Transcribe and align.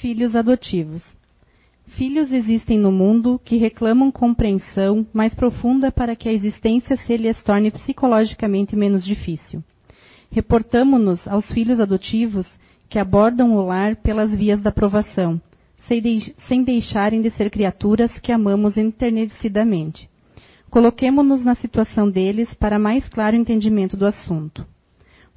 Filhos 0.00 0.34
adotivos. 0.34 1.04
Filhos 1.88 2.32
existem 2.32 2.78
no 2.78 2.90
mundo 2.90 3.38
que 3.44 3.58
reclamam 3.58 4.10
compreensão 4.10 5.06
mais 5.12 5.34
profunda 5.34 5.92
para 5.92 6.16
que 6.16 6.26
a 6.26 6.32
existência 6.32 6.96
se 6.96 7.14
lhes 7.18 7.42
torne 7.42 7.70
psicologicamente 7.70 8.74
menos 8.74 9.04
difícil. 9.04 9.62
Reportamo-nos 10.30 11.28
aos 11.28 11.52
filhos 11.52 11.80
adotivos 11.80 12.48
que 12.88 12.98
abordam 12.98 13.54
o 13.54 13.62
lar 13.62 13.96
pelas 13.96 14.34
vias 14.34 14.62
da 14.62 14.72
provação, 14.72 15.38
sem 15.86 16.64
deixarem 16.64 17.20
de 17.20 17.30
ser 17.32 17.50
criaturas 17.50 18.10
que 18.20 18.32
amamos 18.32 18.78
enternecidamente. 18.78 20.08
Coloquemo-nos 20.70 21.44
na 21.44 21.54
situação 21.54 22.08
deles 22.08 22.54
para 22.54 22.78
mais 22.78 23.06
claro 23.10 23.36
entendimento 23.36 23.98
do 23.98 24.06
assunto. 24.06 24.66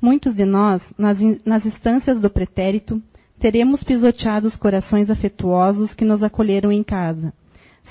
Muitos 0.02 0.34
de 0.34 0.45
nós, 0.45 0.82
nas, 0.98 1.18
nas 1.43 1.66
instâncias 1.66 2.21
do 2.21 2.30
pretérito, 2.30 3.02
teremos 3.43 3.83
pisoteado 3.83 4.47
os 4.47 4.55
corações 4.55 5.09
afetuosos 5.09 5.93
que 5.93 6.05
nos 6.05 6.23
acolheram 6.23 6.71
em 6.71 6.81
casa, 6.81 7.34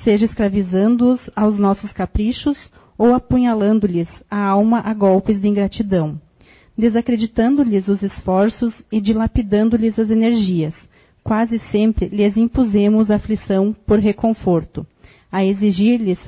seja 0.03 0.25
escravizando-os 0.25 1.21
aos 1.37 1.59
nossos 1.59 1.93
caprichos 1.93 2.57
ou 2.97 3.15
apunhalando-lhes 3.15 4.09
a 4.31 4.39
alma 4.39 4.81
a 4.81 4.95
golpes 4.95 5.43
de 5.43 5.47
ingratidão, 5.47 6.19
desacreditando-lhes 6.75 7.87
os 7.89 8.03
esforços 8.03 8.83
e 8.91 8.99
dilapidando-lhes 8.99 9.99
as 9.99 10.09
energias. 10.09 10.75
Quase 11.23 11.59
sempre 11.71 12.07
lhes 12.07 12.35
impusemos 12.35 13.11
aflição 13.11 13.77
por 13.87 13.99
reconforto, 13.99 14.87
a 15.31 15.45
exigir-lhes 15.45 16.19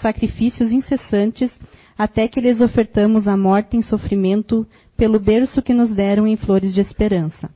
sacrifícios 0.00 0.70
incessantes 0.70 1.50
até 1.98 2.28
que 2.28 2.40
lhes 2.40 2.60
ofertamos 2.60 3.26
a 3.26 3.36
morte 3.36 3.76
em 3.76 3.82
sofrimento 3.82 4.64
pelo 4.96 5.18
berço 5.18 5.60
que 5.60 5.74
nos 5.74 5.90
deram 5.90 6.28
em 6.28 6.36
flores 6.36 6.72
de 6.72 6.80
esperança. 6.80 7.50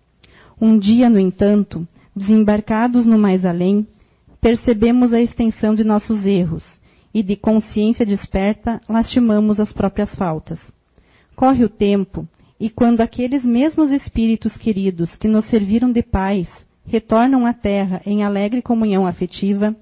Um 0.61 0.79
dia, 0.79 1.11
no 1.11 1.19
entanto, 1.19 1.87
desembarcados 2.15 3.05
no 3.05 3.19
mais 3.19 3.45
além, 3.45 3.87
percebemos 4.41 5.13
a 5.13 5.21
extensão 5.21 5.75
de 5.75 5.83
nossos 5.83 6.25
erros 6.25 6.65
e, 7.13 7.23
de 7.23 7.37
consciência 7.37 8.05
desperta, 8.05 8.81
lastimamos 8.89 9.59
as 9.59 9.73
próprias 9.73 10.15
faltas. 10.15 10.61
Corre 11.35 11.65
o 11.65 11.69
tempo, 11.69 12.29
e 12.59 12.71
quando 12.71 13.01
aqueles 13.01 13.45
mesmos 13.45 13.91
espíritos 13.91 14.57
queridos 14.57 15.15
que 15.17 15.29
nos 15.29 15.45
serviram 15.47 15.91
de 15.91 16.03
pais 16.03 16.49
retornam 16.87 17.47
à 17.47 17.53
Terra 17.53 18.03
em 18.05 18.23
alegre 18.23 18.63
comunhão 18.63 19.07
afetiva, 19.07 19.75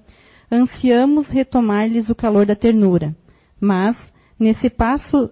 ansiamos 0.51 1.27
retomar-lhes 1.27 2.09
o 2.09 2.15
calor 2.15 2.45
da 2.45 2.55
ternura. 2.55 3.15
Mas, 3.59 3.95
nesse 4.39 4.69
passo 4.69 5.29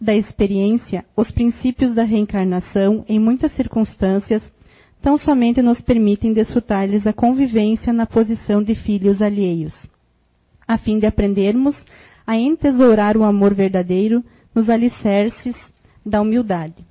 da 0.00 0.14
experiência, 0.14 1.04
os 1.16 1.30
princípios 1.30 1.94
da 1.94 2.02
reencarnação, 2.02 3.04
em 3.08 3.18
muitas 3.18 3.52
circunstâncias, 3.52 4.42
tão 5.02 5.18
somente 5.18 5.60
nos 5.60 5.80
permitem 5.80 6.32
desfrutar-lhes 6.32 7.06
a 7.06 7.12
convivência 7.12 7.92
na 7.92 8.06
posição 8.06 8.62
de 8.62 8.74
filhos 8.76 9.20
alheios, 9.20 9.74
a 10.66 10.78
fim 10.78 11.00
de 11.00 11.06
aprendermos 11.06 11.76
a 12.24 12.36
entesourar 12.36 13.16
o 13.16 13.24
amor 13.24 13.52
verdadeiro 13.52 14.24
nos 14.54 14.70
alicerces 14.70 15.56
da 16.06 16.20
humildade. 16.20 16.86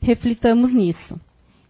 Reflitamos 0.00 0.72
nisso. 0.72 1.18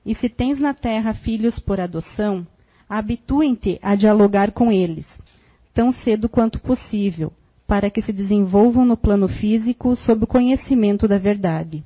E 0.06 0.14
se 0.14 0.28
tens 0.28 0.58
na 0.58 0.72
terra 0.72 1.14
filhos 1.14 1.58
por 1.58 1.78
adoção, 1.78 2.46
habituem-te 2.88 3.78
a 3.82 3.94
dialogar 3.94 4.52
com 4.52 4.72
eles, 4.72 5.06
tão 5.72 5.92
cedo 5.92 6.28
quanto 6.28 6.60
possível, 6.60 7.32
para 7.66 7.90
que 7.90 8.02
se 8.02 8.12
desenvolvam 8.12 8.84
no 8.84 8.96
plano 8.96 9.28
físico 9.28 9.94
sob 9.96 10.24
o 10.24 10.26
conhecimento 10.26 11.06
da 11.06 11.18
verdade 11.18 11.84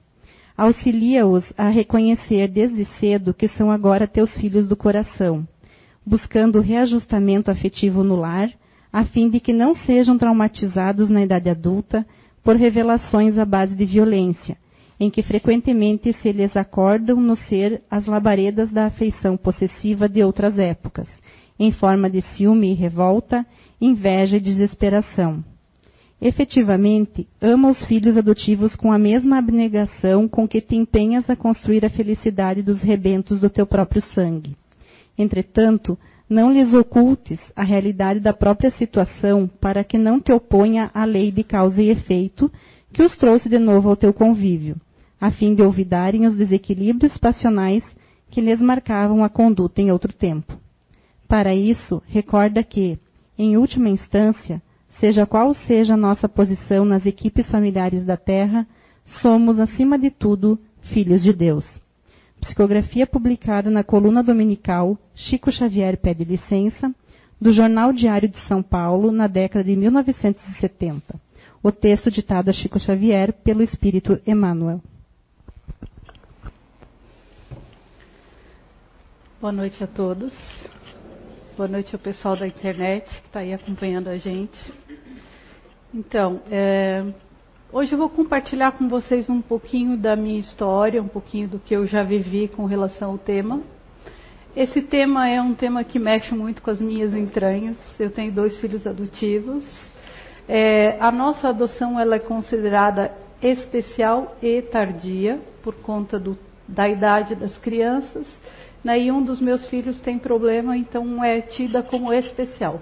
auxilia-os 0.59 1.45
a 1.57 1.69
reconhecer 1.69 2.49
desde 2.49 2.85
cedo 2.99 3.33
que 3.33 3.47
são 3.47 3.71
agora 3.71 4.09
teus 4.09 4.37
filhos 4.37 4.67
do 4.67 4.77
coração, 4.77 5.47
buscando 6.05 6.61
reajustamento 6.61 7.49
afetivo 7.49 8.03
no 8.03 8.17
lar, 8.17 8.51
a 8.93 9.05
fim 9.05 9.31
de 9.31 9.39
que 9.39 9.53
não 9.53 9.73
sejam 9.73 10.19
traumatizados 10.19 11.09
na 11.09 11.23
idade 11.23 11.49
adulta 11.49 12.05
por 12.43 12.57
revelações 12.57 13.39
à 13.39 13.45
base 13.45 13.77
de 13.77 13.85
violência, 13.85 14.57
em 14.99 15.09
que 15.09 15.23
frequentemente 15.23 16.13
se 16.15 16.33
lhes 16.33 16.57
acordam 16.57 17.21
no 17.21 17.37
ser 17.37 17.83
as 17.89 18.07
labaredas 18.07 18.73
da 18.73 18.87
afeição 18.87 19.37
possessiva 19.37 20.09
de 20.09 20.25
outras 20.25 20.59
épocas, 20.59 21.07
em 21.57 21.71
forma 21.71 22.11
de 22.11 22.21
ciúme 22.21 22.73
e 22.73 22.75
revolta, 22.75 23.47
inveja 23.81 24.39
e 24.39 24.41
desesperação. 24.41 25.45
Efetivamente, 26.21 27.29
ama 27.41 27.71
os 27.71 27.85
filhos 27.87 28.17
adotivos 28.17 28.75
com 28.75 28.91
a 28.91 28.99
mesma 28.99 29.39
abnegação 29.39 30.27
com 30.27 30.49
que 30.49 30.61
te 30.61 30.75
empenhas 30.75 31.31
a 31.31 31.37
construir 31.37 31.85
a 31.85 31.91
felicidade 31.91 32.61
dos 32.61 32.83
rebentos 32.83 33.41
do 33.41 33.49
teu 33.49 33.65
próprio 33.65 34.03
sangue. 34.03 34.57
Entretanto, 35.17 35.97
não 36.29 36.53
lhes 36.53 36.75
ocultes 36.75 37.41
a 37.55 37.63
realidade 37.63 38.19
da 38.19 38.33
própria 38.33 38.71
situação 38.73 39.49
para 39.61 39.85
que 39.85 39.97
não 39.97 40.21
te 40.21 40.33
oponha 40.33 40.91
à 40.93 41.05
lei 41.05 41.31
de 41.31 41.45
causa 41.45 41.81
e 41.81 41.89
efeito 41.89 42.51
que 42.93 43.03
os 43.03 43.17
trouxe 43.17 43.49
de 43.49 43.59
novo 43.59 43.89
ao 43.89 43.97
teu 43.97 44.13
convívio, 44.13 44.77
a 45.21 45.31
fim 45.31 45.55
de 45.55 45.63
olvidarem 45.63 46.27
os 46.27 46.37
desequilíbrios 46.37 47.17
passionais 47.17 47.85
que 48.29 48.41
lhes 48.41 48.61
marcavam 48.61 49.23
a 49.23 49.29
conduta 49.29 49.81
em 49.81 49.91
outro 49.91 50.13
tempo. 50.13 50.59
Para 51.29 51.55
isso, 51.55 52.03
recorda 52.07 52.63
que, 52.63 52.99
em 53.39 53.57
última 53.57 53.89
instância, 53.89 54.61
Seja 55.01 55.25
qual 55.27 55.55
seja 55.55 55.95
a 55.95 55.97
nossa 55.97 56.29
posição 56.29 56.85
nas 56.85 57.07
equipes 57.07 57.49
familiares 57.49 58.05
da 58.05 58.17
Terra, 58.17 58.67
somos, 59.23 59.61
acima 59.61 59.97
de 59.97 60.11
tudo, 60.11 60.59
filhos 60.83 61.23
de 61.23 61.33
Deus. 61.33 61.65
Psicografia 62.41 63.07
publicada 63.07 63.71
na 63.71 63.85
coluna 63.85 64.23
dominical 64.23 64.99
Chico 65.15 65.53
Xavier 65.53 65.97
Pede 65.99 66.25
Licença, 66.25 66.93
do 67.41 67.53
Jornal 67.53 67.93
Diário 67.93 68.29
de 68.29 68.39
São 68.47 68.61
Paulo, 68.63 69.13
na 69.13 69.29
década 69.29 69.65
de 69.65 69.77
1970. 69.77 71.15
O 71.63 71.71
texto 71.71 72.11
ditado 72.11 72.49
a 72.49 72.53
Chico 72.53 72.79
Xavier 72.81 73.33
pelo 73.33 73.63
Espírito 73.63 74.21
Emmanuel. 74.27 74.81
Boa 79.41 79.53
noite 79.53 79.83
a 79.83 79.87
todos. 79.87 80.35
Boa 81.57 81.69
noite 81.69 81.95
ao 81.95 81.99
pessoal 82.01 82.37
da 82.37 82.47
internet 82.47 83.05
que 83.05 83.27
está 83.27 83.41
aí 83.41 83.53
acompanhando 83.53 84.09
a 84.09 84.17
gente. 84.17 84.59
Então, 85.93 86.41
é, 86.51 87.03
hoje 87.73 87.93
eu 87.93 87.99
vou 87.99 88.11
compartilhar 88.11 88.73
com 88.73 88.89
vocês 88.89 89.31
um 89.31 89.41
pouquinho 89.41 89.97
da 89.97 90.15
minha 90.15 90.39
história, 90.39 91.03
um 91.03 91.09
pouquinho 91.09 91.49
do 91.49 91.59
que 91.59 91.75
eu 91.75 91.87
já 91.87 92.03
vivi 92.03 92.47
com 92.47 92.67
relação 92.67 93.13
ao 93.13 93.19
tema. 93.19 93.63
Esse 94.55 94.83
tema 94.83 95.29
é 95.29 95.41
um 95.41 95.55
tema 95.55 95.83
que 95.85 95.99
mexe 95.99 96.35
muito 96.35 96.61
com 96.61 96.71
as 96.71 96.81
minhas 96.81 97.15
entranhas. 97.15 97.79
Eu 97.99 98.11
tenho 98.11 98.31
dois 98.31 98.59
filhos 98.61 98.87
adotivos. 98.87 99.65
É, 100.47 100.99
a 101.01 101.11
nossa 101.11 101.49
adoção 101.49 101.99
ela 101.99 102.17
é 102.17 102.19
considerada 102.19 103.11
especial 103.41 104.37
e 104.43 104.61
tardia 104.61 105.41
por 105.63 105.75
conta 105.77 106.19
do, 106.19 106.37
da 106.67 106.87
idade 106.87 107.35
das 107.35 107.57
crianças 107.57 108.27
né, 108.85 109.01
e 109.01 109.11
um 109.11 109.23
dos 109.23 109.41
meus 109.41 109.67
filhos 109.67 110.01
tem 110.01 110.19
problema, 110.19 110.77
então 110.77 111.23
é 111.25 111.41
tida 111.41 111.83
como 111.83 112.13
especial. 112.13 112.81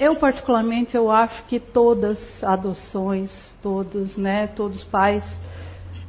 Eu 0.00 0.16
particularmente 0.16 0.96
eu 0.96 1.10
acho 1.10 1.44
que 1.44 1.60
todas 1.60 2.18
adoções, 2.42 3.30
todos, 3.62 4.16
né, 4.16 4.46
todos 4.46 4.82
pais 4.84 5.22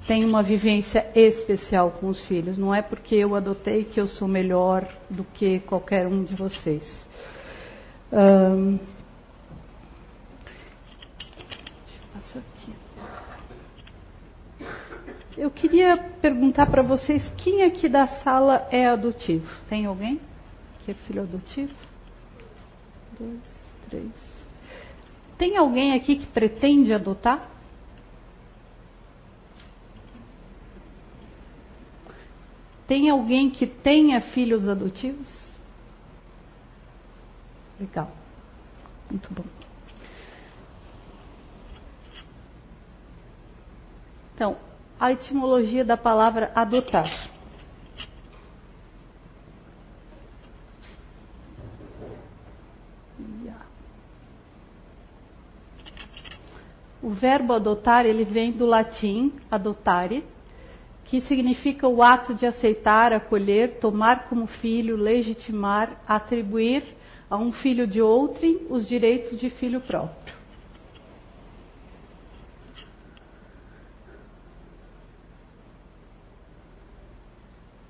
têm 0.08 0.24
uma 0.24 0.42
vivência 0.42 1.06
especial 1.14 1.92
com 1.92 2.08
os 2.08 2.22
filhos. 2.22 2.58
Não 2.58 2.74
é 2.74 2.82
porque 2.82 3.16
eu 3.16 3.36
adotei 3.36 3.84
que 3.84 4.00
eu 4.00 4.08
sou 4.08 4.30
melhor 4.30 4.88
do 5.10 5.26
que 5.26 5.60
qualquer 5.60 6.08
um 6.08 6.24
de 6.24 6.34
vocês. 6.36 6.82
Um, 8.14 8.80
Eu 15.38 15.50
queria 15.50 15.98
perguntar 16.22 16.68
para 16.68 16.84
vocês 16.84 17.24
quem 17.38 17.64
aqui 17.64 17.90
da 17.90 18.06
sala 18.06 18.68
é 18.70 18.86
adotivo? 18.88 19.50
Tem 19.68 19.86
alguém 19.86 20.20
que 20.82 20.92
é 20.92 20.94
filho 20.94 21.24
adotivo? 21.24 21.74
Dois, 23.18 23.61
três. 23.90 24.12
Tem 25.38 25.58
alguém 25.58 25.94
aqui 25.94 26.18
que 26.18 26.28
pretende 26.28 26.94
adotar? 26.94 27.50
Tem 32.88 33.10
alguém 33.10 33.50
que 33.50 33.66
tenha 33.66 34.20
filhos 34.20 34.68
adotivos? 34.68 35.28
Legal. 37.80 38.12
Muito 39.10 39.34
bom. 39.34 39.46
Então, 44.36 44.58
a 45.00 45.12
etimologia 45.12 45.86
da 45.86 45.96
palavra 45.96 46.52
adotar. 46.54 47.31
O 57.12 57.14
verbo 57.14 57.52
adotar 57.52 58.06
ele 58.06 58.24
vem 58.24 58.54
do 58.54 58.66
latim 58.66 59.34
adotare, 59.52 60.24
que 61.04 61.20
significa 61.20 61.86
o 61.86 62.02
ato 62.02 62.34
de 62.34 62.46
aceitar, 62.46 63.12
acolher, 63.12 63.80
tomar 63.82 64.30
como 64.30 64.48
filho, 64.48 64.96
legitimar, 64.96 66.02
atribuir 66.08 66.82
a 67.30 67.36
um 67.36 67.52
filho 67.52 67.86
de 67.86 68.02
outrem 68.02 68.66
os 68.70 68.88
direitos 68.88 69.38
de 69.38 69.50
filho 69.50 69.82
próprio. 69.82 70.34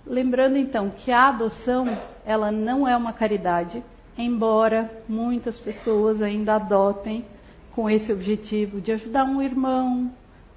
Lembrando 0.03 0.57
então 0.57 0.89
que 0.89 1.11
a 1.11 1.27
adoção, 1.27 1.85
ela 2.25 2.51
não 2.51 2.87
é 2.87 2.97
uma 2.97 3.13
caridade, 3.13 3.83
embora 4.17 4.89
muitas 5.07 5.59
pessoas 5.59 6.23
ainda 6.23 6.55
adotem 6.55 7.23
com 7.73 7.89
esse 7.89 8.11
objetivo 8.11 8.81
de 8.81 8.91
ajudar 8.91 9.25
um 9.25 9.41
irmão 9.41 10.11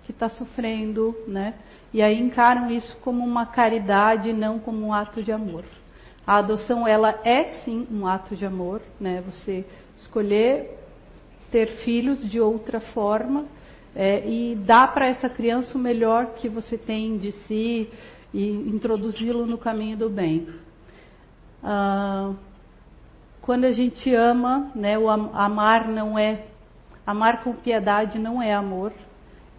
que 0.04 0.10
está 0.10 0.28
sofrendo, 0.28 1.16
né? 1.26 1.54
E 1.92 2.02
aí 2.02 2.20
encaram 2.20 2.70
isso 2.70 2.96
como 3.02 3.24
uma 3.24 3.46
caridade, 3.46 4.32
não 4.32 4.58
como 4.58 4.86
um 4.86 4.92
ato 4.92 5.22
de 5.22 5.32
amor. 5.32 5.64
A 6.26 6.36
adoção 6.36 6.86
ela 6.86 7.20
é 7.24 7.60
sim 7.64 7.86
um 7.90 8.06
ato 8.06 8.34
de 8.34 8.44
amor, 8.44 8.82
né? 9.00 9.22
Você 9.26 9.64
escolher 9.96 10.78
ter 11.50 11.68
filhos 11.84 12.28
de 12.28 12.40
outra 12.40 12.80
forma 12.80 13.44
é, 13.94 14.28
e 14.28 14.56
dar 14.56 14.92
para 14.92 15.06
essa 15.06 15.28
criança 15.28 15.76
o 15.78 15.80
melhor 15.80 16.34
que 16.34 16.48
você 16.48 16.76
tem 16.76 17.16
de 17.16 17.30
si 17.46 17.88
e 18.32 18.50
introduzi-lo 18.50 19.46
no 19.46 19.56
caminho 19.56 19.96
do 19.96 20.10
bem. 20.10 20.48
Ah, 21.62 22.32
quando 23.40 23.64
a 23.64 23.72
gente 23.72 24.12
ama, 24.12 24.70
né, 24.74 24.98
o 24.98 25.08
amar 25.08 25.86
não 25.86 26.18
é 26.18 26.46
amar 27.06 27.42
com 27.42 27.52
piedade 27.52 28.18
não 28.18 28.42
é 28.42 28.52
amor, 28.52 28.92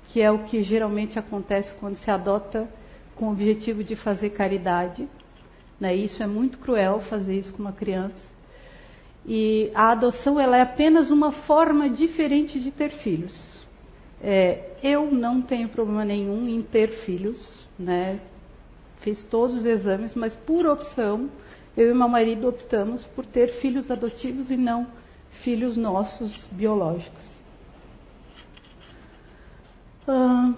que 0.09 0.21
é 0.21 0.31
o 0.31 0.43
que 0.43 0.63
geralmente 0.63 1.19
acontece 1.19 1.73
quando 1.79 1.97
se 1.97 2.09
adota 2.09 2.67
com 3.15 3.27
o 3.27 3.31
objetivo 3.31 3.83
de 3.83 3.95
fazer 3.95 4.31
caridade. 4.31 5.07
Né? 5.79 5.95
Isso 5.95 6.21
é 6.21 6.27
muito 6.27 6.57
cruel 6.59 7.01
fazer 7.01 7.37
isso 7.37 7.53
com 7.53 7.61
uma 7.61 7.73
criança. 7.73 8.35
E 9.25 9.71
a 9.73 9.91
adoção 9.91 10.39
ela 10.39 10.57
é 10.57 10.61
apenas 10.61 11.09
uma 11.09 11.31
forma 11.31 11.89
diferente 11.89 12.59
de 12.59 12.71
ter 12.71 12.91
filhos. 12.91 13.35
É, 14.21 14.75
eu 14.83 15.11
não 15.11 15.41
tenho 15.41 15.67
problema 15.69 16.05
nenhum 16.05 16.47
em 16.47 16.61
ter 16.61 16.89
filhos, 17.05 17.65
né? 17.77 18.19
Fiz 19.01 19.23
todos 19.23 19.57
os 19.57 19.65
exames, 19.65 20.15
mas 20.15 20.33
por 20.35 20.65
opção 20.65 21.29
eu 21.75 21.91
e 21.91 21.93
meu 21.93 22.07
marido 22.07 22.47
optamos 22.47 23.05
por 23.07 23.25
ter 23.25 23.59
filhos 23.59 23.91
adotivos 23.91 24.49
e 24.49 24.55
não 24.55 24.87
filhos 25.43 25.75
nossos 25.75 26.47
biológicos. 26.51 27.34
Uh, 30.07 30.53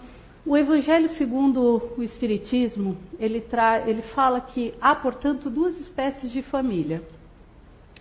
o 0.46 0.56
Evangelho 0.56 1.10
segundo 1.10 1.92
o 1.98 2.04
Espiritismo, 2.04 2.98
ele, 3.20 3.44
ele 3.86 4.02
fala 4.14 4.40
que 4.40 4.74
há, 4.80 4.96
portanto, 4.96 5.50
duas 5.50 5.78
espécies 5.80 6.32
de 6.32 6.42
família. 6.42 7.04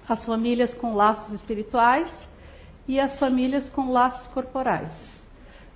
As 0.08 0.24
famílias 0.24 0.72
com 0.74 0.94
laços 0.94 1.32
espirituais 1.34 2.08
e 2.86 3.00
as 3.00 3.18
famílias 3.18 3.68
com 3.70 3.90
laços 3.90 4.26
corporais. 4.28 4.92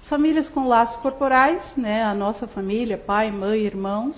As 0.01 0.09
famílias 0.09 0.49
com 0.49 0.67
laços 0.67 0.97
corporais, 1.03 1.61
né, 1.77 2.05
a 2.05 2.15
nossa 2.15 2.47
família, 2.47 2.97
pai, 2.97 3.31
mãe, 3.31 3.61
irmãos, 3.61 4.17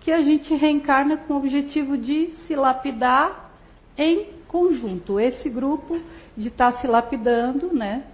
que 0.00 0.12
a 0.12 0.22
gente 0.22 0.54
reencarna 0.54 1.16
com 1.16 1.34
o 1.34 1.38
objetivo 1.38 1.96
de 1.96 2.32
se 2.46 2.54
lapidar 2.54 3.50
em 3.96 4.26
conjunto. 4.46 5.18
Esse 5.18 5.48
grupo 5.48 6.00
de 6.36 6.48
estar 6.48 6.72
tá 6.72 6.78
se 6.80 6.86
lapidando, 6.86 7.74
né? 7.74 8.04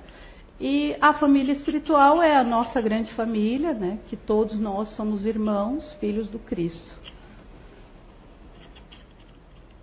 E 0.61 0.97
a 1.01 1.15
família 1.15 1.53
espiritual 1.53 2.23
é 2.23 2.37
a 2.37 2.45
nossa 2.45 2.81
grande 2.81 3.13
família, 3.15 3.75
né? 3.75 3.99
Que 4.09 4.17
todos 4.17 4.59
nós 4.59 4.89
somos 4.91 5.25
irmãos, 5.25 5.93
filhos 5.95 6.29
do 6.29 6.39
Cristo. 6.39 6.93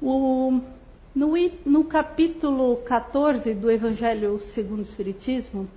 O, 0.02 0.62
no, 1.14 1.34
no 1.66 1.84
capítulo 1.84 2.78
14 2.78 3.54
do 3.54 3.70
Evangelho 3.70 4.40
segundo 4.54 4.80
o 4.80 4.84
Espiritismo, 4.84 5.68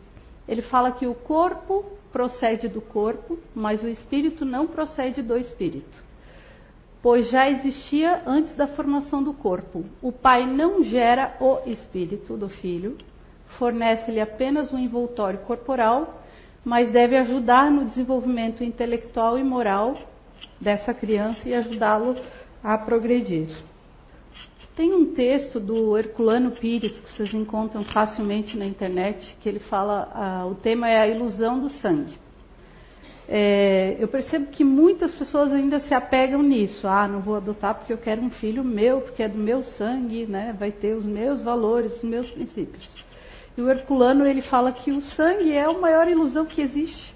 ele 0.47 0.63
fala 0.63 0.93
que 0.93 1.07
o 1.07 1.15
corpo 1.15 1.85
procede 2.13 2.69
do 2.69 2.81
corpo, 2.81 3.39
mas 3.55 3.83
o 3.83 3.89
espírito 3.89 4.45
não 4.45 4.67
procede 4.67 5.21
do 5.21 5.37
espírito 5.37 6.03
pois 7.05 7.29
já 7.29 7.51
existia 7.51 8.23
antes 8.27 8.57
da 8.57 8.67
formação 8.67 9.23
do 9.23 9.35
corpo. 9.35 9.85
O 10.01 10.11
pai 10.11 10.47
não 10.47 10.83
gera 10.83 11.37
o 11.39 11.59
espírito 11.69 12.35
do 12.35 12.49
filho, 12.49 12.97
fornece-lhe 13.59 14.21
apenas 14.21 14.73
um 14.73 14.79
envoltório 14.79 15.41
corporal, 15.41 16.23
mas 16.65 16.91
deve 16.91 17.17
ajudar 17.17 17.71
no 17.71 17.85
desenvolvimento 17.85 18.65
intelectual 18.65 19.39
e 19.39 19.45
moral 19.45 19.97
dessa 20.61 20.95
criança 20.95 21.49
e 21.49 21.55
ajudá-lo 21.55 22.17
a 22.63 22.79
progredir. 22.79 23.49
Tem 24.75 24.93
um 24.93 25.15
texto 25.15 25.61
do 25.61 25.97
Herculano 25.97 26.51
Pires 26.51 26.99
que 27.01 27.13
vocês 27.13 27.33
encontram 27.33 27.85
facilmente 27.85 28.57
na 28.57 28.67
internet, 28.67 29.37
que 29.41 29.49
ele 29.49 29.61
fala, 29.61 30.11
ah, 30.13 30.47
o 30.47 30.57
tema 30.57 30.89
é 30.89 30.99
a 30.99 31.07
ilusão 31.07 31.61
do 31.61 31.71
sangue 31.71 32.25
é, 33.27 33.97
eu 33.99 34.07
percebo 34.07 34.47
que 34.47 34.63
muitas 34.63 35.15
pessoas 35.15 35.51
ainda 35.53 35.81
se 35.81 35.95
apegam 35.95 36.43
nisso. 36.43 36.87
Ah, 36.87 37.09
não 37.09 37.21
vou 37.21 37.37
adotar 37.37 37.75
porque 37.75 37.93
eu 37.93 37.99
quero 37.99 38.21
um 38.21 38.31
filho 38.31 38.63
meu, 38.63 39.01
porque 39.01 39.23
é 39.23 39.29
do 39.29 39.39
meu 39.39 39.63
sangue, 39.63 40.27
né? 40.27 40.55
vai 40.59 40.71
ter 40.71 40.95
os 40.95 41.07
meus 41.07 41.41
valores, 41.41 41.97
os 41.97 42.03
meus 42.03 42.31
princípios. 42.31 42.87
E 43.57 43.63
o 43.63 43.71
Herculano 43.71 44.27
ele 44.27 44.43
fala 44.43 44.73
que 44.73 44.91
o 44.91 45.01
sangue 45.01 45.53
é 45.53 45.65
a 45.65 45.73
maior 45.73 46.09
ilusão 46.09 46.45
que 46.45 46.61
existe. 46.61 47.15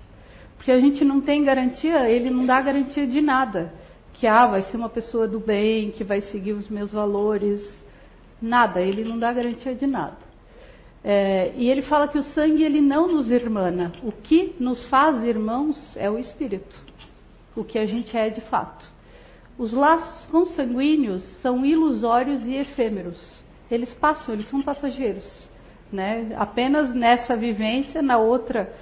Porque 0.56 0.70
a 0.70 0.80
gente 0.80 1.04
não 1.04 1.20
tem 1.20 1.42
garantia, 1.42 2.08
ele 2.08 2.30
não 2.30 2.46
dá 2.46 2.60
garantia 2.60 3.06
de 3.06 3.20
nada. 3.20 3.72
Que 4.14 4.26
ah, 4.26 4.46
vai 4.46 4.62
ser 4.64 4.76
uma 4.76 4.88
pessoa 4.88 5.26
do 5.26 5.40
bem, 5.40 5.90
que 5.90 6.04
vai 6.04 6.20
seguir 6.20 6.52
os 6.52 6.68
meus 6.68 6.92
valores. 6.92 7.60
Nada, 8.40 8.80
ele 8.80 9.04
não 9.04 9.18
dá 9.18 9.32
garantia 9.32 9.74
de 9.74 9.86
nada. 9.86 10.28
É, 11.02 11.52
e 11.56 11.70
ele 11.70 11.82
fala 11.82 12.08
que 12.08 12.18
o 12.18 12.22
sangue 12.22 12.62
ele 12.62 12.80
não 12.80 13.08
nos 13.08 13.30
irmana. 13.30 13.92
O 14.02 14.12
que 14.12 14.54
nos 14.58 14.84
faz 14.88 15.22
irmãos 15.24 15.96
é 15.96 16.10
o 16.10 16.18
espírito, 16.18 16.76
o 17.56 17.64
que 17.64 17.78
a 17.78 17.86
gente 17.86 18.16
é 18.16 18.28
de 18.28 18.40
fato. 18.42 18.86
Os 19.56 19.72
laços 19.72 20.26
consanguíneos 20.26 21.22
são 21.40 21.64
ilusórios 21.64 22.44
e 22.44 22.54
efêmeros. 22.54 23.18
Eles 23.70 23.92
passam, 23.94 24.34
eles 24.34 24.48
são 24.48 24.62
passageiros. 24.62 25.47
Né? 25.92 26.34
Apenas 26.36 26.94
nessa 26.94 27.36
vivência, 27.36 28.02
na 28.02 28.18
outra, 28.18 28.72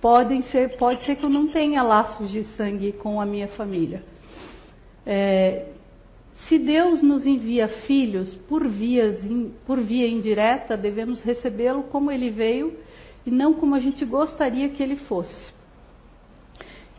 podem 0.00 0.42
ser, 0.44 0.76
pode 0.76 1.04
ser 1.04 1.16
que 1.16 1.24
eu 1.24 1.30
não 1.30 1.48
tenha 1.48 1.82
laços 1.82 2.30
de 2.30 2.44
sangue 2.56 2.92
com 2.92 3.20
a 3.20 3.26
minha 3.26 3.48
família. 3.48 4.02
É, 5.04 5.66
se 6.48 6.58
Deus 6.58 7.02
nos 7.02 7.26
envia 7.26 7.68
filhos 7.68 8.34
por, 8.48 8.66
vias, 8.68 9.18
por 9.66 9.80
via 9.80 10.08
indireta, 10.08 10.76
devemos 10.76 11.22
recebê-lo 11.22 11.84
como 11.84 12.10
ele 12.10 12.30
veio 12.30 12.78
e 13.24 13.30
não 13.30 13.54
como 13.54 13.74
a 13.74 13.80
gente 13.80 14.04
gostaria 14.04 14.68
que 14.68 14.82
ele 14.82 14.96
fosse. 14.96 15.54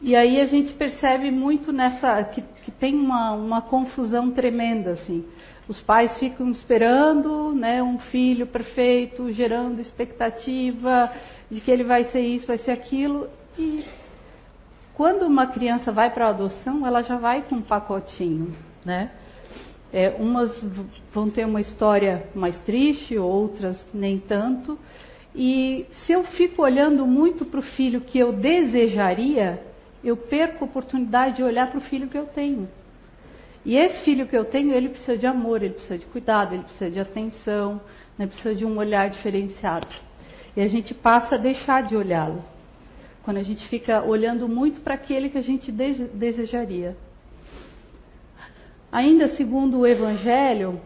E 0.01 0.15
aí 0.15 0.39
a 0.39 0.45
gente 0.45 0.73
percebe 0.73 1.31
muito 1.31 1.71
nessa 1.71 2.23
que, 2.25 2.41
que 2.63 2.71
tem 2.71 2.95
uma, 2.95 3.31
uma, 3.31 3.61
confusão 3.61 4.31
tremenda 4.31 4.91
assim. 4.91 5.25
Os 5.67 5.81
pais 5.81 6.17
ficam 6.17 6.49
esperando, 6.51 7.51
né, 7.53 7.83
um 7.83 7.99
filho 7.99 8.47
perfeito, 8.47 9.31
gerando 9.31 9.81
expectativa 9.81 11.11
de 11.51 11.59
que 11.59 11.69
ele 11.69 11.83
vai 11.83 12.05
ser 12.05 12.21
isso, 12.21 12.47
vai 12.47 12.57
ser 12.57 12.71
aquilo. 12.71 13.29
E 13.59 13.83
quando 14.93 15.23
uma 15.23 15.47
criança 15.47 15.91
vai 15.91 16.09
para 16.09 16.27
a 16.27 16.29
adoção, 16.29 16.87
ela 16.87 17.03
já 17.03 17.17
vai 17.17 17.41
com 17.41 17.55
um 17.55 17.61
pacotinho, 17.61 18.55
né? 18.85 19.11
É, 19.91 20.09
umas 20.19 20.51
vão 21.13 21.29
ter 21.29 21.45
uma 21.45 21.61
história 21.61 22.27
mais 22.33 22.57
triste, 22.61 23.17
outras 23.17 23.83
nem 23.93 24.19
tanto. 24.19 24.77
E 25.35 25.85
se 25.91 26.13
eu 26.13 26.23
fico 26.23 26.61
olhando 26.61 27.05
muito 27.05 27.45
para 27.45 27.59
o 27.59 27.63
filho 27.63 28.01
que 28.01 28.17
eu 28.17 28.33
desejaria, 28.33 29.61
eu 30.03 30.17
perco 30.17 30.63
a 30.63 30.67
oportunidade 30.67 31.37
de 31.37 31.43
olhar 31.43 31.69
para 31.69 31.77
o 31.77 31.81
filho 31.81 32.07
que 32.07 32.17
eu 32.17 32.25
tenho. 32.25 32.67
E 33.65 33.75
esse 33.75 34.03
filho 34.03 34.27
que 34.27 34.37
eu 34.37 34.45
tenho, 34.45 34.73
ele 34.73 34.89
precisa 34.89 35.17
de 35.17 35.25
amor, 35.25 35.61
ele 35.61 35.73
precisa 35.73 35.97
de 35.97 36.05
cuidado, 36.05 36.53
ele 36.53 36.63
precisa 36.63 36.89
de 36.89 36.99
atenção, 36.99 37.81
né, 38.17 38.27
precisa 38.27 38.55
de 38.55 38.65
um 38.65 38.77
olhar 38.77 39.09
diferenciado. 39.09 39.87
E 40.55 40.61
a 40.61 40.67
gente 40.67 40.93
passa 40.93 41.35
a 41.35 41.37
deixar 41.37 41.83
de 41.83 41.95
olhá-lo. 41.95 42.43
Quando 43.23 43.37
a 43.37 43.43
gente 43.43 43.67
fica 43.67 44.03
olhando 44.03 44.47
muito 44.47 44.79
para 44.81 44.93
aquele 44.93 45.29
que 45.29 45.37
a 45.37 45.41
gente 45.41 45.71
desejaria. 45.71 46.95
Ainda 48.91 49.35
segundo 49.35 49.79
o 49.79 49.85
Evangelho, 49.85 50.79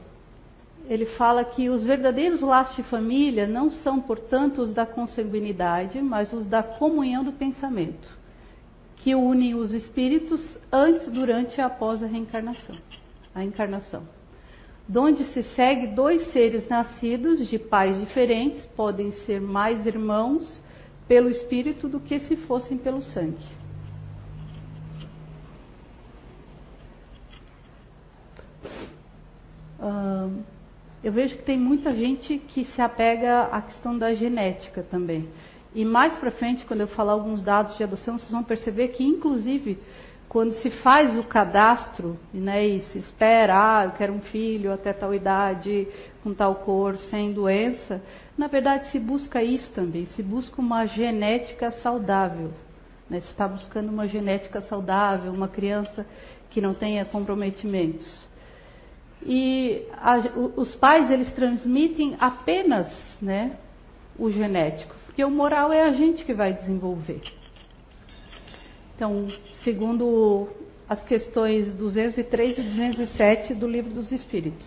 ele 0.89 1.05
fala 1.05 1.45
que 1.45 1.69
os 1.69 1.83
verdadeiros 1.83 2.41
laços 2.41 2.75
de 2.75 2.83
família 2.83 3.47
não 3.47 3.69
são, 3.69 4.01
portanto, 4.01 4.61
os 4.61 4.73
da 4.73 4.85
consanguinidade, 4.85 6.01
mas 6.01 6.33
os 6.33 6.47
da 6.47 6.63
comunhão 6.63 7.23
do 7.23 7.31
pensamento, 7.31 8.09
que 9.01 9.15
unem 9.15 9.55
os 9.55 9.73
espíritos 9.73 10.59
antes, 10.71 11.07
durante 11.07 11.57
e 11.57 11.61
após 11.61 12.03
a 12.03 12.05
reencarnação, 12.05 12.75
a 13.33 13.43
encarnação. 13.43 14.03
Donde 14.87 15.23
se 15.25 15.41
segue 15.55 15.87
dois 15.87 16.31
seres 16.31 16.67
nascidos 16.69 17.47
de 17.47 17.57
pais 17.57 17.99
diferentes 17.99 18.63
podem 18.75 19.11
ser 19.25 19.41
mais 19.41 19.85
irmãos 19.85 20.61
pelo 21.07 21.29
espírito 21.29 21.87
do 21.87 21.99
que 21.99 22.19
se 22.19 22.35
fossem 22.35 22.77
pelo 22.77 23.01
sangue. 23.01 23.43
Hum, 29.81 30.43
eu 31.03 31.11
vejo 31.11 31.37
que 31.37 31.43
tem 31.43 31.57
muita 31.57 31.91
gente 31.91 32.37
que 32.37 32.65
se 32.65 32.79
apega 32.79 33.43
à 33.45 33.63
questão 33.63 33.97
da 33.97 34.13
genética 34.13 34.83
também. 34.83 35.27
E 35.73 35.85
mais 35.85 36.13
para 36.17 36.31
frente, 36.31 36.65
quando 36.65 36.81
eu 36.81 36.87
falar 36.87 37.13
alguns 37.13 37.41
dados 37.41 37.77
de 37.77 37.83
adoção, 37.83 38.19
vocês 38.19 38.31
vão 38.31 38.43
perceber 38.43 38.89
que, 38.89 39.03
inclusive, 39.03 39.79
quando 40.27 40.53
se 40.53 40.69
faz 40.69 41.17
o 41.17 41.23
cadastro, 41.23 42.17
né, 42.33 42.65
e 42.65 42.81
se 42.83 42.99
espera, 42.99 43.79
ah, 43.79 43.85
eu 43.85 43.91
quero 43.91 44.13
um 44.13 44.21
filho 44.21 44.71
até 44.71 44.93
tal 44.93 45.13
idade, 45.13 45.87
com 46.23 46.33
tal 46.33 46.55
cor, 46.55 46.97
sem 46.97 47.33
doença, 47.33 48.01
na 48.37 48.47
verdade 48.47 48.89
se 48.91 48.99
busca 48.99 49.43
isso 49.43 49.71
também, 49.73 50.05
se 50.05 50.23
busca 50.23 50.61
uma 50.61 50.85
genética 50.85 51.71
saudável. 51.71 52.51
Né, 53.09 53.19
se 53.19 53.27
está 53.27 53.45
buscando 53.45 53.89
uma 53.89 54.07
genética 54.07 54.61
saudável, 54.61 55.33
uma 55.33 55.49
criança 55.49 56.05
que 56.49 56.61
não 56.61 56.73
tenha 56.73 57.03
comprometimentos. 57.03 58.09
E 59.25 59.85
a, 59.97 60.17
os 60.55 60.73
pais, 60.75 61.11
eles 61.11 61.29
transmitem 61.33 62.15
apenas 62.19 62.87
né, 63.21 63.57
o 64.17 64.31
genético. 64.31 65.00
Porque 65.11 65.25
o 65.25 65.29
moral 65.29 65.73
é 65.73 65.81
a 65.81 65.91
gente 65.91 66.23
que 66.23 66.33
vai 66.33 66.53
desenvolver. 66.53 67.21
Então, 68.95 69.27
segundo 69.61 70.47
as 70.87 71.03
questões 71.03 71.73
203 71.73 72.57
e 72.57 72.61
207 72.61 73.53
do 73.53 73.67
Livro 73.67 73.93
dos 73.93 74.09
Espíritos. 74.09 74.65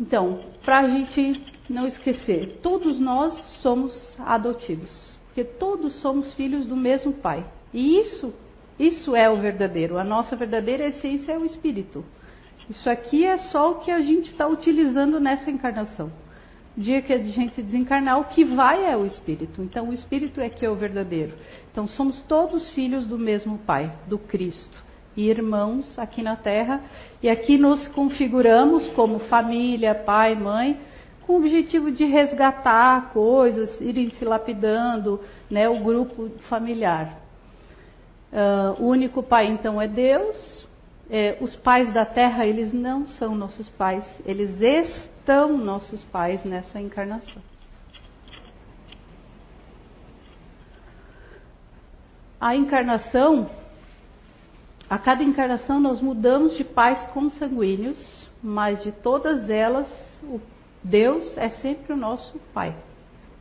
Então, 0.00 0.40
para 0.64 0.80
a 0.80 0.88
gente 0.88 1.40
não 1.70 1.86
esquecer, 1.86 2.58
todos 2.60 2.98
nós 2.98 3.32
somos 3.62 3.94
adotivos, 4.18 4.90
porque 5.26 5.44
todos 5.44 5.94
somos 6.00 6.34
filhos 6.34 6.66
do 6.66 6.74
mesmo 6.74 7.12
Pai. 7.12 7.46
E 7.72 8.00
isso, 8.00 8.34
isso 8.76 9.14
é 9.14 9.30
o 9.30 9.40
verdadeiro. 9.40 9.98
A 9.98 10.04
nossa 10.04 10.34
verdadeira 10.34 10.88
essência 10.88 11.30
é 11.30 11.38
o 11.38 11.44
Espírito. 11.44 12.04
Isso 12.68 12.90
aqui 12.90 13.24
é 13.24 13.38
só 13.38 13.70
o 13.70 13.78
que 13.78 13.92
a 13.92 14.00
gente 14.00 14.32
está 14.32 14.48
utilizando 14.48 15.20
nessa 15.20 15.48
encarnação 15.48 16.23
dia 16.76 17.00
que 17.00 17.12
a 17.12 17.18
gente 17.18 17.62
desencarnar, 17.62 18.20
o 18.20 18.24
que 18.24 18.44
vai 18.44 18.84
é 18.84 18.96
o 18.96 19.06
Espírito. 19.06 19.62
Então, 19.62 19.90
o 19.90 19.94
Espírito 19.94 20.40
é 20.40 20.48
que 20.48 20.66
é 20.66 20.70
o 20.70 20.74
verdadeiro. 20.74 21.34
Então, 21.70 21.86
somos 21.86 22.20
todos 22.22 22.68
filhos 22.70 23.06
do 23.06 23.18
mesmo 23.18 23.58
Pai, 23.58 23.92
do 24.06 24.18
Cristo, 24.18 24.82
e 25.16 25.28
irmãos 25.28 25.96
aqui 25.98 26.22
na 26.22 26.34
Terra. 26.34 26.80
E 27.22 27.28
aqui 27.28 27.56
nos 27.56 27.86
configuramos 27.88 28.88
como 28.90 29.20
família, 29.20 29.94
pai, 29.94 30.34
mãe, 30.34 30.78
com 31.26 31.34
o 31.34 31.36
objetivo 31.36 31.90
de 31.90 32.04
resgatar 32.04 33.12
coisas, 33.12 33.80
irem 33.80 34.10
se 34.10 34.24
lapidando, 34.24 35.20
né, 35.48 35.68
o 35.68 35.78
grupo 35.78 36.28
familiar. 36.48 37.20
Uh, 38.32 38.82
o 38.82 38.88
único 38.88 39.22
Pai, 39.22 39.46
então, 39.46 39.80
é 39.80 39.86
Deus. 39.86 40.64
É, 41.08 41.36
os 41.40 41.54
pais 41.54 41.92
da 41.92 42.04
Terra, 42.04 42.46
eles 42.46 42.72
não 42.72 43.06
são 43.06 43.34
nossos 43.34 43.68
pais, 43.68 44.02
eles 44.24 44.60
estão 44.60 45.13
nossos 45.26 46.02
pais 46.04 46.44
nessa 46.44 46.80
encarnação. 46.80 47.42
A 52.40 52.54
encarnação, 52.54 53.50
a 54.88 54.98
cada 54.98 55.22
encarnação 55.22 55.80
nós 55.80 56.00
mudamos 56.00 56.56
de 56.56 56.64
pais 56.64 57.06
consanguíneos, 57.08 58.28
mas 58.42 58.82
de 58.82 58.92
todas 58.92 59.48
elas, 59.48 59.88
Deus 60.82 61.36
é 61.38 61.48
sempre 61.48 61.94
o 61.94 61.96
nosso 61.96 62.38
pai. 62.52 62.76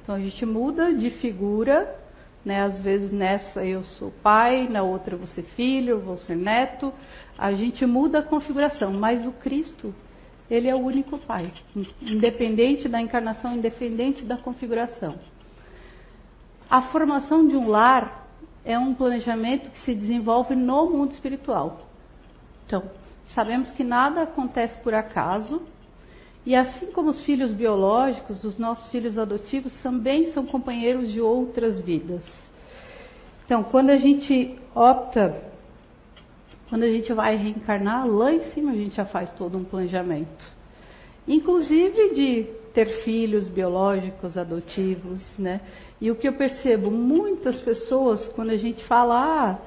Então 0.02 0.16
a 0.16 0.20
gente 0.20 0.46
muda 0.46 0.94
de 0.94 1.10
figura, 1.10 2.00
né? 2.46 2.62
Às 2.62 2.78
vezes 2.78 3.12
nessa 3.12 3.66
eu 3.66 3.84
sou 3.84 4.12
pai, 4.24 4.68
na 4.70 4.84
outra 4.84 5.16
eu 5.16 5.18
vou 5.18 5.28
ser 5.28 5.44
filho, 5.44 5.92
eu 5.92 6.00
vou 6.02 6.18
ser 6.18 6.36
neto. 6.36 6.94
A 7.38 7.54
gente 7.54 7.86
muda 7.86 8.20
a 8.20 8.24
configuração, 8.24 8.94
mas 8.94 9.26
o 9.26 9.32
Cristo 9.32 9.94
ele 10.50 10.68
é 10.68 10.76
o 10.76 10.80
único 10.80 11.18
Pai, 11.18 11.52
independente 12.02 12.88
da 12.88 13.02
encarnação, 13.02 13.56
independente 13.56 14.24
da 14.24 14.38
configuração. 14.38 15.16
A 16.70 16.82
formação 16.84 17.48
de 17.48 17.56
um 17.56 17.70
lar 17.70 18.28
é 18.66 18.78
um 18.78 18.94
planejamento 18.94 19.70
que 19.72 19.80
se 19.80 19.94
desenvolve 19.94 20.56
no 20.56 20.90
mundo 20.90 21.12
espiritual. 21.12 21.88
Então, 22.66 22.84
sabemos 23.34 23.72
que 23.72 23.84
nada 23.84 24.24
acontece 24.24 24.78
por 24.80 24.94
acaso, 24.94 25.62
e 26.46 26.56
assim 26.56 26.88
como 26.88 27.12
os 27.12 27.24
filhos 27.24 27.52
biológicos, 27.52 28.44
os 28.44 28.58
nossos 28.58 28.90
filhos 28.90 29.18
adotivos 29.18 29.74
também 29.82 30.32
são 30.32 30.46
companheiros 30.46 31.12
de 31.12 31.22
outras 31.22 31.80
vidas. 31.80 32.22
Então, 33.46 33.64
quando 33.64 33.92
a 33.92 33.98
gente 33.98 34.58
opta 34.76 35.53
quando 36.70 36.84
a 36.84 36.90
gente 36.90 37.12
vai 37.14 37.36
reencarnar, 37.36 38.08
lá 38.08 38.34
em 38.34 38.44
cima 38.52 38.72
a 38.72 38.76
gente 38.76 38.96
já 38.96 39.06
faz 39.06 39.32
todo 39.34 39.58
um 39.58 39.64
planejamento. 39.64 40.46
Inclusive 41.28 42.14
de 42.14 42.48
ter 42.74 43.04
filhos 43.04 43.48
biológicos, 43.48 44.38
adotivos, 44.38 45.22
né? 45.38 45.62
E 46.02 46.10
o 46.10 46.16
que 46.16 46.28
eu 46.28 46.34
percebo, 46.34 46.90
muitas 46.90 47.60
pessoas, 47.60 48.28
quando 48.30 48.50
a 48.50 48.58
gente 48.58 48.84
fala, 48.86 49.16
ah, 49.16 49.60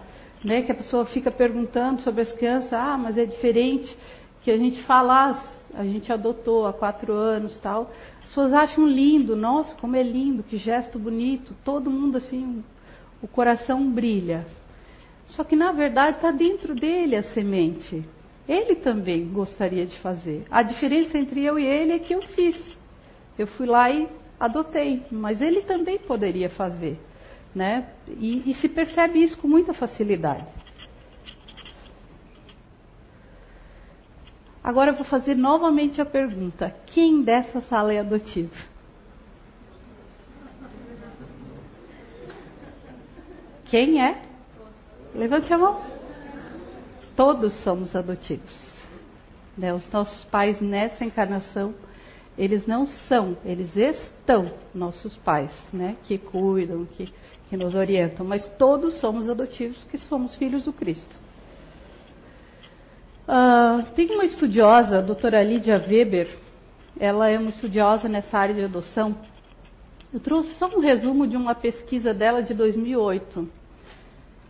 né, 0.45 0.63
que 0.63 0.73
a 0.73 0.75
pessoa 0.75 1.07
fica 1.07 1.31
perguntando 1.31 2.03
sobre 2.03 2.23
as 2.23 2.33
crianças, 2.33 2.73
ah, 2.73 2.99
mas 2.99 3.17
é 3.17 3.25
diferente, 3.25 3.97
que 4.43 4.51
a 4.51 4.59
gente 4.59 4.83
fala, 4.83 5.31
ah, 5.31 5.57
a 5.75 5.85
gente 5.85 6.13
adotou 6.13 6.67
há 6.67 6.73
quatro 6.73 7.13
anos 7.13 7.59
tal. 7.61 7.91
As 8.21 8.27
pessoas 8.27 8.53
acham 8.53 8.87
lindo, 8.87 9.37
nossa, 9.37 9.75
como 9.77 9.97
é 9.97 10.03
lindo, 10.03 10.43
que 10.43 10.57
gesto 10.57 10.99
bonito, 10.99 11.55
todo 11.65 11.91
mundo 11.91 12.17
assim, 12.19 12.63
o 13.23 13.29
coração 13.29 13.89
brilha. 13.89 14.47
Só 15.29 15.43
que 15.45 15.57
na 15.57 15.73
verdade 15.73 16.17
está 16.17 16.31
dentro 16.31 16.75
dele 16.75 17.17
a 17.17 17.23
semente. 17.23 18.05
Ele 18.49 18.77
também 18.77 19.27
gostaria 19.27 19.85
de 19.85 19.99
fazer. 19.99 20.45
A 20.51 20.63
diferença 20.63 21.19
entre 21.19 21.45
eu 21.45 21.59
e 21.59 21.65
ele 21.65 21.93
é 21.93 21.99
que 21.99 22.15
eu 22.15 22.23
fiz. 22.23 22.57
Eu 23.39 23.47
fui 23.47 23.67
lá 23.67 23.91
e 23.91 24.09
adotei, 24.39 25.03
mas 25.11 25.41
ele 25.41 25.63
também 25.63 25.99
poderia 25.99 26.49
fazer. 26.49 26.99
Né? 27.55 27.89
E, 28.09 28.51
e 28.51 28.55
se 28.55 28.69
percebe 28.69 29.23
isso 29.23 29.37
com 29.39 29.49
muita 29.49 29.75
facilidade. 29.75 30.47
Agora 34.63 34.91
eu 34.91 34.95
vou 34.95 35.05
fazer 35.05 35.35
novamente 35.35 36.01
a 36.01 36.05
pergunta: 36.05 36.75
quem 36.87 37.23
dessa 37.23 37.61
sala 37.63 37.93
é 37.93 38.01
adotivo? 38.01 38.55
Quem 43.65 44.03
é? 44.03 44.23
Levante 45.17 45.53
a 45.53 45.57
mão. 45.57 45.81
Todos 47.17 47.55
somos 47.63 47.97
adotivos. 47.97 48.55
Né? 49.57 49.73
Os 49.73 49.91
nossos 49.91 50.25
pais 50.25 50.61
nessa 50.61 51.05
encarnação, 51.05 51.75
eles 52.37 52.67
não 52.67 52.87
são, 52.87 53.35
eles 53.43 53.75
estão 53.75 54.53
nossos 54.75 55.17
pais, 55.17 55.51
né? 55.73 55.97
Que 56.05 56.19
cuidam, 56.19 56.85
que, 56.85 57.11
que 57.49 57.57
nos 57.57 57.75
orientam. 57.75 58.27
Mas 58.27 58.47
todos 58.59 59.01
somos 59.01 59.27
adotivos, 59.29 59.79
que 59.91 59.97
somos 59.97 60.35
filhos 60.37 60.65
do 60.65 60.73
Cristo. 60.73 61.17
Uh, 63.27 63.83
tem 63.95 64.11
uma 64.11 64.25
estudiosa, 64.27 64.99
a 64.99 65.01
doutora 65.01 65.43
Lídia 65.43 65.83
Weber, 65.89 66.29
ela 67.01 67.29
é 67.29 67.39
uma 67.39 67.51
estudiosa 67.51 68.07
nessa 68.07 68.37
área 68.37 68.55
de 68.55 68.65
adoção. 68.65 69.17
Eu 70.13 70.21
trouxe 70.21 70.55
só 70.57 70.67
um 70.67 70.81
resumo 70.81 71.27
de 71.27 71.37
uma 71.39 71.55
pesquisa 71.55 72.13
dela 72.13 72.43
de 72.43 72.53
2008 72.53 73.66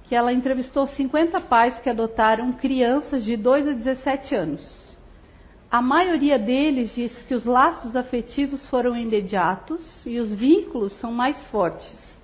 que 0.06 0.14
ela 0.14 0.32
entrevistou 0.32 0.86
50 0.86 1.40
pais 1.42 1.78
que 1.80 1.90
adotaram 1.90 2.52
crianças 2.52 3.25
de 3.25 3.36
2 3.36 3.68
a 3.68 3.72
17 3.72 4.34
anos. 4.34 4.96
A 5.70 5.82
maioria 5.82 6.38
deles 6.38 6.94
diz 6.94 7.12
que 7.25 7.34
os 7.34 7.44
laços 7.44 7.96
afetivos 7.96 8.64
foram 8.68 8.96
imediatos 8.96 10.06
e 10.06 10.18
os 10.20 10.32
vínculos 10.32 10.92
são 11.00 11.12
mais 11.12 11.36
fortes. 11.46 12.16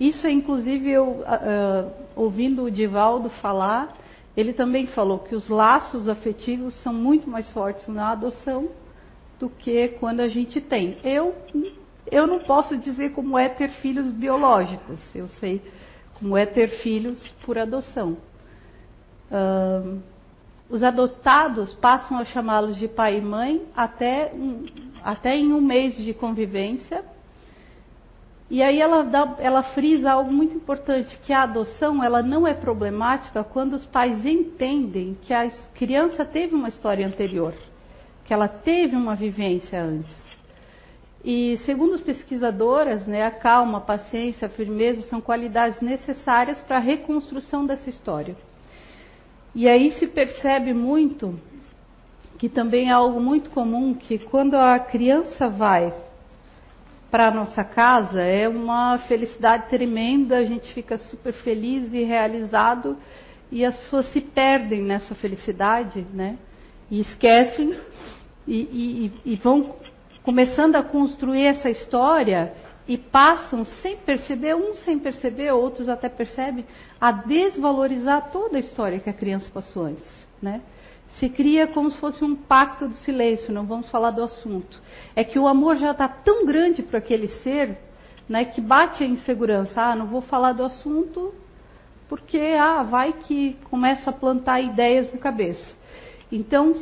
Isso 0.00 0.26
é 0.26 0.30
inclusive 0.30 0.90
eu 0.90 1.08
uh, 1.08 1.92
ouvindo 2.14 2.64
o 2.64 2.70
Divaldo 2.70 3.28
falar, 3.28 3.94
ele 4.36 4.52
também 4.52 4.86
falou 4.86 5.18
que 5.18 5.34
os 5.34 5.48
laços 5.48 6.08
afetivos 6.08 6.74
são 6.82 6.92
muito 6.92 7.28
mais 7.28 7.48
fortes 7.50 7.86
na 7.86 8.12
adoção 8.12 8.68
do 9.38 9.50
que 9.50 9.88
quando 10.00 10.20
a 10.20 10.28
gente 10.28 10.60
tem. 10.60 10.98
Eu 11.04 11.34
eu 12.10 12.26
não 12.26 12.38
posso 12.38 12.76
dizer 12.76 13.10
como 13.10 13.36
é 13.36 13.48
ter 13.48 13.68
filhos 13.68 14.10
biológicos. 14.10 15.00
Eu 15.14 15.28
sei 15.28 15.60
como 16.18 16.36
é 16.36 16.46
ter 16.46 16.68
filhos 16.82 17.22
por 17.44 17.58
adoção. 17.58 18.16
Os 20.68 20.82
adotados 20.82 21.74
passam 21.74 22.18
a 22.18 22.24
chamá-los 22.24 22.76
de 22.76 22.88
pai 22.88 23.18
e 23.18 23.20
mãe 23.20 23.62
até, 23.76 24.32
um, 24.34 24.64
até 25.02 25.36
em 25.36 25.52
um 25.52 25.60
mês 25.60 25.96
de 25.96 26.12
convivência. 26.12 27.04
E 28.50 28.62
aí 28.62 28.80
ela, 28.80 29.02
dá, 29.02 29.36
ela 29.38 29.62
frisa 29.62 30.12
algo 30.12 30.32
muito 30.32 30.56
importante, 30.56 31.18
que 31.24 31.32
a 31.32 31.42
adoção 31.42 32.02
ela 32.02 32.22
não 32.22 32.46
é 32.46 32.54
problemática 32.54 33.42
quando 33.44 33.74
os 33.74 33.84
pais 33.84 34.24
entendem 34.24 35.16
que 35.22 35.34
a 35.34 35.50
criança 35.74 36.24
teve 36.24 36.54
uma 36.54 36.68
história 36.68 37.06
anterior, 37.06 37.54
que 38.24 38.32
ela 38.32 38.46
teve 38.46 38.94
uma 38.94 39.16
vivência 39.16 39.82
antes. 39.82 40.25
E 41.26 41.58
segundo 41.64 41.94
os 41.94 42.00
pesquisadoras, 42.02 43.04
né, 43.04 43.26
a 43.26 43.32
calma, 43.32 43.78
a 43.78 43.80
paciência, 43.80 44.46
a 44.46 44.48
firmeza 44.48 45.02
são 45.08 45.20
qualidades 45.20 45.80
necessárias 45.80 46.56
para 46.60 46.76
a 46.76 46.80
reconstrução 46.80 47.66
dessa 47.66 47.90
história. 47.90 48.36
E 49.52 49.66
aí 49.68 49.90
se 49.98 50.06
percebe 50.06 50.72
muito 50.72 51.34
que 52.38 52.48
também 52.48 52.90
é 52.90 52.92
algo 52.92 53.20
muito 53.20 53.50
comum, 53.50 53.92
que 53.92 54.20
quando 54.20 54.54
a 54.54 54.78
criança 54.78 55.48
vai 55.48 55.92
para 57.10 57.26
a 57.26 57.30
nossa 57.32 57.64
casa 57.64 58.22
é 58.22 58.48
uma 58.48 58.98
felicidade 59.08 59.68
tremenda, 59.68 60.36
a 60.36 60.44
gente 60.44 60.72
fica 60.74 60.96
super 60.96 61.32
feliz 61.32 61.92
e 61.92 62.04
realizado 62.04 62.96
e 63.50 63.64
as 63.64 63.76
pessoas 63.76 64.06
se 64.12 64.20
perdem 64.20 64.82
nessa 64.82 65.12
felicidade, 65.16 66.06
né? 66.12 66.38
E 66.88 67.00
esquecem 67.00 67.76
e, 68.46 69.10
e, 69.24 69.32
e 69.32 69.36
vão 69.36 69.74
começando 70.26 70.74
a 70.74 70.82
construir 70.82 71.44
essa 71.44 71.70
história 71.70 72.52
e 72.88 72.98
passam 72.98 73.64
sem 73.64 73.96
perceber, 73.96 74.56
uns 74.56 74.80
sem 74.80 74.98
perceber, 74.98 75.52
outros 75.52 75.88
até 75.88 76.08
percebem, 76.08 76.66
a 77.00 77.12
desvalorizar 77.12 78.32
toda 78.32 78.56
a 78.56 78.60
história 78.60 78.98
que 78.98 79.08
a 79.08 79.12
criança 79.12 79.48
passou 79.54 79.84
antes, 79.84 80.26
né? 80.42 80.62
Se 81.20 81.28
cria 81.28 81.68
como 81.68 81.92
se 81.92 81.98
fosse 81.98 82.24
um 82.24 82.34
pacto 82.34 82.88
do 82.88 82.96
silêncio, 82.96 83.54
não 83.54 83.66
vamos 83.66 83.88
falar 83.88 84.10
do 84.10 84.24
assunto. 84.24 84.82
É 85.14 85.22
que 85.22 85.38
o 85.38 85.46
amor 85.46 85.76
já 85.76 85.92
está 85.92 86.08
tão 86.08 86.44
grande 86.44 86.82
para 86.82 86.98
aquele 86.98 87.28
ser, 87.44 87.78
né, 88.28 88.44
que 88.44 88.60
bate 88.60 89.04
a 89.04 89.06
insegurança. 89.06 89.80
Ah, 89.80 89.94
não 89.94 90.06
vou 90.06 90.22
falar 90.22 90.52
do 90.54 90.64
assunto 90.64 91.32
porque 92.08 92.38
ah, 92.58 92.82
vai 92.82 93.12
que 93.12 93.56
começa 93.70 94.10
a 94.10 94.12
plantar 94.12 94.60
ideias 94.60 95.10
na 95.12 95.18
cabeça. 95.20 95.76
Então 96.30 96.74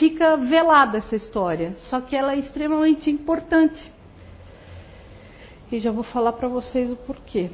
fica 0.00 0.34
velada 0.38 0.96
essa 0.96 1.14
história, 1.14 1.76
só 1.90 2.00
que 2.00 2.16
ela 2.16 2.32
é 2.32 2.38
extremamente 2.38 3.10
importante. 3.10 3.92
E 5.70 5.78
já 5.78 5.92
vou 5.92 6.02
falar 6.02 6.32
para 6.32 6.48
vocês 6.48 6.90
o 6.90 6.96
porquê. 6.96 7.50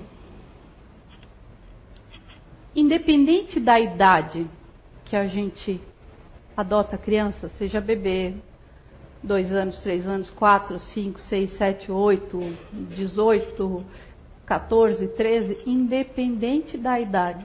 Independente 2.75 3.59
da 3.59 3.81
idade 3.81 4.47
que 5.05 5.17
a 5.17 5.27
gente 5.27 5.81
adota 6.57 6.95
a 6.95 6.99
criança, 6.99 7.49
seja 7.59 7.81
bebê, 7.81 8.35
dois 9.21 9.51
anos, 9.53 9.81
três 9.81 10.07
anos, 10.07 10.31
quatro, 10.31 10.79
cinco, 10.79 11.21
seis, 11.23 11.51
sete, 11.59 11.91
oito, 11.91 12.39
dezoito, 12.97 13.85
14, 14.47 15.09
13, 15.09 15.63
independente 15.67 16.79
da 16.79 17.01
idade, 17.01 17.45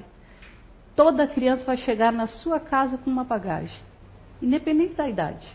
toda 0.95 1.27
criança 1.27 1.65
vai 1.65 1.77
chegar 1.77 2.11
na 2.11 2.27
sua 2.27 2.59
casa 2.59 2.99
com 2.99 3.09
uma 3.09 3.23
bagagem, 3.23 3.81
independente 4.41 4.95
da 4.95 5.07
idade. 5.07 5.47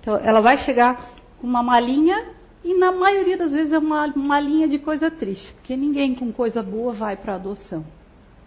Então, 0.00 0.16
ela 0.16 0.40
vai 0.40 0.58
chegar 0.58 1.10
com 1.40 1.46
uma 1.46 1.62
malinha 1.62 2.28
e 2.62 2.74
na 2.74 2.92
maioria 2.92 3.36
das 3.36 3.52
vezes 3.52 3.72
é 3.72 3.78
uma 3.78 4.06
malinha 4.08 4.68
de 4.68 4.78
coisa 4.78 5.10
triste, 5.10 5.52
porque 5.54 5.76
ninguém 5.76 6.14
com 6.14 6.32
coisa 6.32 6.62
boa 6.62 6.92
vai 6.92 7.16
para 7.16 7.34
adoção, 7.34 7.84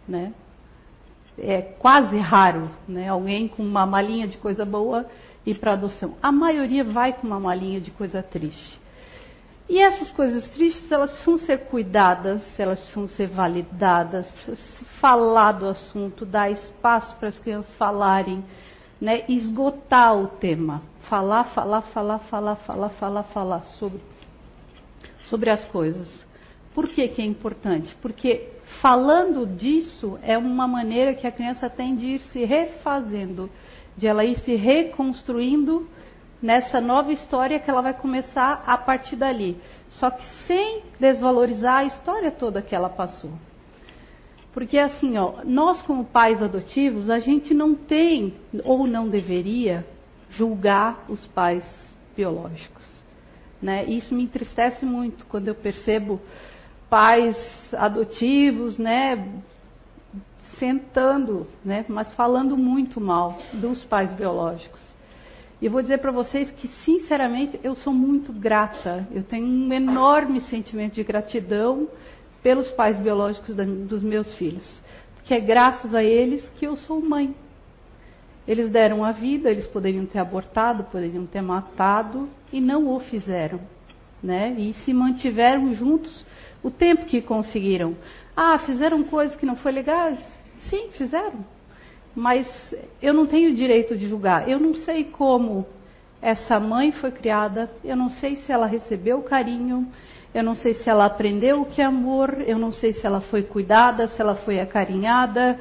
né? 0.08 0.34
É 1.38 1.62
quase 1.62 2.18
raro, 2.18 2.70
né? 2.88 3.10
Alguém 3.10 3.48
com 3.48 3.64
uma 3.64 3.86
malinha 3.86 4.28
de 4.28 4.38
coisa 4.38 4.64
boa 4.64 5.08
ir 5.46 5.58
para 5.58 5.74
adoção. 5.74 6.14
A 6.22 6.32
maioria 6.32 6.84
vai 6.84 7.14
com 7.14 7.26
uma 7.26 7.40
malinha 7.40 7.82
de 7.82 7.90
coisa 7.90 8.22
triste. 8.22 8.80
E 9.68 9.80
essas 9.80 10.12
coisas 10.12 10.48
tristes, 10.52 10.92
elas 10.92 11.10
precisam 11.10 11.38
ser 11.40 11.58
cuidadas, 11.66 12.42
elas 12.60 12.80
precisam 12.80 13.08
ser 13.08 13.28
validadas, 13.28 14.30
precisa 14.30 14.56
se 14.56 14.86
falar 15.00 15.54
do 15.54 15.68
assunto, 15.68 16.26
dar 16.26 16.52
espaço 16.52 17.16
para 17.16 17.30
as 17.30 17.40
crianças 17.40 17.74
falarem, 17.76 18.44
né? 19.00 19.24
esgotar 19.28 20.16
o 20.18 20.28
tema. 20.28 20.82
Falar, 21.10 21.46
falar, 21.46 21.82
falar, 21.82 22.20
falar, 22.20 22.56
falar, 22.58 22.90
falar, 22.90 23.24
falar 23.24 23.64
sobre, 23.66 24.02
sobre 25.30 25.50
as 25.50 25.66
coisas. 25.66 26.26
Por 26.74 26.88
que, 26.88 27.08
que 27.10 27.22
é 27.22 27.26
importante? 27.26 27.96
Porque 28.02 28.50
falando 28.82 29.46
disso 29.46 30.18
é 30.24 30.38
uma 30.38 30.68
maneira 30.68 31.14
que 31.14 31.28
a 31.28 31.32
criança 31.32 31.70
tem 31.70 31.96
de 31.96 32.06
ir 32.06 32.22
se 32.32 32.44
refazendo, 32.46 33.50
de 33.96 34.08
ela 34.08 34.26
ir 34.26 34.40
se 34.40 34.56
reconstruindo 34.56 35.88
nessa 36.42 36.82
nova 36.82 37.12
história 37.14 37.60
que 37.60 37.70
ela 37.70 37.82
vai 37.82 37.94
começar 37.94 38.64
a 38.66 38.78
partir 38.78 39.16
dali. 39.16 39.62
Só 39.92 40.10
que 40.10 40.24
sem 40.48 40.84
desvalorizar 41.00 41.80
a 41.80 41.86
história 41.86 42.32
toda 42.32 42.62
que 42.62 42.76
ela 42.76 42.90
passou. 42.90 43.32
Porque 44.54 44.78
assim, 44.78 45.18
ó, 45.18 45.44
nós 45.44 45.82
como 45.82 46.06
pais 46.06 46.42
adotivos, 46.42 47.10
a 47.10 47.20
gente 47.20 47.54
não 47.54 47.74
tem 47.74 48.36
ou 48.64 48.86
não 48.86 49.10
deveria 49.10 49.86
julgar 50.30 51.06
os 51.10 51.26
pais 51.28 51.64
biológicos. 52.16 53.04
Né? 53.62 53.86
Isso 53.86 54.14
me 54.14 54.24
entristece 54.24 54.86
muito 54.86 55.26
quando 55.26 55.48
eu 55.48 55.56
percebo 55.56 56.22
pais 56.90 57.36
adotivos, 57.74 58.78
né, 58.78 59.28
sentando, 60.60 61.48
né, 61.66 61.84
mas 61.88 62.14
falando 62.14 62.56
muito 62.56 63.02
mal 63.02 63.40
dos 63.54 63.84
pais 63.84 64.12
biológicos. 64.14 64.80
E 65.60 65.70
vou 65.70 65.82
dizer 65.82 66.00
para 66.00 66.12
vocês 66.12 66.52
que, 66.52 66.68
sinceramente, 66.84 67.60
eu 67.64 67.74
sou 67.74 67.94
muito 67.94 68.34
grata. 68.34 69.08
Eu 69.12 69.24
tenho 69.24 69.48
um 69.48 69.72
enorme 69.72 70.42
sentimento 70.42 70.96
de 70.96 71.04
gratidão 71.04 71.88
pelos 72.44 72.70
pais 72.72 72.98
biológicos 73.00 73.56
dos 73.56 74.04
meus 74.04 74.34
filhos. 74.36 74.82
Porque 75.16 75.34
é 75.34 75.40
graças 75.40 75.96
a 75.96 76.04
eles 76.04 76.48
que 76.58 76.68
eu 76.68 76.76
sou 76.76 77.02
mãe. 77.02 77.34
Eles 78.46 78.70
deram 78.70 79.04
a 79.04 79.12
vida, 79.12 79.50
eles 79.50 79.66
poderiam 79.66 80.06
ter 80.06 80.20
abortado, 80.20 80.84
poderiam 80.84 81.26
ter 81.26 81.42
matado 81.42 82.30
e 82.52 82.60
não 82.60 82.90
o 82.90 83.00
fizeram. 83.00 83.62
Né? 84.22 84.54
E 84.58 84.74
se 84.86 84.94
mantiveram 84.94 85.74
juntos 85.74 86.26
o 86.62 86.70
tempo 86.70 87.06
que 87.06 87.22
conseguiram. 87.22 87.96
Ah, 88.36 88.60
fizeram 88.60 89.04
coisas 89.04 89.36
que 89.38 89.46
não 89.46 89.56
foi 89.56 89.72
legais? 89.72 90.20
Sim, 90.70 90.90
fizeram 90.92 91.46
mas 92.16 92.48
eu 93.02 93.14
não 93.14 93.26
tenho 93.26 93.56
direito 93.56 93.98
de 93.98 94.08
julgar. 94.08 94.48
Eu 94.48 94.60
não 94.60 94.76
sei 94.76 95.06
como 95.06 95.66
essa 96.22 96.60
mãe 96.60 96.92
foi 96.92 97.12
criada, 97.12 97.70
eu 97.84 97.96
não 97.96 98.10
sei 98.12 98.38
se 98.38 98.52
ela 98.52 98.66
recebeu 98.66 99.22
carinho, 99.24 99.88
eu 100.34 100.44
não 100.44 100.56
sei 100.56 100.74
se 100.74 100.90
ela 100.90 101.06
aprendeu 101.06 101.62
o 101.62 101.66
que 101.66 101.80
é 101.80 101.86
amor, 101.86 102.42
eu 102.48 102.58
não 102.58 102.74
sei 102.74 102.92
se 102.94 103.06
ela 103.06 103.22
foi 103.22 103.44
cuidada, 103.44 104.08
se 104.08 104.20
ela 104.20 104.36
foi 104.36 104.60
acarinhada. 104.60 105.60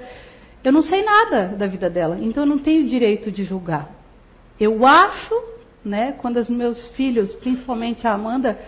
Eu 0.65 0.73
não 0.73 0.83
sei 0.83 1.05
nada 1.05 1.49
da 1.49 1.67
vida 1.67 1.91
dela, 1.91 2.19
então 2.21 2.45
eu 2.45 2.49
não 2.49 2.59
tenho 2.59 2.89
direito 2.89 3.31
de 3.31 3.45
julgar. 3.45 3.91
Eu 4.59 4.87
acho, 4.87 5.35
né, 5.85 6.13
quando 6.13 6.39
os 6.39 6.49
meus 6.49 6.89
filhos, 6.93 7.35
principalmente 7.35 8.07
a 8.07 8.15
Amanda, 8.15 8.59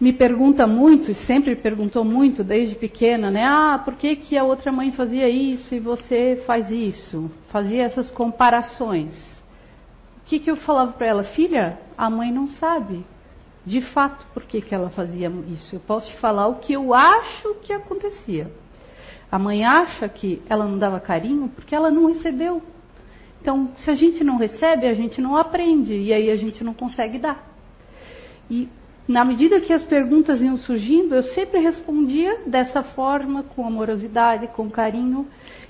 me 0.00 0.12
pergunta 0.12 0.66
muito, 0.66 1.10
e 1.10 1.14
sempre 1.26 1.54
perguntou 1.54 2.02
muito 2.02 2.42
desde 2.42 2.74
pequena, 2.74 3.30
né? 3.30 3.44
Ah, 3.44 3.80
por 3.84 3.94
que, 3.94 4.16
que 4.16 4.38
a 4.38 4.44
outra 4.44 4.72
mãe 4.72 4.90
fazia 4.92 5.28
isso 5.28 5.74
e 5.74 5.80
você 5.80 6.42
faz 6.46 6.70
isso? 6.70 7.30
Fazia 7.48 7.82
essas 7.82 8.10
comparações. 8.10 9.14
O 10.18 10.26
que, 10.26 10.38
que 10.38 10.50
eu 10.50 10.56
falava 10.56 10.92
para 10.92 11.06
ela? 11.06 11.24
Filha, 11.24 11.78
a 11.96 12.08
mãe 12.08 12.32
não 12.32 12.48
sabe 12.48 13.04
de 13.66 13.80
fato 13.80 14.26
por 14.34 14.44
que, 14.44 14.60
que 14.60 14.74
ela 14.74 14.90
fazia 14.90 15.32
isso. 15.52 15.76
Eu 15.76 15.80
posso 15.80 16.10
te 16.10 16.16
falar 16.18 16.48
o 16.48 16.56
que 16.56 16.72
eu 16.72 16.92
acho 16.92 17.54
que 17.62 17.72
acontecia. 17.72 18.50
A 19.30 19.38
mãe 19.38 19.64
acha 19.64 20.08
que 20.08 20.42
ela 20.48 20.64
não 20.64 20.78
dava 20.78 21.00
carinho 21.00 21.48
porque 21.48 21.74
ela 21.74 21.90
não 21.90 22.06
recebeu. 22.06 22.62
Então, 23.40 23.70
se 23.76 23.90
a 23.90 23.94
gente 23.94 24.22
não 24.22 24.36
recebe, 24.36 24.86
a 24.86 24.94
gente 24.94 25.20
não 25.20 25.36
aprende 25.36 25.94
e 25.94 26.12
aí 26.12 26.30
a 26.30 26.36
gente 26.36 26.62
não 26.62 26.72
consegue 26.72 27.18
dar. 27.18 27.52
E 28.50 28.68
na 29.06 29.24
medida 29.24 29.60
que 29.60 29.72
as 29.72 29.82
perguntas 29.82 30.40
iam 30.40 30.56
surgindo, 30.56 31.14
eu 31.14 31.22
sempre 31.22 31.60
respondia 31.60 32.40
dessa 32.46 32.82
forma, 32.82 33.42
com 33.42 33.66
amorosidade, 33.66 34.46
com 34.48 34.70
carinho. 34.70 35.26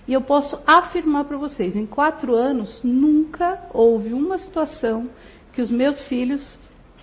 E 0.07 0.12
eu 0.12 0.20
posso 0.20 0.59
afirmar 0.66 1.24
para 1.24 1.37
vocês: 1.37 1.74
em 1.74 1.87
quatro 1.87 2.35
anos, 2.35 2.80
nunca 2.85 3.61
houve 3.72 4.12
uma 4.12 4.38
situação 4.38 5.09
que 5.52 5.61
os 5.61 5.70
meus 5.70 6.00
filhos 6.02 6.59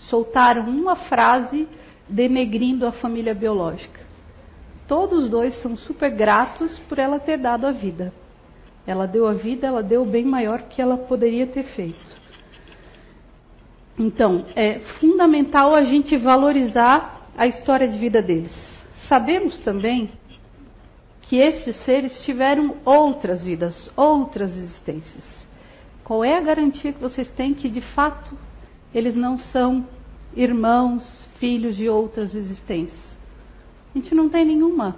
soltaram 0.09 0.69
uma 0.69 0.95
frase 0.95 1.67
denegrindo 2.07 2.85
a 2.85 2.91
família 2.91 3.33
biológica. 3.33 3.99
Todos 4.87 5.29
dois 5.29 5.53
são 5.61 5.77
super 5.77 6.11
gratos 6.11 6.77
por 6.89 6.99
ela 6.99 7.19
ter 7.19 7.37
dado 7.37 7.65
a 7.65 7.71
vida. 7.71 8.13
Ela 8.85 9.05
deu 9.05 9.27
a 9.27 9.33
vida, 9.33 9.67
ela 9.67 9.83
deu 9.83 10.03
bem 10.05 10.25
maior 10.25 10.63
que 10.63 10.81
ela 10.81 10.97
poderia 10.97 11.47
ter 11.47 11.63
feito. 11.63 12.21
Então, 13.97 14.45
é 14.55 14.79
fundamental 14.99 15.75
a 15.75 15.83
gente 15.83 16.17
valorizar 16.17 17.29
a 17.37 17.47
história 17.47 17.87
de 17.87 17.97
vida 17.97 18.21
deles. 18.21 18.51
Sabemos 19.07 19.57
também 19.59 20.09
que 21.21 21.37
esses 21.37 21.75
seres 21.85 22.23
tiveram 22.23 22.77
outras 22.83 23.43
vidas, 23.43 23.89
outras 23.95 24.51
existências. 24.51 25.23
Qual 26.03 26.25
é 26.25 26.35
a 26.35 26.41
garantia 26.41 26.91
que 26.91 26.99
vocês 26.99 27.29
têm 27.31 27.53
que, 27.53 27.69
de 27.69 27.79
fato, 27.79 28.37
eles 28.93 29.15
não 29.15 29.37
são 29.37 29.85
irmãos, 30.35 31.27
filhos 31.39 31.75
de 31.75 31.89
outras 31.89 32.35
existências? 32.35 32.99
A 33.93 33.97
gente 33.97 34.15
não 34.15 34.29
tem 34.29 34.45
nenhuma. 34.45 34.95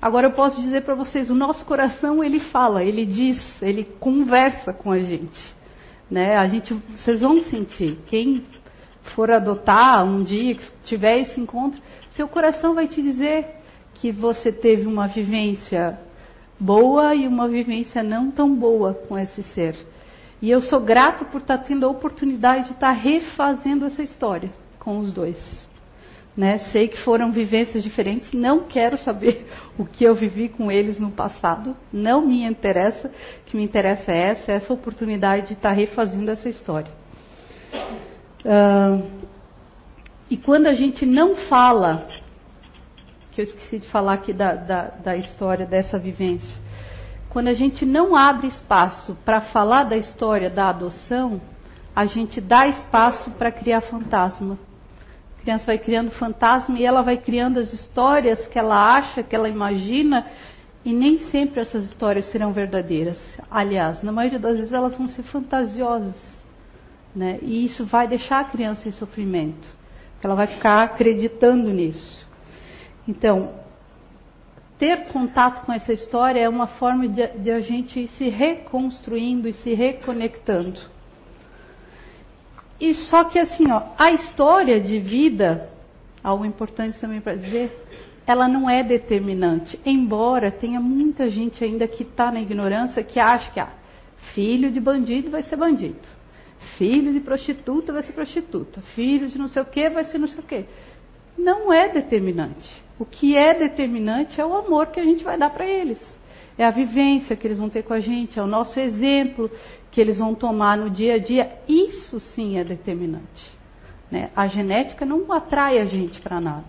Agora 0.00 0.28
eu 0.28 0.32
posso 0.32 0.60
dizer 0.60 0.82
para 0.82 0.94
vocês, 0.94 1.30
o 1.30 1.34
nosso 1.34 1.64
coração 1.64 2.22
ele 2.22 2.38
fala, 2.38 2.84
ele 2.84 3.04
diz, 3.04 3.40
ele 3.62 3.84
conversa 3.98 4.72
com 4.72 4.92
a 4.92 4.98
gente. 4.98 5.56
Né? 6.10 6.36
A 6.36 6.46
gente, 6.46 6.74
vocês 6.74 7.20
vão 7.20 7.40
sentir. 7.42 7.98
Quem 8.06 8.44
for 9.14 9.30
adotar 9.30 10.04
um 10.04 10.22
dia, 10.22 10.54
que 10.54 10.64
tiver 10.84 11.20
esse 11.20 11.40
encontro, 11.40 11.80
seu 12.14 12.28
coração 12.28 12.74
vai 12.74 12.86
te 12.86 13.02
dizer 13.02 13.46
que 13.94 14.12
você 14.12 14.52
teve 14.52 14.86
uma 14.86 15.08
vivência 15.08 15.98
boa 16.58 17.14
e 17.14 17.26
uma 17.26 17.48
vivência 17.48 18.02
não 18.02 18.30
tão 18.30 18.54
boa 18.54 18.94
com 18.94 19.18
esse 19.18 19.42
ser. 19.54 19.76
E 20.40 20.50
eu 20.50 20.60
sou 20.62 20.80
grata 20.80 21.24
por 21.24 21.40
estar 21.40 21.58
tendo 21.58 21.86
a 21.86 21.88
oportunidade 21.88 22.66
de 22.66 22.72
estar 22.72 22.92
refazendo 22.92 23.86
essa 23.86 24.02
história 24.02 24.50
com 24.78 24.98
os 24.98 25.12
dois. 25.12 25.38
Né? 26.36 26.58
Sei 26.70 26.88
que 26.88 26.98
foram 26.98 27.32
vivências 27.32 27.82
diferentes, 27.82 28.30
não 28.32 28.64
quero 28.64 28.98
saber 28.98 29.46
o 29.78 29.86
que 29.86 30.04
eu 30.04 30.14
vivi 30.14 30.50
com 30.50 30.70
eles 30.70 31.00
no 31.00 31.10
passado, 31.10 31.74
não 31.90 32.26
me 32.26 32.44
interessa, 32.44 33.08
o 33.08 33.44
que 33.46 33.56
me 33.56 33.64
interessa 33.64 34.12
é 34.12 34.18
essa, 34.18 34.52
essa 34.52 34.72
oportunidade 34.72 35.48
de 35.48 35.52
estar 35.54 35.72
refazendo 35.72 36.30
essa 36.30 36.48
história. 36.48 36.92
Uh, 38.44 39.26
e 40.28 40.36
quando 40.36 40.66
a 40.66 40.74
gente 40.74 41.06
não 41.06 41.34
fala, 41.34 42.06
que 43.32 43.40
eu 43.40 43.44
esqueci 43.44 43.78
de 43.78 43.88
falar 43.88 44.14
aqui 44.14 44.32
da, 44.32 44.54
da, 44.54 44.84
da 44.88 45.16
história 45.16 45.64
dessa 45.64 45.98
vivência, 45.98 46.65
quando 47.36 47.48
a 47.48 47.54
gente 47.54 47.84
não 47.84 48.16
abre 48.16 48.46
espaço 48.46 49.14
para 49.22 49.42
falar 49.42 49.84
da 49.84 49.94
história 49.94 50.48
da 50.48 50.70
adoção, 50.70 51.38
a 51.94 52.06
gente 52.06 52.40
dá 52.40 52.66
espaço 52.66 53.30
para 53.32 53.52
criar 53.52 53.82
fantasma 53.82 54.58
criança 55.46 55.66
vai 55.66 55.78
criando 55.78 56.10
fantasma 56.10 56.76
e 56.76 56.84
ela 56.84 57.02
vai 57.02 57.18
criando 57.18 57.60
as 57.60 57.72
histórias 57.72 58.48
que 58.48 58.58
ela 58.58 58.96
acha, 58.96 59.22
que 59.22 59.36
ela 59.36 59.48
imagina, 59.48 60.26
e 60.84 60.92
nem 60.92 61.30
sempre 61.30 61.60
essas 61.60 61.84
histórias 61.84 62.24
serão 62.32 62.52
verdadeiras. 62.52 63.18
Aliás, 63.48 64.02
na 64.02 64.10
maioria 64.10 64.40
das 64.40 64.56
vezes 64.56 64.72
elas 64.72 64.96
vão 64.96 65.06
ser 65.06 65.22
fantasiosas. 65.22 66.16
Né? 67.14 67.38
E 67.42 67.64
isso 67.64 67.84
vai 67.84 68.08
deixar 68.08 68.40
a 68.40 68.44
criança 68.44 68.88
em 68.88 68.92
sofrimento. 68.92 69.68
Ela 70.20 70.34
vai 70.34 70.48
ficar 70.48 70.82
acreditando 70.82 71.70
nisso. 71.70 72.26
Então, 73.06 73.65
ter 74.78 75.06
contato 75.06 75.64
com 75.64 75.72
essa 75.72 75.92
história 75.92 76.40
é 76.40 76.48
uma 76.48 76.66
forma 76.66 77.08
de, 77.08 77.26
de 77.38 77.50
a 77.50 77.60
gente 77.60 78.00
ir 78.00 78.08
se 78.08 78.28
reconstruindo 78.28 79.48
e 79.48 79.52
se 79.52 79.74
reconectando. 79.74 80.80
E 82.80 82.94
só 82.94 83.24
que 83.24 83.38
assim, 83.38 83.70
ó, 83.70 83.82
a 83.98 84.12
história 84.12 84.80
de 84.80 84.98
vida, 84.98 85.70
algo 86.22 86.44
importante 86.44 86.98
também 86.98 87.20
para 87.20 87.34
dizer, 87.34 87.72
ela 88.26 88.46
não 88.48 88.68
é 88.68 88.82
determinante. 88.82 89.80
Embora 89.84 90.50
tenha 90.50 90.80
muita 90.80 91.28
gente 91.30 91.64
ainda 91.64 91.88
que 91.88 92.02
está 92.02 92.30
na 92.30 92.40
ignorância 92.40 93.02
que 93.02 93.18
acha 93.18 93.50
que 93.50 93.60
ah, 93.60 93.72
filho 94.34 94.70
de 94.70 94.80
bandido 94.80 95.30
vai 95.30 95.42
ser 95.44 95.56
bandido, 95.56 96.06
filho 96.76 97.12
de 97.12 97.20
prostituta 97.20 97.92
vai 97.92 98.02
ser 98.02 98.12
prostituta, 98.12 98.82
filho 98.94 99.28
de 99.28 99.38
não 99.38 99.48
sei 99.48 99.62
o 99.62 99.66
que 99.66 99.88
vai 99.88 100.04
ser 100.04 100.18
não 100.18 100.28
sei 100.28 100.40
o 100.40 100.42
que. 100.42 100.66
Não 101.38 101.72
é 101.72 101.88
determinante. 101.88 102.85
O 102.98 103.04
que 103.04 103.36
é 103.36 103.54
determinante 103.54 104.40
é 104.40 104.46
o 104.46 104.56
amor 104.56 104.86
que 104.86 105.00
a 105.00 105.04
gente 105.04 105.22
vai 105.22 105.36
dar 105.36 105.50
para 105.50 105.66
eles. 105.66 105.98
É 106.58 106.64
a 106.64 106.70
vivência 106.70 107.36
que 107.36 107.46
eles 107.46 107.58
vão 107.58 107.68
ter 107.68 107.82
com 107.82 107.92
a 107.92 108.00
gente, 108.00 108.38
é 108.38 108.42
o 108.42 108.46
nosso 108.46 108.80
exemplo 108.80 109.50
que 109.90 110.00
eles 110.00 110.18
vão 110.18 110.34
tomar 110.34 110.76
no 110.76 110.88
dia 110.88 111.14
a 111.14 111.18
dia, 111.18 111.52
isso 111.68 112.18
sim 112.18 112.58
é 112.58 112.64
determinante. 112.64 113.56
Né? 114.10 114.30
A 114.34 114.46
genética 114.46 115.04
não 115.04 115.30
atrai 115.32 115.78
a 115.78 115.84
gente 115.84 116.20
para 116.20 116.40
nada. 116.40 116.64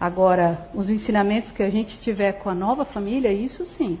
Agora, 0.00 0.68
os 0.74 0.90
ensinamentos 0.90 1.52
que 1.52 1.62
a 1.62 1.70
gente 1.70 2.00
tiver 2.00 2.32
com 2.32 2.50
a 2.50 2.54
nova 2.54 2.84
família, 2.84 3.32
isso 3.32 3.64
sim, 3.64 3.98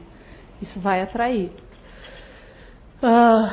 isso 0.60 0.80
vai 0.80 1.00
atrair. 1.00 1.52
Uh, 3.00 3.52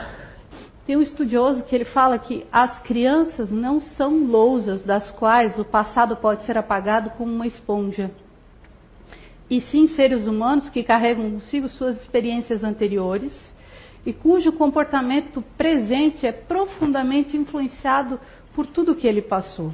tem 0.90 0.98
um 0.98 1.04
estudioso 1.04 1.62
que 1.62 1.76
ele 1.76 1.86
fala 1.86 2.18
que 2.18 2.48
as 2.52 2.80
crianças 2.80 3.52
não 3.52 3.80
são 3.80 4.26
lousas 4.26 4.84
das 4.84 5.12
quais 5.12 5.60
o 5.60 5.64
passado 5.64 6.16
pode 6.16 6.44
ser 6.48 6.58
apagado 6.58 7.12
como 7.12 7.32
uma 7.32 7.46
esponja. 7.46 8.10
E 9.48 9.62
sim 9.62 9.88
seres 9.90 10.26
humanos 10.26 10.68
que 10.70 10.82
carregam 10.82 11.30
consigo 11.30 11.70
suas 11.70 12.02
experiências 12.02 12.64
anteriores 12.64 13.54
e 14.04 14.12
cujo 14.12 14.52
comportamento 14.54 15.44
presente 15.56 16.26
é 16.26 16.32
profundamente 16.32 17.38
influenciado 17.38 18.20
por 18.56 18.66
tudo 18.66 18.96
que 18.96 19.06
ele 19.06 19.22
passou. 19.22 19.72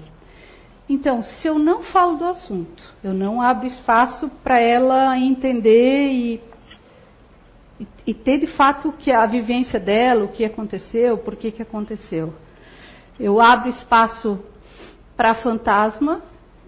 Então, 0.89 1.23
se 1.23 1.47
eu 1.47 1.58
não 1.58 1.82
falo 1.82 2.17
do 2.17 2.25
assunto, 2.25 2.93
eu 3.01 3.13
não 3.13 3.41
abro 3.41 3.67
espaço 3.67 4.30
para 4.43 4.60
ela 4.60 5.17
entender 5.17 6.12
e, 6.12 6.41
e, 7.80 7.88
e, 8.08 8.14
ter 8.14 8.38
de 8.38 8.48
fato 8.48 8.92
que 8.94 9.12
a 9.12 9.26
vivência 9.26 9.80
dela, 9.80 10.24
o 10.24 10.30
que 10.30 10.46
aconteceu, 10.46 11.18
por 11.18 11.36
que, 11.36 11.52
que 11.52 11.62
aconteceu. 11.62 12.34
Eu 13.20 13.42
abro 13.42 13.70
espaço 13.70 14.40
para 15.16 15.36
fantasma 15.36 16.22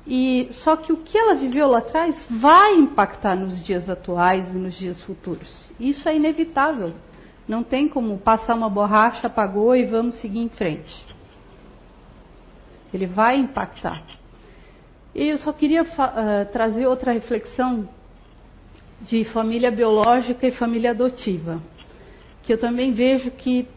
e 0.05 0.47
só 0.51 0.77
que 0.77 0.93
o 0.93 0.97
que 0.97 1.17
ela 1.17 1.35
viveu 1.35 1.67
lá 1.67 1.79
atrás 1.79 2.15
vai 2.29 2.75
impactar 2.75 3.35
nos 3.35 3.61
dias 3.63 3.89
atuais 3.89 4.53
e 4.53 4.57
nos 4.57 4.75
dias 4.75 5.01
futuros. 5.03 5.69
Isso 5.79 6.07
é 6.07 6.15
inevitável. 6.15 6.93
Não 7.47 7.63
tem 7.63 7.87
como 7.87 8.17
passar 8.17 8.55
uma 8.55 8.69
borracha, 8.69 9.27
apagou 9.27 9.75
e 9.75 9.85
vamos 9.85 10.15
seguir 10.15 10.39
em 10.39 10.49
frente. 10.49 11.05
Ele 12.93 13.05
vai 13.05 13.37
impactar. 13.37 14.01
E 15.13 15.29
eu 15.29 15.37
só 15.39 15.51
queria 15.51 15.83
uh, 15.83 16.51
trazer 16.51 16.85
outra 16.85 17.11
reflexão 17.11 17.87
de 19.01 19.23
família 19.25 19.71
biológica 19.71 20.47
e 20.47 20.51
família 20.51 20.91
adotiva, 20.91 21.61
que 22.43 22.51
eu 22.51 22.57
também 22.57 22.93
vejo 22.93 23.31
que 23.31 23.67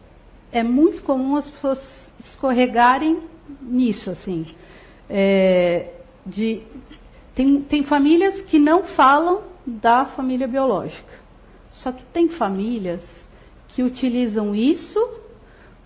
é 0.52 0.62
muito 0.62 1.02
comum 1.02 1.36
as 1.36 1.48
pessoas 1.50 1.80
escorregarem 2.18 3.20
nisso, 3.60 4.10
assim. 4.10 4.46
É, 5.08 5.92
de, 6.24 6.62
tem, 7.34 7.60
tem 7.62 7.84
famílias 7.84 8.42
que 8.42 8.58
não 8.58 8.84
falam 8.84 9.42
da 9.66 10.06
família 10.06 10.48
biológica. 10.48 11.20
Só 11.72 11.92
que 11.92 12.04
tem 12.04 12.28
famílias 12.28 13.02
que 13.68 13.82
utilizam 13.82 14.54
isso 14.54 14.98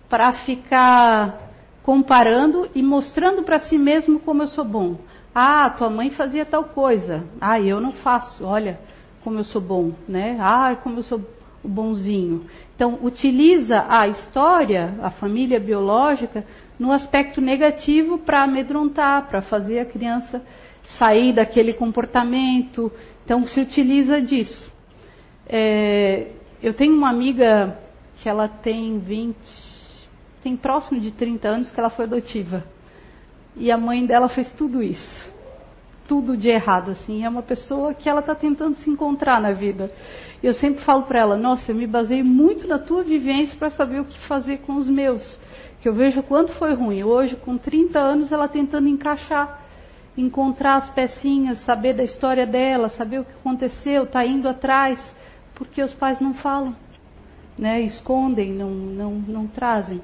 para 0.09 0.31
ficar 0.33 1.51
comparando 1.83 2.69
e 2.73 2.81
mostrando 2.81 3.43
para 3.43 3.59
si 3.59 3.77
mesmo 3.77 4.19
como 4.19 4.43
eu 4.43 4.47
sou 4.47 4.65
bom. 4.65 4.97
Ah, 5.33 5.69
tua 5.69 5.89
mãe 5.89 6.09
fazia 6.09 6.45
tal 6.45 6.65
coisa. 6.65 7.23
Ah, 7.39 7.59
eu 7.59 7.79
não 7.79 7.91
faço. 7.91 8.43
Olha 8.43 8.79
como 9.25 9.39
eu 9.39 9.43
sou 9.43 9.59
bom, 9.59 9.91
né? 10.07 10.37
Ah, 10.39 10.77
como 10.83 10.99
eu 10.99 11.03
sou 11.03 11.19
bonzinho. 11.63 12.45
Então, 12.75 12.99
utiliza 13.01 13.83
a 13.89 14.07
história, 14.07 14.93
a 15.01 15.09
família 15.09 15.59
biológica, 15.59 16.45
no 16.77 16.91
aspecto 16.91 17.41
negativo 17.41 18.19
para 18.19 18.43
amedrontar, 18.43 19.27
para 19.27 19.41
fazer 19.41 19.79
a 19.79 19.85
criança 19.85 20.43
sair 20.99 21.33
daquele 21.33 21.73
comportamento. 21.73 22.91
Então, 23.23 23.47
se 23.47 23.59
utiliza 23.59 24.21
disso. 24.21 24.71
É, 25.47 26.27
eu 26.61 26.75
tenho 26.75 26.95
uma 26.95 27.09
amiga 27.09 27.79
que 28.17 28.29
ela 28.29 28.47
tem 28.47 28.99
20, 28.99 29.35
tem 30.43 30.55
próximo 30.55 30.99
de 30.99 31.09
30 31.09 31.47
anos 31.47 31.71
que 31.71 31.79
ela 31.79 31.89
foi 31.89 32.05
adotiva. 32.05 32.63
E 33.57 33.71
a 33.71 33.77
mãe 33.77 34.05
dela 34.05 34.29
fez 34.29 34.51
tudo 34.51 34.83
isso. 34.83 35.34
Tudo 36.07 36.37
de 36.37 36.49
errado, 36.49 36.91
assim. 36.91 37.23
É 37.23 37.29
uma 37.29 37.41
pessoa 37.41 37.93
que 37.93 38.07
ela 38.07 38.19
está 38.19 38.35
tentando 38.35 38.75
se 38.75 38.89
encontrar 38.89 39.41
na 39.41 39.51
vida. 39.51 39.91
Eu 40.43 40.53
sempre 40.53 40.83
falo 40.83 41.03
para 41.03 41.19
ela: 41.19 41.37
Nossa, 41.37 41.71
eu 41.71 41.75
me 41.75 41.87
baseei 41.87 42.23
muito 42.23 42.67
na 42.67 42.77
tua 42.77 43.03
vivência 43.03 43.57
para 43.57 43.71
saber 43.71 44.01
o 44.01 44.05
que 44.05 44.19
fazer 44.27 44.57
com 44.59 44.75
os 44.75 44.87
meus. 44.87 45.39
Que 45.81 45.89
eu 45.89 45.93
vejo 45.93 46.21
quanto 46.23 46.53
foi 46.53 46.73
ruim. 46.73 47.03
Hoje, 47.03 47.35
com 47.35 47.57
30 47.57 47.99
anos, 47.99 48.31
ela 48.31 48.47
tentando 48.47 48.87
encaixar, 48.87 49.61
encontrar 50.17 50.77
as 50.77 50.89
pecinhas, 50.89 51.59
saber 51.65 51.93
da 51.93 52.03
história 52.03 52.45
dela, 52.45 52.89
saber 52.89 53.19
o 53.19 53.25
que 53.25 53.33
aconteceu, 53.33 54.03
está 54.03 54.25
indo 54.25 54.47
atrás 54.47 54.99
porque 55.55 55.81
os 55.81 55.93
pais 55.93 56.19
não 56.19 56.33
falam, 56.35 56.75
né? 57.57 57.81
escondem, 57.81 58.51
não, 58.51 58.69
não, 58.69 59.11
não 59.13 59.47
trazem. 59.47 60.01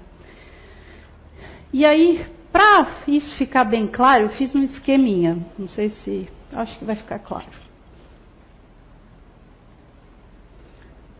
E 1.71 1.85
aí, 1.85 2.25
para 2.51 3.03
isso 3.07 3.37
ficar 3.37 3.63
bem 3.63 3.87
claro, 3.87 4.25
eu 4.25 4.29
fiz 4.29 4.53
um 4.53 4.63
esqueminha. 4.63 5.37
Não 5.57 5.67
sei 5.67 5.89
se. 5.89 6.27
Acho 6.51 6.77
que 6.77 6.85
vai 6.85 6.95
ficar 6.95 7.19
claro. 7.19 7.47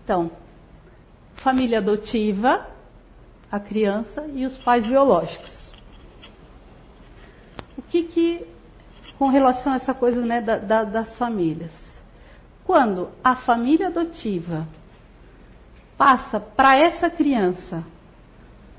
Então, 0.04 0.30
família 1.36 1.78
adotiva, 1.78 2.68
a 3.50 3.60
criança 3.60 4.26
e 4.34 4.46
os 4.46 4.58
pais 4.58 4.86
biológicos. 4.86 5.72
O 7.78 7.82
que 7.82 8.04
que, 8.04 8.46
com 9.18 9.30
relação 9.30 9.72
a 9.72 9.76
essa 9.78 9.94
coisa 9.94 10.20
né, 10.26 10.42
da, 10.42 10.58
da, 10.58 10.84
das 10.84 11.16
famílias? 11.18 11.72
Quando 12.66 13.10
a 13.24 13.38
família 13.38 13.88
adotiva 13.88 14.68
passa 15.98 16.40
para 16.40 16.78
essa 16.78 17.10
criança, 17.10 17.86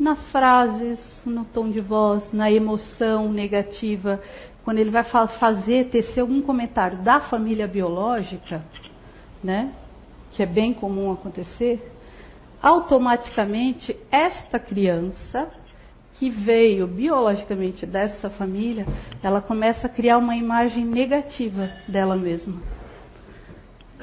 nas 0.02 0.26
frases, 0.30 0.98
no 1.24 1.44
tom 1.44 1.70
de 1.70 1.80
voz, 1.80 2.32
na 2.32 2.50
emoção 2.50 3.32
negativa, 3.32 4.20
quando 4.64 4.78
ele 4.78 4.90
vai 4.90 5.04
fazer, 5.04 5.90
tecer 5.90 6.20
algum 6.20 6.42
comentário 6.42 6.98
da 6.98 7.20
família 7.20 7.68
biológica, 7.68 8.64
né, 9.42 9.72
que 10.32 10.42
é 10.42 10.46
bem 10.46 10.74
comum 10.74 11.12
acontecer, 11.12 11.88
automaticamente 12.60 13.96
esta 14.10 14.58
criança 14.58 15.48
que 16.14 16.28
veio 16.28 16.86
biologicamente 16.86 17.86
dessa 17.86 18.28
família, 18.28 18.86
ela 19.22 19.40
começa 19.40 19.86
a 19.86 19.90
criar 19.90 20.18
uma 20.18 20.36
imagem 20.36 20.84
negativa 20.84 21.70
dela 21.88 22.16
mesma 22.16 22.81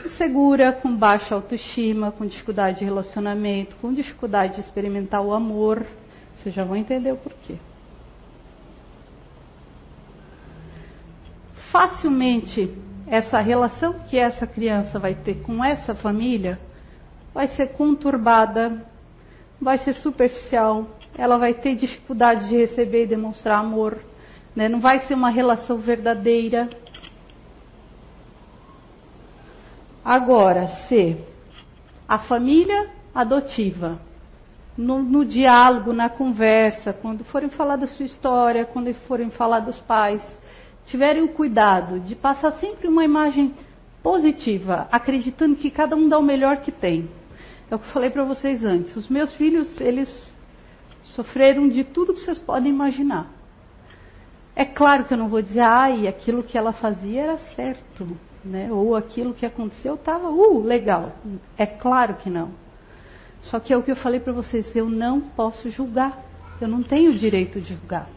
insegura, 0.07 0.71
com 0.71 0.95
baixa 0.95 1.35
autoestima, 1.35 2.11
com 2.11 2.25
dificuldade 2.25 2.79
de 2.79 2.85
relacionamento, 2.85 3.75
com 3.77 3.93
dificuldade 3.93 4.55
de 4.55 4.61
experimentar 4.61 5.21
o 5.21 5.33
amor. 5.33 5.85
Vocês 6.37 6.53
já 6.53 6.63
vão 6.63 6.75
entender 6.75 7.11
o 7.11 7.17
porquê. 7.17 7.55
Facilmente, 11.71 12.75
essa 13.07 13.39
relação 13.39 13.99
que 14.07 14.17
essa 14.17 14.47
criança 14.47 14.99
vai 14.99 15.15
ter 15.15 15.41
com 15.41 15.63
essa 15.63 15.95
família 15.95 16.59
vai 17.33 17.47
ser 17.49 17.67
conturbada, 17.69 18.85
vai 19.61 19.77
ser 19.79 19.93
superficial, 19.93 20.87
ela 21.17 21.37
vai 21.37 21.53
ter 21.53 21.75
dificuldade 21.75 22.49
de 22.49 22.57
receber 22.57 23.03
e 23.03 23.07
demonstrar 23.07 23.59
amor, 23.59 23.99
né? 24.55 24.67
não 24.69 24.79
vai 24.79 24.99
ser 25.01 25.13
uma 25.13 25.29
relação 25.29 25.77
verdadeira. 25.77 26.69
Agora, 30.03 30.67
se 30.87 31.17
a 32.07 32.19
família 32.19 32.89
adotiva, 33.13 33.99
no, 34.77 35.03
no, 35.03 35.25
diálogo, 35.25 35.91
na 35.91 36.09
conversa, 36.09 36.93
quando 36.93 37.23
forem 37.25 37.49
falar 37.49 37.75
da 37.75 37.87
sua 37.87 38.05
história, 38.05 38.65
quando 38.65 38.93
forem 39.07 39.29
falar 39.29 39.59
dos 39.59 39.79
pais, 39.81 40.21
tiverem 40.85 41.21
o 41.21 41.33
cuidado 41.33 41.99
de 41.99 42.15
passar 42.15 42.53
sempre 42.53 42.87
uma 42.87 43.03
imagem 43.03 43.53
positiva, 44.01 44.87
acreditando 44.91 45.57
que 45.57 45.69
cada 45.69 45.95
um 45.95 46.07
dá 46.07 46.17
o 46.17 46.23
melhor 46.23 46.57
que 46.57 46.71
tem. 46.71 47.09
É 47.69 47.75
o 47.75 47.79
que 47.79 47.85
eu 47.85 47.93
falei 47.93 48.09
para 48.09 48.23
vocês 48.23 48.63
antes. 48.63 48.95
Os 48.95 49.09
meus 49.09 49.33
filhos, 49.35 49.79
eles 49.81 50.31
sofreram 51.03 51.67
de 51.67 51.83
tudo 51.83 52.13
que 52.13 52.21
vocês 52.21 52.39
podem 52.39 52.71
imaginar. 52.71 53.27
É 54.55 54.65
claro 54.65 55.05
que 55.05 55.13
eu 55.13 55.17
não 55.17 55.29
vou 55.29 55.41
dizer, 55.41 55.59
ai, 55.59 56.07
aquilo 56.07 56.41
que 56.41 56.57
ela 56.57 56.73
fazia 56.73 57.21
era 57.21 57.37
certo, 57.55 58.17
né? 58.49 58.71
Ou 58.71 58.95
aquilo 58.95 59.33
que 59.33 59.45
aconteceu 59.45 59.95
estava, 59.95 60.29
uh, 60.29 60.61
legal. 60.61 61.13
É 61.57 61.65
claro 61.65 62.15
que 62.15 62.29
não. 62.29 62.51
Só 63.43 63.59
que 63.59 63.71
é 63.71 63.77
o 63.77 63.83
que 63.83 63.91
eu 63.91 63.95
falei 63.95 64.19
para 64.19 64.33
vocês, 64.33 64.75
eu 64.75 64.89
não 64.89 65.21
posso 65.21 65.69
julgar. 65.69 66.25
Eu 66.59 66.67
não 66.67 66.83
tenho 66.83 67.11
o 67.11 67.17
direito 67.17 67.61
de 67.61 67.73
julgar. 67.73 68.09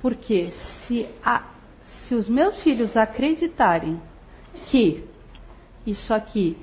Porque 0.00 0.52
se, 0.86 1.06
a, 1.24 1.44
se 2.06 2.14
os 2.14 2.28
meus 2.28 2.60
filhos 2.62 2.94
acreditarem 2.94 4.00
que 4.66 5.04
isso 5.86 6.12
aqui 6.12 6.58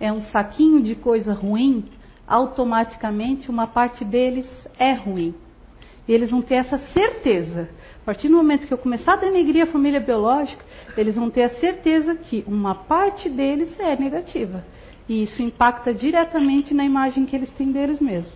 é 0.00 0.12
um 0.12 0.22
saquinho 0.22 0.82
de 0.82 0.94
coisa 0.94 1.34
ruim, 1.34 1.84
automaticamente 2.26 3.50
uma 3.50 3.66
parte 3.66 4.04
deles 4.04 4.46
é 4.78 4.94
ruim. 4.94 5.34
E 6.06 6.12
eles 6.12 6.30
vão 6.30 6.40
ter 6.40 6.54
essa 6.54 6.78
certeza. 6.78 7.68
Partir 8.08 8.28
do 8.28 8.38
momento 8.38 8.66
que 8.66 8.72
eu 8.72 8.78
começar 8.78 9.12
a 9.12 9.16
denegrir 9.16 9.64
a 9.64 9.66
família 9.66 10.00
biológica, 10.00 10.64
eles 10.96 11.14
vão 11.14 11.28
ter 11.28 11.42
a 11.42 11.50
certeza 11.60 12.14
que 12.14 12.42
uma 12.46 12.74
parte 12.74 13.28
deles 13.28 13.78
é 13.78 13.94
negativa. 13.96 14.64
E 15.06 15.24
isso 15.24 15.42
impacta 15.42 15.92
diretamente 15.92 16.72
na 16.72 16.86
imagem 16.86 17.26
que 17.26 17.36
eles 17.36 17.52
têm 17.52 17.70
deles 17.70 18.00
mesmos. 18.00 18.32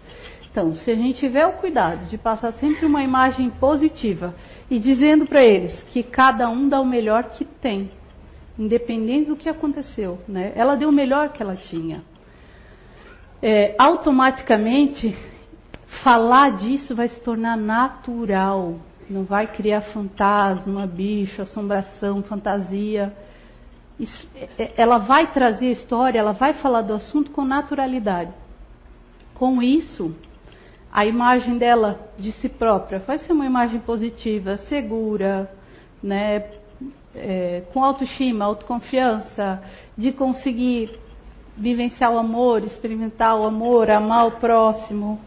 Então, 0.51 0.75
se 0.75 0.91
a 0.91 0.95
gente 0.95 1.21
tiver 1.21 1.47
o 1.47 1.55
cuidado 1.55 2.05
de 2.05 2.19
passar 2.19 2.53
sempre 2.53 2.85
uma 2.85 3.03
imagem 3.03 3.49
positiva 3.49 4.35
e 4.71 4.79
dizendo 4.79 5.25
para 5.25 5.43
eles 5.43 5.73
que 5.85 6.03
cada 6.03 6.51
um 6.51 6.69
dá 6.69 6.79
o 6.79 6.85
melhor 6.85 7.31
que 7.31 7.47
tem, 7.47 7.91
independente 8.59 9.29
do 9.31 9.37
que 9.37 9.49
aconteceu. 9.49 10.19
Né? 10.29 10.53
Ela 10.55 10.75
deu 10.75 10.91
o 10.91 10.93
melhor 10.93 11.31
que 11.31 11.43
ela 11.43 11.57
tinha. 11.57 12.03
É, 13.41 13.75
automaticamente, 13.79 15.17
falar 16.05 16.59
disso 16.59 16.95
vai 16.95 17.09
se 17.09 17.23
tornar 17.23 17.57
natural. 17.57 18.79
Não 19.13 19.25
vai 19.25 19.47
criar 19.47 19.83
fantasma, 19.83 20.87
bicho, 20.87 21.43
assombração, 21.43 22.23
fantasia. 22.23 23.15
Isso, 24.01 24.27
é, 24.35 24.49
é, 24.59 24.73
ela 24.75 24.97
vai 24.97 25.31
trazer 25.31 25.67
a 25.67 25.73
história, 25.73 26.19
ela 26.19 26.33
vai 26.33 26.55
falar 26.55 26.81
do 26.81 26.95
assunto 26.95 27.31
com 27.31 27.45
naturalidade. 27.45 28.33
Com 29.35 29.63
isso, 29.63 30.15
a 30.91 31.05
imagem 31.05 31.59
dela 31.59 32.01
de 32.19 32.33
si 32.33 32.49
própria 32.49 33.01
vai 33.01 33.19
ser 33.19 33.35
uma 33.35 33.45
imagem 33.45 33.81
positiva, 33.81 34.57
segura, 34.57 35.53
né, 36.03 36.45
é, 37.15 37.65
com 37.71 37.85
autoestima, 37.85 38.47
autoconfiança, 38.47 39.63
de 39.97 40.11
conseguir 40.11 40.99
vivenciar 41.55 42.11
o 42.11 42.17
amor, 42.17 42.65
experimentar 42.65 43.39
o 43.39 43.45
amor, 43.45 43.91
amar 43.91 44.27
o 44.27 44.33
próximo. 44.33 45.21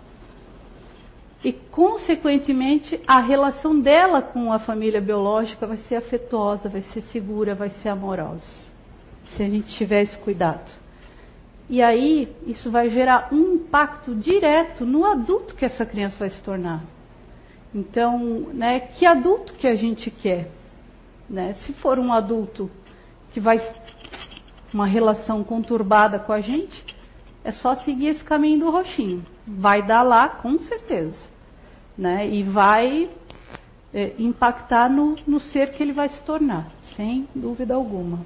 E, 1.45 1.53
consequentemente, 1.53 2.99
a 3.05 3.19
relação 3.19 3.79
dela 3.79 4.19
com 4.19 4.51
a 4.51 4.58
família 4.58 4.99
biológica 4.99 5.67
vai 5.67 5.77
ser 5.77 5.97
afetuosa, 5.97 6.67
vai 6.67 6.81
ser 6.81 7.01
segura, 7.12 7.53
vai 7.53 7.69
ser 7.69 7.89
amorosa. 7.89 8.43
Se 9.38 9.43
a 9.43 9.45
gente 9.47 9.71
tiver 9.77 10.01
esse 10.01 10.17
cuidado. 10.17 10.71
E 11.69 11.84
aí, 11.84 12.36
isso 12.47 12.71
vai 12.71 12.89
gerar 12.89 13.29
um 13.31 13.58
impacto 13.58 14.15
direto 14.15 14.88
no 14.88 15.05
adulto 15.05 15.53
que 15.53 15.63
essa 15.63 15.86
criança 15.86 16.17
vai 16.17 16.31
se 16.31 16.41
tornar. 16.41 16.84
Então, 17.75 18.17
né, 18.51 18.79
que 18.79 19.05
adulto 19.05 19.53
que 19.53 19.67
a 19.67 19.75
gente 19.75 20.10
quer? 20.10 20.49
Né? 21.29 21.53
Se 21.63 21.73
for 21.73 21.99
um 21.99 22.12
adulto 22.12 22.71
que 23.31 23.39
vai 23.39 23.62
uma 24.73 24.88
relação 24.88 25.43
conturbada 25.43 26.17
com 26.17 26.34
a 26.34 26.41
gente, 26.41 26.84
é 27.43 27.51
só 27.51 27.75
seguir 27.75 28.08
esse 28.08 28.23
caminho 28.23 28.62
do 28.62 28.71
roxinho. 28.71 29.23
Vai 29.45 29.84
dar 29.84 30.01
lá, 30.01 30.27
com 30.27 30.60
certeza. 30.60 31.34
Né? 31.97 32.27
E 32.29 32.43
vai 32.43 33.10
é, 33.93 34.13
impactar 34.19 34.89
no, 34.89 35.15
no 35.25 35.39
ser 35.39 35.71
que 35.71 35.81
ele 35.81 35.93
vai 35.93 36.10
se 36.10 36.23
tornar, 36.23 36.69
sem 36.95 37.27
dúvida 37.34 37.73
alguma. 37.73 38.25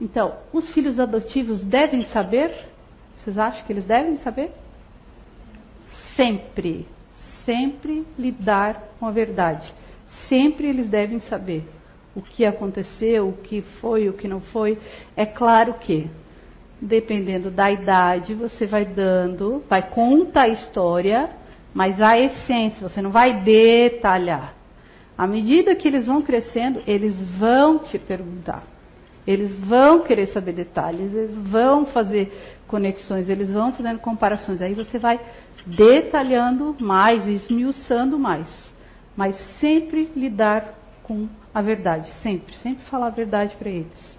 Então, 0.00 0.36
os 0.52 0.68
filhos 0.74 0.98
adotivos 0.98 1.64
devem 1.64 2.04
saber? 2.06 2.68
Vocês 3.16 3.38
acham 3.38 3.64
que 3.64 3.72
eles 3.72 3.84
devem 3.84 4.18
saber? 4.18 4.50
Sempre 6.16 6.86
sempre 7.44 8.06
lidar 8.18 8.82
com 8.98 9.06
a 9.06 9.10
verdade. 9.10 9.72
Sempre 10.28 10.66
eles 10.68 10.88
devem 10.88 11.20
saber 11.20 11.64
o 12.14 12.22
que 12.22 12.44
aconteceu, 12.44 13.28
o 13.28 13.32
que 13.32 13.62
foi, 13.80 14.08
o 14.08 14.12
que 14.12 14.28
não 14.28 14.40
foi. 14.40 14.78
É 15.16 15.26
claro 15.26 15.74
que, 15.74 16.08
dependendo 16.84 17.50
da 17.50 17.70
idade, 17.70 18.34
você 18.34 18.66
vai 18.66 18.84
dando, 18.84 19.64
vai 19.68 19.82
contar 19.82 20.42
a 20.42 20.48
história, 20.48 21.30
mas 21.72 22.00
a 22.00 22.18
essência, 22.18 22.86
você 22.86 23.00
não 23.00 23.10
vai 23.10 23.40
detalhar. 23.40 24.54
À 25.16 25.26
medida 25.26 25.74
que 25.74 25.88
eles 25.88 26.06
vão 26.06 26.22
crescendo, 26.22 26.82
eles 26.86 27.14
vão 27.38 27.78
te 27.78 27.98
perguntar. 27.98 28.62
Eles 29.26 29.58
vão 29.60 30.00
querer 30.02 30.26
saber 30.26 30.52
detalhes, 30.52 31.14
eles 31.14 31.34
vão 31.34 31.86
fazer 31.86 32.30
conexões, 32.66 33.28
eles 33.28 33.50
vão 33.50 33.72
fazendo 33.72 33.98
comparações. 34.00 34.60
Aí 34.60 34.74
você 34.74 34.98
vai 34.98 35.18
detalhando 35.66 36.76
mais, 36.78 37.26
esmiuçando 37.26 38.18
mais. 38.18 38.48
Mas 39.16 39.36
sempre 39.60 40.10
lidar 40.14 40.74
com 41.02 41.28
a 41.54 41.62
verdade, 41.62 42.10
sempre, 42.22 42.54
sempre 42.56 42.84
falar 42.86 43.06
a 43.06 43.10
verdade 43.10 43.56
para 43.56 43.70
eles. 43.70 44.14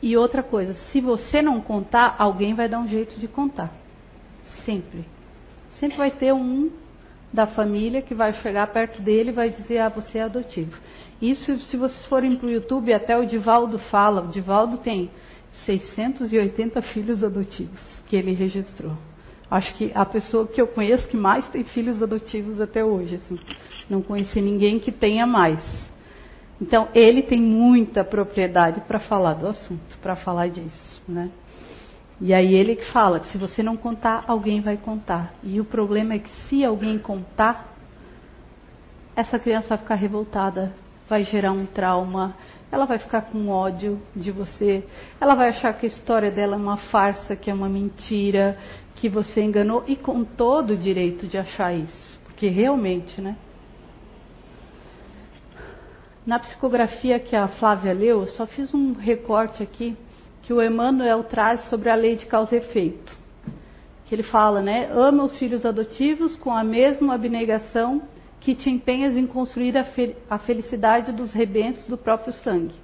E 0.00 0.16
outra 0.16 0.42
coisa, 0.42 0.74
se 0.90 1.00
você 1.00 1.42
não 1.42 1.60
contar, 1.60 2.14
alguém 2.18 2.54
vai 2.54 2.68
dar 2.68 2.78
um 2.78 2.88
jeito 2.88 3.18
de 3.18 3.26
contar. 3.26 3.72
Sempre. 4.64 5.04
Sempre 5.78 5.96
vai 5.96 6.10
ter 6.10 6.32
um 6.32 6.70
da 7.32 7.46
família 7.46 8.00
que 8.00 8.14
vai 8.14 8.32
chegar 8.34 8.66
perto 8.68 9.02
dele 9.02 9.30
e 9.30 9.34
vai 9.34 9.50
dizer: 9.50 9.78
Ah, 9.78 9.88
você 9.88 10.18
é 10.18 10.22
adotivo. 10.22 10.76
Isso, 11.20 11.58
se 11.62 11.76
vocês 11.76 12.06
forem 12.06 12.36
para 12.36 12.46
o 12.46 12.50
YouTube, 12.50 12.92
até 12.92 13.18
o 13.18 13.26
Divaldo 13.26 13.78
fala. 13.78 14.22
O 14.22 14.28
Divaldo 14.28 14.78
tem 14.78 15.10
680 15.66 16.80
filhos 16.82 17.24
adotivos 17.24 17.80
que 18.06 18.16
ele 18.16 18.32
registrou. 18.32 18.96
Acho 19.50 19.74
que 19.74 19.90
a 19.94 20.04
pessoa 20.04 20.46
que 20.46 20.60
eu 20.60 20.66
conheço 20.66 21.08
que 21.08 21.16
mais 21.16 21.48
tem 21.48 21.64
filhos 21.64 22.02
adotivos 22.02 22.60
até 22.60 22.84
hoje. 22.84 23.16
Assim. 23.16 23.38
Não 23.88 24.02
conheci 24.02 24.40
ninguém 24.40 24.78
que 24.78 24.92
tenha 24.92 25.26
mais. 25.26 25.60
Então, 26.60 26.88
ele 26.94 27.22
tem 27.22 27.40
muita 27.40 28.02
propriedade 28.02 28.80
para 28.80 28.98
falar 28.98 29.34
do 29.34 29.46
assunto, 29.46 29.96
para 30.02 30.16
falar 30.16 30.48
disso. 30.48 31.00
Né? 31.08 31.30
E 32.20 32.34
aí 32.34 32.54
ele 32.54 32.74
que 32.74 32.90
fala 32.90 33.20
que 33.20 33.28
se 33.28 33.38
você 33.38 33.62
não 33.62 33.76
contar, 33.76 34.24
alguém 34.26 34.60
vai 34.60 34.76
contar. 34.76 35.34
E 35.42 35.60
o 35.60 35.64
problema 35.64 36.14
é 36.14 36.18
que 36.18 36.30
se 36.48 36.64
alguém 36.64 36.98
contar, 36.98 37.76
essa 39.14 39.38
criança 39.38 39.68
vai 39.68 39.78
ficar 39.78 39.94
revoltada, 39.94 40.72
vai 41.08 41.22
gerar 41.22 41.52
um 41.52 41.64
trauma, 41.64 42.34
ela 42.70 42.84
vai 42.84 42.98
ficar 42.98 43.22
com 43.22 43.48
ódio 43.48 44.00
de 44.14 44.30
você, 44.30 44.84
ela 45.20 45.34
vai 45.34 45.48
achar 45.50 45.72
que 45.72 45.86
a 45.86 45.88
história 45.88 46.30
dela 46.30 46.54
é 46.54 46.58
uma 46.58 46.76
farsa, 46.76 47.34
que 47.34 47.50
é 47.50 47.54
uma 47.54 47.68
mentira, 47.68 48.58
que 48.94 49.08
você 49.08 49.40
enganou, 49.40 49.84
e 49.86 49.96
com 49.96 50.24
todo 50.24 50.72
o 50.72 50.76
direito 50.76 51.26
de 51.26 51.38
achar 51.38 51.72
isso, 51.72 52.18
porque 52.24 52.48
realmente, 52.48 53.20
né? 53.20 53.36
Na 56.28 56.38
psicografia 56.38 57.18
que 57.18 57.34
a 57.34 57.48
Flávia 57.48 57.94
leu, 57.94 58.20
eu 58.20 58.26
só 58.26 58.46
fiz 58.46 58.74
um 58.74 58.92
recorte 58.92 59.62
aqui 59.62 59.96
que 60.42 60.52
o 60.52 60.60
Emmanuel 60.62 61.24
traz 61.24 61.62
sobre 61.70 61.88
a 61.88 61.94
lei 61.94 62.16
de 62.16 62.26
causa 62.26 62.54
e 62.54 62.58
efeito. 62.58 63.16
Que 64.04 64.14
ele 64.14 64.22
fala, 64.22 64.60
né? 64.60 64.90
Ama 64.92 65.24
os 65.24 65.38
filhos 65.38 65.64
adotivos 65.64 66.36
com 66.36 66.50
a 66.50 66.62
mesma 66.62 67.14
abnegação 67.14 68.02
que 68.40 68.54
te 68.54 68.68
empenhas 68.68 69.16
em 69.16 69.26
construir 69.26 69.74
a, 69.78 69.86
a 70.28 70.38
felicidade 70.38 71.12
dos 71.12 71.32
rebentos 71.32 71.86
do 71.86 71.96
próprio 71.96 72.34
sangue. 72.34 72.74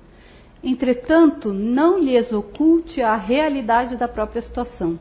Entretanto, 0.63 1.53
não 1.53 1.99
lhes 1.99 2.33
oculte 2.33 3.03
a 3.03 3.15
realidade 3.15 3.97
da 3.97 4.09
própria 4.09 4.41
situação. 4.41 4.99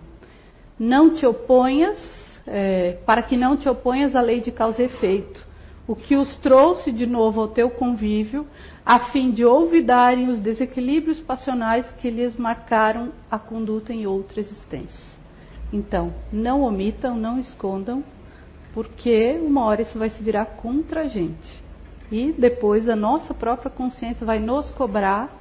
Não 0.78 1.12
te 1.12 1.26
oponhas, 1.26 1.98
é, 2.46 2.98
para 3.06 3.24
que 3.24 3.38
não 3.38 3.56
te 3.56 3.70
oponhas 3.70 4.14
à 4.18 4.20
lei 4.20 4.42
de 4.42 4.52
causa 4.52 4.82
e 4.82 4.86
efeito, 4.88 5.53
o 5.88 5.96
que 5.96 6.16
os 6.16 6.38
trouxe 6.38 6.92
de 6.92 7.06
novo 7.06 7.42
ao 7.42 7.48
teu 7.50 7.70
convívio, 7.70 8.48
a 8.86 9.12
fim 9.12 9.32
de 9.32 9.44
olvidarem 9.44 10.30
os 10.30 10.40
desequilíbrios 10.40 11.20
passionais 11.20 11.86
que 12.00 12.10
lhes 12.10 12.38
marcaram 12.38 13.12
a 13.30 13.38
conduta 13.38 13.94
em 13.94 14.06
outra 14.08 14.40
existência. 14.40 15.14
Então, 15.72 16.14
não 16.32 16.62
omitam, 16.62 17.16
não 17.16 17.40
escondam, 17.40 18.04
porque 18.74 19.40
uma 19.42 19.66
hora 19.66 19.82
isso 19.82 20.00
vai 20.00 20.10
se 20.10 20.24
virar 20.24 20.46
contra 20.46 21.02
a 21.02 21.08
gente. 21.08 21.64
E 22.12 22.32
depois 22.32 22.88
a 22.88 22.96
nossa 22.96 23.34
própria 23.34 23.72
consciência 23.72 24.26
vai 24.26 24.40
nos 24.40 24.72
cobrar 24.72 25.36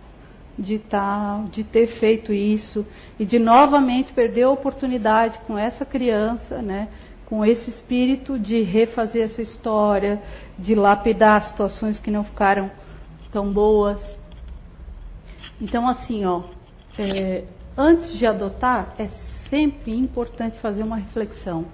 de, 0.59 0.79
tá, 0.79 1.45
de 1.51 1.65
ter 1.65 1.99
feito 1.99 2.33
isso 2.33 2.85
e 3.19 3.25
de 3.25 3.39
novamente 3.39 4.13
perder 4.13 4.43
a 4.43 4.51
oportunidade 4.51 5.39
com 5.47 5.57
essa 5.57 5.85
criança, 5.85 6.61
né, 6.61 6.89
com 7.33 7.47
esse 7.47 7.71
espírito 7.71 8.39
de 8.39 8.61
refazer 8.61 9.25
essa 9.25 9.41
história, 9.41 10.23
de 10.59 10.75
lapidar 10.75 11.49
situações 11.49 11.99
que 11.99 12.11
não 12.11 12.23
ficaram 12.23 12.71
tão 13.33 13.51
boas. 13.51 13.99
Então, 15.59 15.89
assim, 15.89 16.27
ó, 16.27 16.43
é, 16.99 17.45
antes 17.75 18.19
de 18.19 18.27
adotar, 18.27 18.95
é 18.99 19.09
sempre 19.49 19.97
importante 19.97 20.59
fazer 20.59 20.83
uma 20.83 20.97
reflexão. 20.97 21.65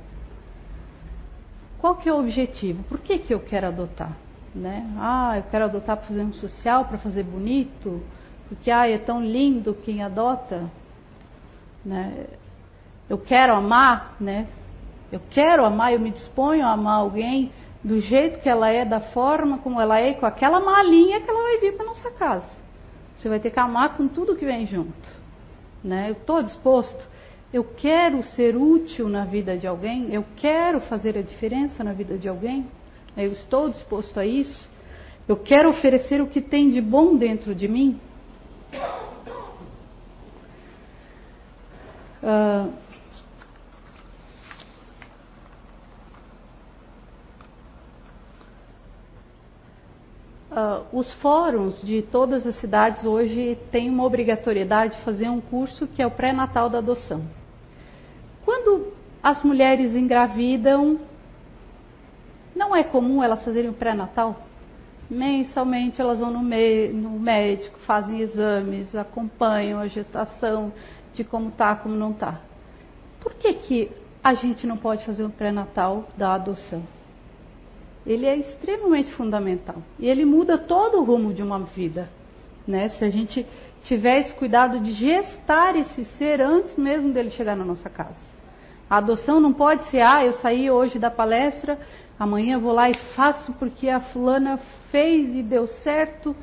Qual 1.81 1.97
que 1.97 2.09
é 2.09 2.13
o 2.13 2.21
objetivo? 2.21 2.85
Por 2.85 3.01
que, 3.01 3.19
que 3.19 3.35
eu 3.35 3.41
quero 3.41 3.67
adotar? 3.67 4.17
Né? 4.55 4.89
Ah, 4.97 5.39
eu 5.39 5.43
quero 5.51 5.65
adotar 5.65 5.97
para 5.97 6.07
fazer 6.07 6.23
um 6.23 6.35
social, 6.35 6.85
para 6.85 6.99
fazer 6.99 7.25
bonito, 7.25 8.01
porque 8.49 8.71
ah, 8.71 8.89
é 8.89 8.97
tão 8.97 9.21
lindo 9.21 9.75
quem 9.75 10.05
adota. 10.05 10.71
Né? 11.85 12.29
Eu 13.11 13.19
quero 13.19 13.57
amar, 13.57 14.15
né? 14.21 14.47
Eu 15.11 15.21
quero 15.31 15.65
amar, 15.65 15.93
eu 15.93 16.01
me 16.01 16.11
disponho 16.11 16.65
a 16.65 16.73
amar 16.73 16.99
alguém 16.99 17.51
do 17.83 18.01
jeito 18.01 18.41
que 18.41 18.49
ela 18.49 18.69
é, 18.69 18.85
da 18.85 19.01
forma 19.01 19.59
como 19.59 19.81
ela 19.81 19.99
é, 19.99 20.13
com 20.15 20.27
aquela 20.27 20.61
malinha 20.61 21.21
que 21.21 21.31
ela 21.31 21.43
vai 21.43 21.59
vir 21.59 21.77
para 21.77 21.87
nossa 21.87 22.11
casa. 22.11 22.47
Você 23.17 23.29
vai 23.29 23.41
ter 23.41 23.51
que 23.51 23.59
amar 23.59 23.97
com 23.97 24.07
tudo 24.07 24.37
que 24.37 24.45
vem 24.45 24.67
junto. 24.67 25.09
Né? 25.83 26.11
Eu 26.11 26.13
estou 26.13 26.43
disposto. 26.43 27.09
Eu 27.53 27.65
quero 27.65 28.23
ser 28.23 28.57
útil 28.57 29.09
na 29.09 29.25
vida 29.25 29.57
de 29.57 29.67
alguém, 29.67 30.13
eu 30.13 30.23
quero 30.37 30.81
fazer 30.83 31.17
a 31.17 31.23
diferença 31.23 31.83
na 31.83 31.95
vida 31.95 32.19
de 32.19 32.29
alguém, 32.29 32.67
eu 33.17 33.33
estou 33.33 33.71
disposto 33.71 34.21
a 34.21 34.27
isso, 34.27 34.69
eu 35.27 35.35
quero 35.35 35.71
oferecer 35.71 36.21
o 36.21 36.27
que 36.27 36.43
tem 36.43 36.69
de 36.69 36.83
bom 36.83 37.17
dentro 37.17 37.55
de 37.55 37.67
mim. 37.67 37.99
Uh, 42.23 42.71
Uh, 50.59 50.85
os 50.93 51.13
fóruns 51.15 51.81
de 51.83 52.03
todas 52.03 52.45
as 52.45 52.57
cidades 52.57 53.05
hoje 53.05 53.57
têm 53.71 53.89
uma 53.89 54.03
obrigatoriedade 54.03 54.97
de 54.97 55.03
fazer 55.03 55.29
um 55.29 55.41
curso 55.41 55.87
que 55.87 56.03
é 56.03 56.07
o 56.07 56.11
pré-natal 56.11 56.69
da 56.69 56.79
adoção. 56.79 57.23
Quando 58.45 58.93
as 59.23 59.41
mulheres 59.45 59.95
engravidam, 59.95 60.99
não 62.57 62.75
é 62.75 62.83
comum 62.83 63.23
elas 63.23 63.45
fazerem 63.45 63.71
o 63.71 63.73
pré-natal? 63.73 64.49
Mensalmente 65.09 66.01
elas 66.01 66.19
vão 66.19 66.33
no, 66.33 66.41
me 66.41 66.89
no, 66.89 67.11
médico, 67.21 67.79
fazem 67.87 68.19
exames, 68.21 68.93
acompanham 68.97 69.79
a 69.79 69.87
gestação 69.87 70.73
de 71.15 71.23
como 71.23 71.51
está, 71.51 71.77
como 71.77 71.95
não 71.95 72.11
está. 72.11 72.41
Por 73.21 73.35
que, 73.35 73.53
que 73.55 73.93
a 74.25 74.35
gente 74.35 74.67
não 74.67 74.77
pode 74.77 75.07
fazer 75.07 75.23
o 75.23 75.31
pré-natal 75.31 76.09
da 76.17 76.35
adoção? 76.35 76.83
Ele 78.07 78.27
é 78.27 78.37
extremamente 78.37 79.13
fundamental 79.13 79.77
e 79.99 80.09
ele 80.09 80.25
muda 80.25 80.57
todo 80.57 80.99
o 80.99 81.05
rumo 81.05 81.33
de 81.33 81.43
uma 81.43 81.61
vida. 81.61 82.09
Né? 82.67 82.89
Se 82.91 83.05
a 83.05 83.11
gente 83.11 83.47
tiver 83.85 84.21
esse 84.21 84.35
cuidado 84.35 84.81
de 84.81 84.93
gestar 84.93 85.77
esse 85.77 86.05
ser 86.17 86.41
antes 86.41 86.77
mesmo 86.77 87.13
dele 87.13 87.31
chegar 87.31 87.57
na 87.57 87.65
nossa 87.65 87.89
casa. 87.89 88.39
A 88.89 88.99
adoção 88.99 89.41
não 89.41 89.53
pode 89.53 89.85
ser, 89.91 90.01
ah, 90.01 90.25
eu 90.25 90.35
saí 90.35 90.71
hoje 90.71 90.99
da 90.99 91.11
palestra, 91.11 91.79
amanhã 92.19 92.59
vou 92.59 92.73
lá 92.73 92.89
e 92.89 92.95
faço 93.15 93.53
porque 93.55 93.89
a 93.89 94.01
fulana 94.01 94.59
fez 94.91 95.35
e 95.37 95.43
deu 95.43 95.67
certo. 95.69 96.35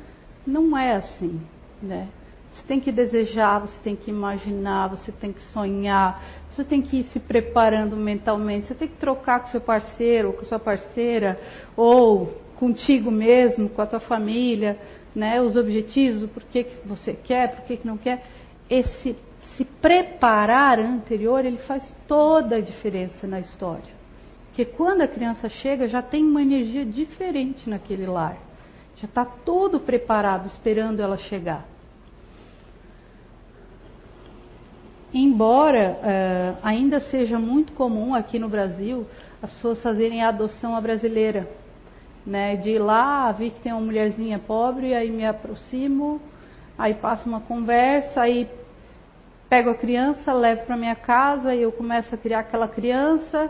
Não 0.45 0.77
é 0.77 0.95
assim, 0.95 1.41
né? 1.81 2.07
Você 2.55 2.63
tem 2.65 2.79
que 2.79 2.91
desejar, 2.91 3.59
você 3.59 3.77
tem 3.83 3.95
que 3.97 4.09
imaginar, 4.09 4.87
você 4.87 5.11
tem 5.11 5.33
que 5.33 5.41
sonhar, 5.51 6.23
você 6.51 6.63
tem 6.63 6.81
que 6.81 7.01
ir 7.01 7.03
se 7.05 7.19
preparando 7.19 7.97
mentalmente, 7.97 8.67
você 8.67 8.73
tem 8.73 8.87
que 8.87 8.95
trocar 8.95 9.41
com 9.41 9.47
seu 9.47 9.59
parceiro, 9.59 10.31
com 10.31 10.45
sua 10.45 10.57
parceira, 10.57 11.37
ou 11.75 12.27
contigo 12.55 13.11
mesmo, 13.11 13.67
com 13.67 13.81
a 13.81 13.85
tua 13.85 13.99
família, 13.99 14.79
né? 15.13 15.41
Os 15.41 15.57
objetivos, 15.57 16.23
o 16.23 16.29
porquê 16.29 16.63
que 16.63 16.87
você 16.87 17.13
quer, 17.13 17.57
porquê 17.57 17.75
que 17.75 17.85
não 17.85 17.97
quer. 17.97 18.23
Esse 18.69 19.17
se 19.57 19.65
preparar 19.65 20.79
anterior, 20.79 21.45
ele 21.45 21.59
faz 21.59 21.85
toda 22.07 22.55
a 22.55 22.61
diferença 22.61 23.27
na 23.27 23.41
história. 23.41 23.93
Porque 24.47 24.63
quando 24.63 25.01
a 25.01 25.07
criança 25.07 25.49
chega, 25.49 25.89
já 25.89 26.01
tem 26.01 26.23
uma 26.23 26.41
energia 26.41 26.85
diferente 26.85 27.69
naquele 27.69 28.05
lar. 28.05 28.37
Já 28.95 29.05
está 29.05 29.25
todo 29.25 29.81
preparado, 29.81 30.47
esperando 30.47 31.01
ela 31.01 31.17
chegar. 31.17 31.74
Embora 35.17 35.97
uh, 36.01 36.57
ainda 36.61 36.99
seja 36.99 37.39
muito 37.39 37.71
comum 37.71 38.13
aqui 38.13 38.37
no 38.37 38.49
Brasil 38.49 39.07
as 39.41 39.49
pessoas 39.53 39.81
fazerem 39.81 40.21
a 40.21 40.27
adoção 40.27 40.75
à 40.75 40.81
brasileira, 40.81 41.49
né? 42.27 42.57
De 42.57 42.71
ir 42.71 42.79
lá, 42.79 43.31
vi 43.31 43.49
que 43.49 43.61
tem 43.61 43.71
uma 43.71 43.79
mulherzinha 43.79 44.37
pobre, 44.39 44.93
aí 44.93 45.09
me 45.09 45.25
aproximo, 45.25 46.21
aí 46.77 46.95
passo 46.95 47.29
uma 47.29 47.39
conversa, 47.39 48.19
aí 48.19 48.49
pego 49.47 49.69
a 49.69 49.75
criança, 49.75 50.33
levo 50.33 50.65
para 50.65 50.75
minha 50.75 50.95
casa 50.95 51.55
e 51.55 51.61
eu 51.61 51.71
começo 51.71 52.13
a 52.13 52.17
criar 52.17 52.39
aquela 52.39 52.67
criança. 52.67 53.49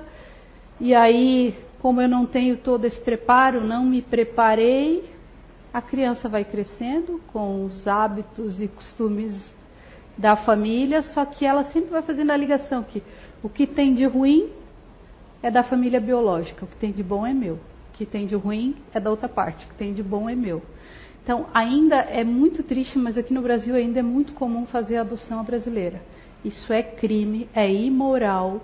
E 0.79 0.93
aí, 0.93 1.57
como 1.81 1.99
eu 1.99 2.07
não 2.07 2.27
tenho 2.27 2.57
todo 2.57 2.85
esse 2.85 3.01
preparo, 3.01 3.63
não 3.63 3.83
me 3.83 4.03
preparei, 4.03 5.11
a 5.73 5.81
criança 5.81 6.29
vai 6.29 6.45
crescendo 6.45 7.19
com 7.33 7.65
os 7.65 7.87
hábitos 7.87 8.61
e 8.61 8.67
costumes 8.67 9.54
da 10.17 10.35
família, 10.35 11.01
só 11.03 11.25
que 11.25 11.45
ela 11.45 11.65
sempre 11.65 11.91
vai 11.91 12.01
fazendo 12.01 12.31
a 12.31 12.37
ligação 12.37 12.83
que 12.83 13.03
o 13.43 13.49
que 13.49 13.67
tem 13.67 13.93
de 13.93 14.05
ruim 14.05 14.49
é 15.43 15.51
da 15.51 15.63
família 15.63 15.99
biológica, 15.99 16.65
o 16.65 16.67
que 16.67 16.77
tem 16.77 16.91
de 16.91 17.03
bom 17.03 17.25
é 17.25 17.33
meu, 17.33 17.55
o 17.55 17.93
que 17.93 18.05
tem 18.05 18.25
de 18.25 18.35
ruim 18.35 18.75
é 18.93 18.99
da 18.99 19.09
outra 19.09 19.29
parte, 19.29 19.65
o 19.65 19.69
que 19.69 19.75
tem 19.75 19.93
de 19.93 20.01
bom 20.01 20.29
é 20.29 20.35
meu. 20.35 20.61
Então, 21.23 21.47
ainda 21.53 21.95
é 21.97 22.23
muito 22.23 22.61
triste, 22.61 22.99
mas 22.99 23.17
aqui 23.17 23.33
no 23.33 23.41
Brasil 23.41 23.73
ainda 23.75 23.99
é 23.99 24.03
muito 24.03 24.33
comum 24.33 24.65
fazer 24.67 24.97
a 24.97 25.01
adoção 25.01 25.43
brasileira. 25.43 26.01
Isso 26.43 26.71
é 26.71 26.83
crime, 26.83 27.49
é 27.53 27.71
imoral, 27.71 28.61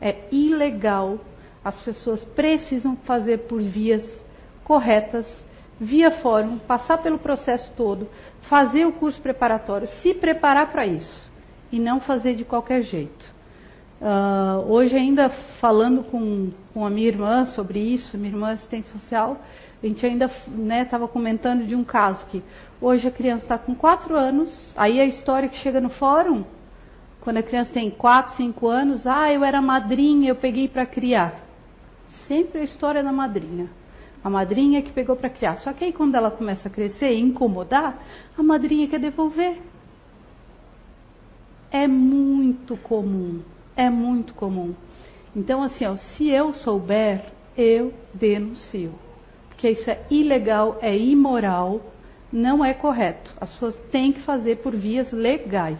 é 0.00 0.16
ilegal. 0.32 1.18
As 1.62 1.78
pessoas 1.80 2.24
precisam 2.24 2.96
fazer 3.04 3.40
por 3.40 3.60
vias 3.60 4.02
corretas, 4.64 5.26
via 5.78 6.10
fórum, 6.10 6.58
passar 6.58 6.98
pelo 6.98 7.18
processo 7.18 7.70
todo, 7.76 8.08
fazer 8.50 8.84
o 8.84 8.92
curso 8.92 9.22
preparatório, 9.22 9.86
se 10.02 10.12
preparar 10.12 10.72
para 10.72 10.84
isso 10.84 11.30
e 11.70 11.78
não 11.78 12.00
fazer 12.00 12.34
de 12.34 12.44
qualquer 12.44 12.82
jeito. 12.82 13.24
Uh, 14.00 14.68
hoje, 14.68 14.96
ainda 14.96 15.30
falando 15.60 16.02
com, 16.02 16.50
com 16.74 16.84
a 16.84 16.90
minha 16.90 17.06
irmã 17.06 17.44
sobre 17.44 17.78
isso, 17.78 18.18
minha 18.18 18.32
irmã 18.32 18.50
assistente 18.50 18.88
social, 18.88 19.40
a 19.80 19.86
gente 19.86 20.04
ainda 20.04 20.28
estava 20.82 21.04
né, 21.04 21.10
comentando 21.12 21.64
de 21.64 21.76
um 21.76 21.84
caso 21.84 22.26
que 22.26 22.42
hoje 22.80 23.06
a 23.06 23.10
criança 23.12 23.44
está 23.44 23.56
com 23.56 23.72
4 23.72 24.16
anos, 24.16 24.72
aí 24.76 25.00
a 25.00 25.06
história 25.06 25.48
que 25.48 25.56
chega 25.58 25.80
no 25.80 25.90
fórum, 25.90 26.44
quando 27.20 27.36
a 27.36 27.42
criança 27.42 27.70
tem 27.72 27.88
4, 27.88 28.34
5 28.34 28.66
anos, 28.66 29.06
ah, 29.06 29.32
eu 29.32 29.44
era 29.44 29.62
madrinha, 29.62 30.30
eu 30.30 30.36
peguei 30.36 30.66
para 30.66 30.84
criar. 30.84 31.34
Sempre 32.26 32.62
a 32.62 32.64
história 32.64 33.02
da 33.02 33.12
madrinha. 33.12 33.68
A 34.22 34.30
madrinha 34.30 34.82
que 34.82 34.92
pegou 34.92 35.16
para 35.16 35.30
criar. 35.30 35.58
Só 35.58 35.72
que 35.72 35.84
aí 35.84 35.92
quando 35.92 36.14
ela 36.14 36.30
começa 36.30 36.68
a 36.68 36.70
crescer 36.70 37.12
e 37.12 37.20
incomodar, 37.20 38.02
a 38.36 38.42
madrinha 38.42 38.88
quer 38.88 39.00
devolver. 39.00 39.58
É 41.70 41.86
muito 41.86 42.76
comum, 42.76 43.40
é 43.76 43.88
muito 43.88 44.34
comum. 44.34 44.74
Então, 45.34 45.62
assim, 45.62 45.84
ó, 45.84 45.96
se 45.96 46.28
eu 46.28 46.52
souber, 46.52 47.24
eu 47.56 47.94
denuncio 48.12 48.92
que 49.60 49.68
isso 49.68 49.90
é 49.90 50.00
ilegal, 50.10 50.78
é 50.80 50.96
imoral, 50.96 51.82
não 52.32 52.64
é 52.64 52.72
correto. 52.72 53.34
As 53.38 53.50
pessoas 53.50 53.76
têm 53.92 54.10
que 54.10 54.22
fazer 54.22 54.56
por 54.56 54.74
vias 54.74 55.12
legais. 55.12 55.78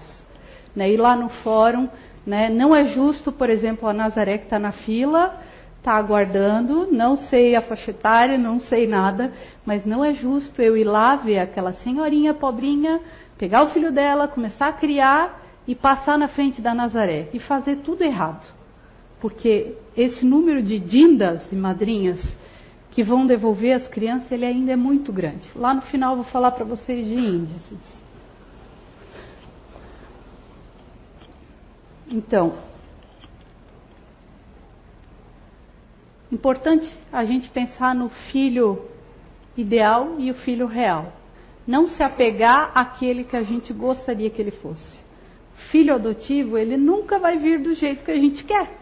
Né? 0.77 0.91
Ir 0.91 0.99
lá 0.99 1.17
no 1.17 1.31
fórum, 1.31 1.89
né? 2.27 2.51
não 2.51 2.77
é 2.77 2.85
justo, 2.85 3.33
por 3.33 3.49
exemplo, 3.49 3.89
a 3.89 3.95
Nazaré 3.95 4.37
que 4.37 4.45
está 4.45 4.59
na 4.59 4.73
fila, 4.73 5.43
está 5.81 5.95
aguardando, 5.95 6.87
não 6.93 7.17
sei 7.17 7.57
a 7.57 7.63
faixa 7.63 7.91
etária, 7.91 8.37
não 8.37 8.61
sei 8.61 8.87
nada, 8.87 9.33
mas 9.65 9.87
não 9.87 10.05
é 10.05 10.13
justo 10.15 10.61
eu 10.61 10.77
ir 10.77 10.85
lá 10.85 11.17
ver 11.17 11.39
aquela 11.39 11.73
senhorinha 11.73 12.35
pobrinha, 12.35 13.01
pegar 13.39 13.65
o 13.65 13.71
filho 13.71 13.91
dela, 13.91 14.29
começar 14.29 14.69
a 14.69 14.73
criar 14.75 15.43
e 15.67 15.75
passar 15.75 16.19
na 16.19 16.29
frente 16.29 16.61
da 16.61 16.75
Nazaré 16.75 17.31
e 17.33 17.39
fazer 17.41 17.77
tudo 17.77 18.05
errado. 18.05 18.47
Porque 19.21 19.75
esse 19.97 20.25
número 20.25 20.63
de 20.63 20.79
dindas 20.79 21.41
e 21.51 21.57
madrinhas 21.57 22.21
que 22.91 23.03
vão 23.03 23.27
devolver 23.27 23.73
as 23.77 23.89
crianças, 23.89 24.31
ele 24.31 24.45
ainda 24.45 24.73
é 24.73 24.77
muito 24.77 25.11
grande. 25.13 25.49
Lá 25.57 25.73
no 25.73 25.83
final 25.83 26.15
vou 26.15 26.25
falar 26.25 26.51
para 26.51 26.65
vocês 26.65 27.07
de 27.07 27.15
índices. 27.15 27.79
Então, 32.11 32.55
importante 36.33 36.91
a 37.13 37.25
gente 37.25 37.49
pensar 37.49 37.95
no 37.95 38.09
filho 38.31 38.87
ideal 39.57 40.17
e 40.19 40.31
o 40.31 40.35
filho 40.35 40.67
real. 40.67 41.13
Não 41.67 41.87
se 41.87 42.03
apegar 42.03 42.73
àquele 42.75 43.25
que 43.25 43.37
a 43.37 43.43
gente 43.43 43.73
gostaria 43.73 44.31
que 44.31 44.41
ele 44.41 44.51
fosse. 44.51 45.01
Filho 45.71 45.95
adotivo, 45.95 46.57
ele 46.57 46.77
nunca 46.77 47.19
vai 47.19 47.37
vir 47.39 47.61
do 47.61 47.75
jeito 47.75 48.05
que 48.05 48.11
a 48.11 48.19
gente 48.19 48.45
quer. 48.45 48.79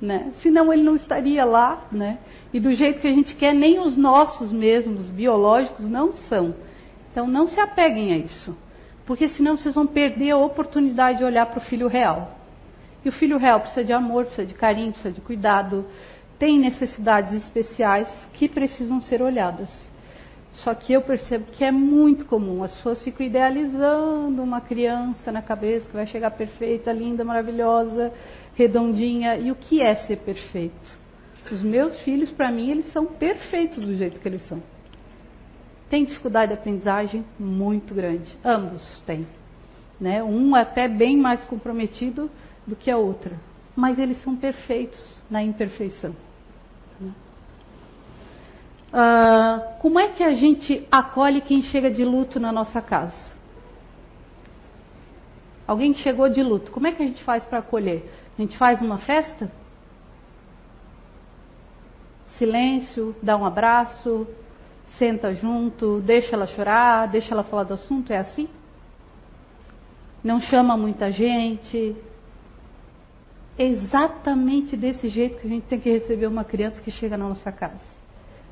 Né? 0.00 0.32
Senão 0.42 0.72
ele 0.72 0.82
não 0.82 0.94
estaria 0.94 1.44
lá, 1.44 1.86
né? 1.90 2.18
E 2.52 2.60
do 2.60 2.72
jeito 2.72 3.00
que 3.00 3.08
a 3.08 3.12
gente 3.12 3.34
quer, 3.34 3.52
nem 3.52 3.80
os 3.80 3.96
nossos 3.96 4.52
mesmos, 4.52 5.08
biológicos, 5.08 5.88
não 5.88 6.12
são. 6.12 6.54
Então 7.10 7.26
não 7.26 7.48
se 7.48 7.58
apeguem 7.58 8.12
a 8.12 8.16
isso. 8.16 8.56
Porque 9.04 9.28
senão 9.28 9.56
vocês 9.56 9.74
vão 9.74 9.86
perder 9.86 10.30
a 10.30 10.38
oportunidade 10.38 11.18
de 11.18 11.24
olhar 11.24 11.46
para 11.46 11.58
o 11.58 11.62
filho 11.62 11.88
real. 11.88 12.36
E 13.04 13.08
o 13.08 13.12
filho 13.12 13.38
real 13.38 13.60
precisa 13.60 13.84
de 13.84 13.92
amor, 13.92 14.26
precisa 14.26 14.46
de 14.46 14.54
carinho, 14.54 14.92
precisa 14.92 15.14
de 15.14 15.20
cuidado, 15.20 15.84
tem 16.38 16.58
necessidades 16.58 17.32
especiais 17.42 18.08
que 18.32 18.48
precisam 18.48 19.00
ser 19.00 19.20
olhadas. 19.20 19.68
Só 20.54 20.74
que 20.74 20.92
eu 20.92 21.02
percebo 21.02 21.50
que 21.52 21.64
é 21.64 21.70
muito 21.70 22.26
comum, 22.26 22.64
as 22.64 22.74
pessoas 22.74 23.02
ficam 23.02 23.24
idealizando 23.24 24.42
uma 24.42 24.60
criança 24.60 25.30
na 25.30 25.40
cabeça 25.40 25.86
que 25.86 25.94
vai 25.94 26.06
chegar 26.06 26.32
perfeita, 26.32 26.92
linda, 26.92 27.24
maravilhosa, 27.24 28.12
redondinha. 28.54 29.36
E 29.36 29.52
o 29.52 29.54
que 29.54 29.80
é 29.80 29.94
ser 29.94 30.16
perfeito? 30.16 30.98
Os 31.50 31.62
meus 31.62 32.00
filhos, 32.00 32.30
para 32.30 32.50
mim, 32.50 32.70
eles 32.70 32.92
são 32.92 33.06
perfeitos 33.06 33.84
do 33.84 33.96
jeito 33.96 34.20
que 34.20 34.28
eles 34.28 34.46
são. 34.48 34.60
Tem 35.88 36.04
dificuldade 36.04 36.52
de 36.52 36.58
aprendizagem 36.58 37.24
muito 37.38 37.94
grande, 37.94 38.36
ambos 38.44 39.00
têm. 39.06 39.26
Né? 40.00 40.22
Um 40.22 40.54
até 40.54 40.86
bem 40.88 41.16
mais 41.16 41.42
comprometido 41.44 42.30
do 42.66 42.76
que 42.76 42.90
a 42.90 42.98
outra, 42.98 43.32
mas 43.74 43.98
eles 43.98 44.20
são 44.22 44.36
perfeitos 44.36 45.22
na 45.30 45.42
imperfeição. 45.42 46.14
Uh, 48.88 49.78
como 49.80 49.98
é 49.98 50.08
que 50.08 50.24
a 50.24 50.32
gente 50.32 50.86
acolhe 50.90 51.42
quem 51.42 51.62
chega 51.62 51.90
de 51.90 52.04
luto 52.04 52.40
na 52.40 52.50
nossa 52.50 52.80
casa? 52.80 53.28
Alguém 55.66 55.92
que 55.92 56.00
chegou 56.00 56.30
de 56.30 56.42
luto, 56.42 56.70
como 56.70 56.86
é 56.86 56.92
que 56.92 57.02
a 57.02 57.06
gente 57.06 57.22
faz 57.22 57.44
para 57.44 57.58
acolher? 57.58 58.10
A 58.38 58.40
gente 58.40 58.56
faz 58.56 58.80
uma 58.80 58.98
festa? 58.98 59.52
Silêncio, 62.38 63.14
dá 63.22 63.36
um 63.36 63.44
abraço, 63.44 64.26
senta 64.96 65.34
junto, 65.34 66.00
deixa 66.00 66.34
ela 66.34 66.46
chorar, 66.46 67.08
deixa 67.08 67.34
ela 67.34 67.44
falar 67.44 67.64
do 67.64 67.74
assunto, 67.74 68.10
é 68.10 68.18
assim? 68.18 68.48
Não 70.24 70.40
chama 70.40 70.76
muita 70.76 71.12
gente, 71.12 71.94
exatamente 73.58 74.76
desse 74.76 75.08
jeito 75.08 75.36
que 75.38 75.46
a 75.46 75.50
gente 75.50 75.66
tem 75.66 75.78
que 75.78 75.90
receber 75.90 76.26
uma 76.26 76.44
criança 76.44 76.80
que 76.80 76.90
chega 76.90 77.18
na 77.18 77.28
nossa 77.28 77.52
casa. 77.52 77.97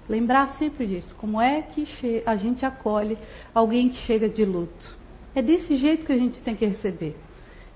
Lembrar 0.08 0.56
sempre 0.58 0.86
disso. 0.86 1.14
Como 1.16 1.40
é 1.40 1.62
que 1.62 1.86
a 2.24 2.36
gente 2.36 2.64
acolhe 2.64 3.18
alguém 3.54 3.88
que 3.88 3.96
chega 3.98 4.28
de 4.28 4.44
luto? 4.44 4.96
É 5.34 5.42
desse 5.42 5.76
jeito 5.76 6.06
que 6.06 6.12
a 6.12 6.18
gente 6.18 6.40
tem 6.42 6.54
que 6.54 6.64
receber. 6.64 7.16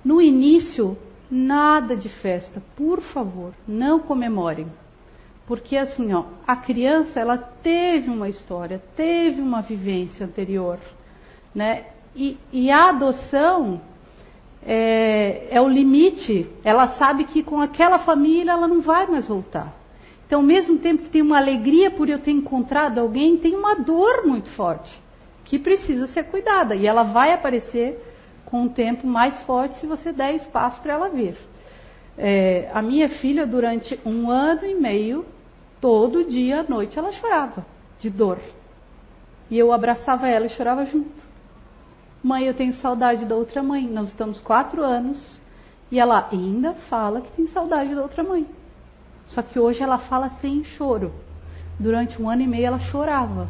No 0.04 0.20
início, 0.20 0.96
nada 1.30 1.96
de 1.96 2.08
festa. 2.08 2.62
Por 2.76 3.00
favor, 3.00 3.52
não 3.66 4.00
comemorem. 4.00 4.66
Porque 5.46 5.76
assim, 5.76 6.12
ó, 6.12 6.24
a 6.46 6.54
criança 6.56 7.18
ela 7.18 7.36
teve 7.36 8.08
uma 8.08 8.28
história, 8.28 8.80
teve 8.96 9.40
uma 9.40 9.60
vivência 9.60 10.24
anterior, 10.24 10.78
né? 11.52 11.86
E, 12.14 12.38
e 12.52 12.70
a 12.70 12.90
adoção 12.90 13.80
é, 14.62 15.48
é 15.50 15.60
o 15.60 15.68
limite. 15.68 16.48
Ela 16.62 16.96
sabe 16.96 17.24
que 17.24 17.42
com 17.42 17.60
aquela 17.60 17.98
família 18.00 18.52
ela 18.52 18.68
não 18.68 18.80
vai 18.80 19.06
mais 19.06 19.26
voltar. 19.26 19.79
Então, 20.30 20.38
ao 20.38 20.46
mesmo 20.46 20.78
tempo 20.78 21.02
que 21.02 21.10
tem 21.10 21.22
uma 21.22 21.38
alegria 21.38 21.90
por 21.90 22.08
eu 22.08 22.20
ter 22.20 22.30
encontrado 22.30 23.00
alguém, 23.00 23.36
tem 23.38 23.52
uma 23.52 23.74
dor 23.74 24.24
muito 24.24 24.48
forte 24.50 24.96
que 25.42 25.58
precisa 25.58 26.06
ser 26.06 26.22
cuidada. 26.26 26.76
E 26.76 26.86
ela 26.86 27.02
vai 27.02 27.32
aparecer 27.32 28.00
com 28.44 28.62
um 28.62 28.68
tempo 28.68 29.08
mais 29.08 29.42
forte 29.42 29.80
se 29.80 29.88
você 29.88 30.12
der 30.12 30.36
espaço 30.36 30.80
para 30.82 30.92
ela 30.92 31.08
vir. 31.08 31.36
É, 32.16 32.70
a 32.72 32.80
minha 32.80 33.08
filha, 33.08 33.44
durante 33.44 33.98
um 34.06 34.30
ano 34.30 34.64
e 34.66 34.74
meio, 34.76 35.26
todo 35.80 36.22
dia 36.22 36.60
à 36.60 36.62
noite, 36.62 36.96
ela 36.96 37.10
chorava 37.10 37.66
de 37.98 38.08
dor. 38.08 38.38
E 39.50 39.58
eu 39.58 39.72
abraçava 39.72 40.28
ela 40.28 40.46
e 40.46 40.50
chorava 40.50 40.84
junto. 40.86 41.10
Mãe, 42.22 42.44
eu 42.44 42.54
tenho 42.54 42.74
saudade 42.74 43.24
da 43.24 43.34
outra 43.34 43.64
mãe. 43.64 43.84
Nós 43.84 44.10
estamos 44.10 44.40
quatro 44.40 44.84
anos 44.84 45.20
e 45.90 45.98
ela 45.98 46.28
ainda 46.30 46.74
fala 46.88 47.20
que 47.20 47.32
tem 47.32 47.48
saudade 47.48 47.92
da 47.96 48.02
outra 48.02 48.22
mãe. 48.22 48.46
Só 49.30 49.42
que 49.42 49.58
hoje 49.58 49.82
ela 49.82 49.98
fala 49.98 50.30
sem 50.40 50.64
choro. 50.64 51.12
Durante 51.78 52.20
um 52.20 52.28
ano 52.28 52.42
e 52.42 52.46
meio 52.46 52.66
ela 52.66 52.78
chorava. 52.78 53.48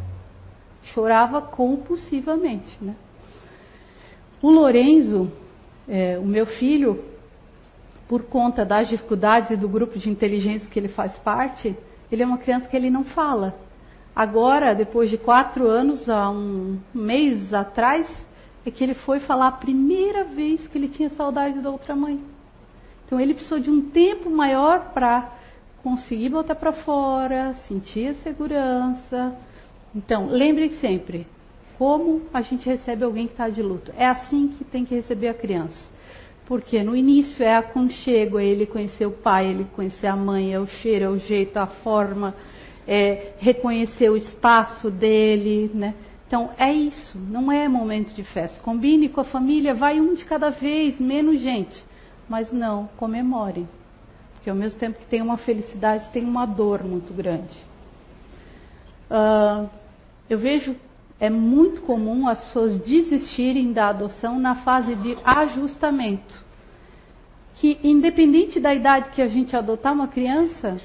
Chorava 0.83 1.41
compulsivamente. 1.41 2.77
Né? 2.81 2.95
O 4.41 4.49
Lorenzo, 4.49 5.31
é, 5.87 6.17
o 6.17 6.25
meu 6.25 6.45
filho, 6.45 7.03
por 8.07 8.23
conta 8.23 8.65
das 8.65 8.89
dificuldades 8.89 9.57
do 9.57 9.67
grupo 9.67 9.97
de 9.97 10.09
inteligência 10.09 10.69
que 10.69 10.79
ele 10.79 10.87
faz 10.87 11.15
parte, 11.17 11.75
ele 12.11 12.23
é 12.23 12.25
uma 12.25 12.37
criança 12.37 12.67
que 12.67 12.75
ele 12.75 12.89
não 12.89 13.03
fala. 13.03 13.55
Agora, 14.15 14.75
depois 14.75 15.09
de 15.09 15.17
quatro 15.17 15.67
anos, 15.67 16.09
há 16.09 16.29
um 16.29 16.79
mês 16.93 17.53
atrás, 17.53 18.07
é 18.65 18.69
que 18.69 18.83
ele 18.83 18.93
foi 18.93 19.19
falar 19.19 19.47
a 19.47 19.51
primeira 19.53 20.25
vez 20.25 20.67
que 20.67 20.77
ele 20.77 20.89
tinha 20.89 21.09
saudade 21.11 21.59
da 21.59 21.69
outra 21.69 21.95
mãe. 21.95 22.21
Então 23.05 23.19
ele 23.19 23.33
precisou 23.33 23.59
de 23.59 23.69
um 23.69 23.89
tempo 23.89 24.29
maior 24.29 24.91
para 24.93 25.40
conseguir 25.83 26.29
botar 26.29 26.55
para 26.55 26.71
fora, 26.71 27.55
sentir 27.67 28.09
a 28.09 28.15
segurança. 28.15 29.35
Então, 29.95 30.27
lembre 30.27 30.69
sempre, 30.79 31.27
como 31.77 32.21
a 32.33 32.41
gente 32.41 32.67
recebe 32.67 33.03
alguém 33.03 33.27
que 33.27 33.33
está 33.33 33.49
de 33.49 33.61
luto. 33.61 33.91
É 33.97 34.05
assim 34.05 34.47
que 34.47 34.63
tem 34.63 34.85
que 34.85 34.95
receber 34.95 35.29
a 35.29 35.33
criança. 35.33 35.91
Porque 36.45 36.83
no 36.83 36.95
início 36.95 37.43
é 37.43 37.55
aconchego, 37.55 38.37
é 38.37 38.45
ele 38.45 38.65
conhecer 38.65 39.05
o 39.05 39.11
pai, 39.11 39.47
ele 39.47 39.65
conhecer 39.75 40.07
a 40.07 40.15
mãe, 40.15 40.53
é 40.53 40.59
o 40.59 40.67
cheiro, 40.67 41.05
é 41.05 41.09
o 41.09 41.17
jeito, 41.17 41.57
a 41.57 41.67
forma, 41.67 42.35
é 42.87 43.33
reconhecer 43.39 44.09
o 44.09 44.17
espaço 44.17 44.89
dele, 44.89 45.71
né? 45.73 45.93
Então, 46.27 46.51
é 46.57 46.71
isso, 46.71 47.17
não 47.17 47.51
é 47.51 47.67
momento 47.67 48.13
de 48.13 48.23
festa. 48.23 48.61
Combine 48.61 49.09
com 49.09 49.21
a 49.21 49.25
família, 49.25 49.73
vai 49.73 49.99
um 49.99 50.13
de 50.13 50.23
cada 50.23 50.49
vez, 50.49 50.99
menos 50.99 51.41
gente. 51.41 51.83
Mas 52.29 52.51
não, 52.51 52.89
comemore. 52.97 53.67
Porque 54.41 54.49
ao 54.49 54.55
mesmo 54.55 54.79
tempo 54.79 54.97
que 54.97 55.05
tem 55.05 55.21
uma 55.21 55.37
felicidade, 55.37 56.09
tem 56.09 56.25
uma 56.25 56.47
dor 56.47 56.83
muito 56.83 57.13
grande. 57.13 57.55
Uh, 59.07 59.69
eu 60.27 60.39
vejo, 60.39 60.75
é 61.19 61.29
muito 61.29 61.83
comum 61.83 62.27
as 62.27 62.43
pessoas 62.45 62.79
desistirem 62.79 63.71
da 63.71 63.89
adoção 63.89 64.39
na 64.39 64.55
fase 64.55 64.95
de 64.95 65.15
ajustamento. 65.23 66.43
Que 67.57 67.77
independente 67.83 68.59
da 68.59 68.73
idade 68.73 69.11
que 69.11 69.21
a 69.21 69.27
gente 69.27 69.55
adotar 69.55 69.93
uma 69.93 70.07
criança, 70.07 70.81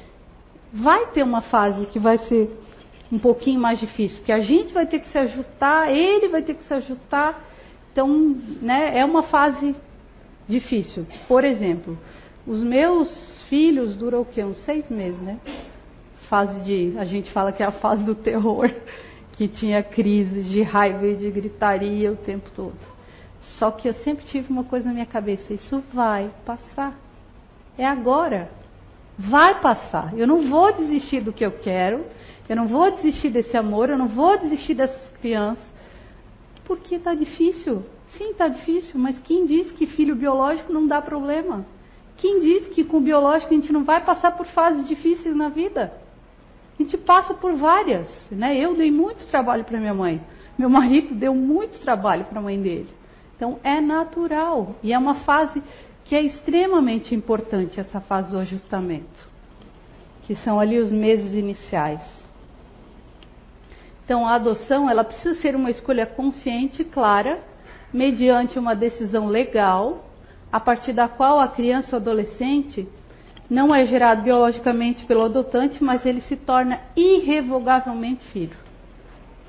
vai 0.70 1.06
ter 1.06 1.22
uma 1.22 1.40
fase 1.40 1.86
que 1.86 1.98
vai 1.98 2.18
ser 2.18 2.50
um 3.10 3.18
pouquinho 3.18 3.58
mais 3.58 3.80
difícil, 3.80 4.18
porque 4.18 4.32
a 4.32 4.40
gente 4.40 4.74
vai 4.74 4.84
ter 4.84 4.98
que 4.98 5.08
se 5.08 5.16
ajustar, 5.16 5.90
ele 5.90 6.28
vai 6.28 6.42
ter 6.42 6.52
que 6.52 6.64
se 6.64 6.74
ajustar. 6.74 7.42
Então, 7.90 8.36
né, 8.60 8.98
é 8.98 9.02
uma 9.02 9.22
fase 9.22 9.74
difícil. 10.46 11.06
Por 11.26 11.42
exemplo, 11.42 11.98
os 12.46 12.62
meus 12.62 13.35
filhos 13.48 13.96
duram 13.96 14.22
o 14.22 14.24
quê? 14.24 14.42
Uns 14.44 14.58
seis 14.64 14.88
meses, 14.90 15.20
né? 15.20 15.38
Fase 16.28 16.60
de, 16.60 16.98
a 16.98 17.04
gente 17.04 17.30
fala 17.32 17.52
que 17.52 17.62
é 17.62 17.66
a 17.66 17.72
fase 17.72 18.02
do 18.02 18.14
terror, 18.14 18.70
que 19.32 19.46
tinha 19.48 19.82
crises 19.82 20.46
de 20.46 20.62
raiva 20.62 21.06
e 21.06 21.16
de 21.16 21.30
gritaria 21.30 22.12
o 22.12 22.16
tempo 22.16 22.50
todo. 22.54 22.78
Só 23.58 23.70
que 23.70 23.88
eu 23.88 23.94
sempre 23.94 24.24
tive 24.24 24.50
uma 24.50 24.64
coisa 24.64 24.88
na 24.88 24.94
minha 24.94 25.06
cabeça: 25.06 25.52
isso 25.52 25.82
vai 25.92 26.30
passar. 26.44 26.98
É 27.78 27.86
agora. 27.86 28.50
Vai 29.18 29.60
passar. 29.60 30.12
Eu 30.18 30.26
não 30.26 30.48
vou 30.50 30.72
desistir 30.72 31.20
do 31.20 31.32
que 31.32 31.44
eu 31.44 31.52
quero. 31.52 32.04
Eu 32.48 32.56
não 32.56 32.66
vou 32.66 32.90
desistir 32.90 33.30
desse 33.30 33.56
amor, 33.56 33.90
eu 33.90 33.98
não 33.98 34.08
vou 34.08 34.38
desistir 34.38 34.74
dessas 34.74 35.10
crianças. 35.20 35.64
Porque 36.64 36.96
está 36.96 37.14
difícil. 37.14 37.82
Sim, 38.16 38.30
está 38.30 38.48
difícil, 38.48 38.98
mas 39.00 39.18
quem 39.20 39.46
diz 39.46 39.72
que 39.72 39.86
filho 39.86 40.14
biológico 40.14 40.72
não 40.72 40.86
dá 40.86 41.02
problema? 41.02 41.66
Quem 42.16 42.40
diz 42.40 42.68
que 42.68 42.84
com 42.84 42.98
o 42.98 43.00
biológico 43.00 43.52
a 43.52 43.56
gente 43.56 43.72
não 43.72 43.84
vai 43.84 44.00
passar 44.02 44.32
por 44.32 44.46
fases 44.46 44.86
difíceis 44.88 45.36
na 45.36 45.48
vida? 45.48 45.92
A 46.78 46.82
gente 46.82 46.96
passa 46.96 47.34
por 47.34 47.54
várias, 47.54 48.08
né? 48.30 48.56
Eu 48.56 48.74
dei 48.74 48.90
muito 48.90 49.26
trabalho 49.26 49.64
para 49.64 49.78
minha 49.78 49.94
mãe. 49.94 50.20
Meu 50.58 50.68
marido 50.68 51.14
deu 51.14 51.34
muito 51.34 51.78
trabalho 51.80 52.24
para 52.24 52.38
a 52.38 52.42
mãe 52.42 52.60
dele. 52.60 52.88
Então 53.36 53.58
é 53.62 53.80
natural 53.80 54.76
e 54.82 54.92
é 54.92 54.98
uma 54.98 55.16
fase 55.16 55.62
que 56.04 56.14
é 56.14 56.22
extremamente 56.22 57.14
importante 57.14 57.80
essa 57.80 58.00
fase 58.00 58.30
do 58.30 58.38
ajustamento, 58.38 59.28
que 60.22 60.34
são 60.36 60.58
ali 60.58 60.78
os 60.78 60.90
meses 60.90 61.34
iniciais. 61.34 62.00
Então 64.04 64.26
a 64.26 64.34
adoção 64.34 64.88
ela 64.88 65.02
precisa 65.02 65.34
ser 65.40 65.56
uma 65.56 65.70
escolha 65.70 66.06
consciente 66.06 66.82
e 66.82 66.84
clara, 66.84 67.40
mediante 67.92 68.58
uma 68.58 68.74
decisão 68.74 69.26
legal, 69.26 70.05
a 70.56 70.60
partir 70.60 70.94
da 70.94 71.06
qual 71.06 71.38
a 71.38 71.48
criança 71.48 71.94
ou 71.94 72.00
adolescente 72.00 72.88
não 73.48 73.74
é 73.74 73.84
gerado 73.84 74.22
biologicamente 74.22 75.04
pelo 75.04 75.24
adotante, 75.24 75.84
mas 75.84 76.06
ele 76.06 76.22
se 76.22 76.34
torna 76.34 76.80
irrevogavelmente 76.96 78.24
filho. 78.28 78.56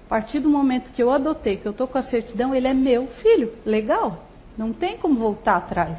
A 0.06 0.10
partir 0.10 0.42
do 0.42 0.50
momento 0.50 0.92
que 0.92 1.02
eu 1.02 1.10
adotei, 1.10 1.56
que 1.56 1.66
eu 1.66 1.72
estou 1.72 1.88
com 1.88 1.98
a 1.98 2.04
certidão, 2.04 2.54
ele 2.54 2.68
é 2.68 2.74
meu 2.74 3.08
filho. 3.08 3.54
Legal. 3.66 4.26
Não 4.58 4.74
tem 4.74 4.98
como 4.98 5.16
voltar 5.16 5.56
atrás. 5.56 5.98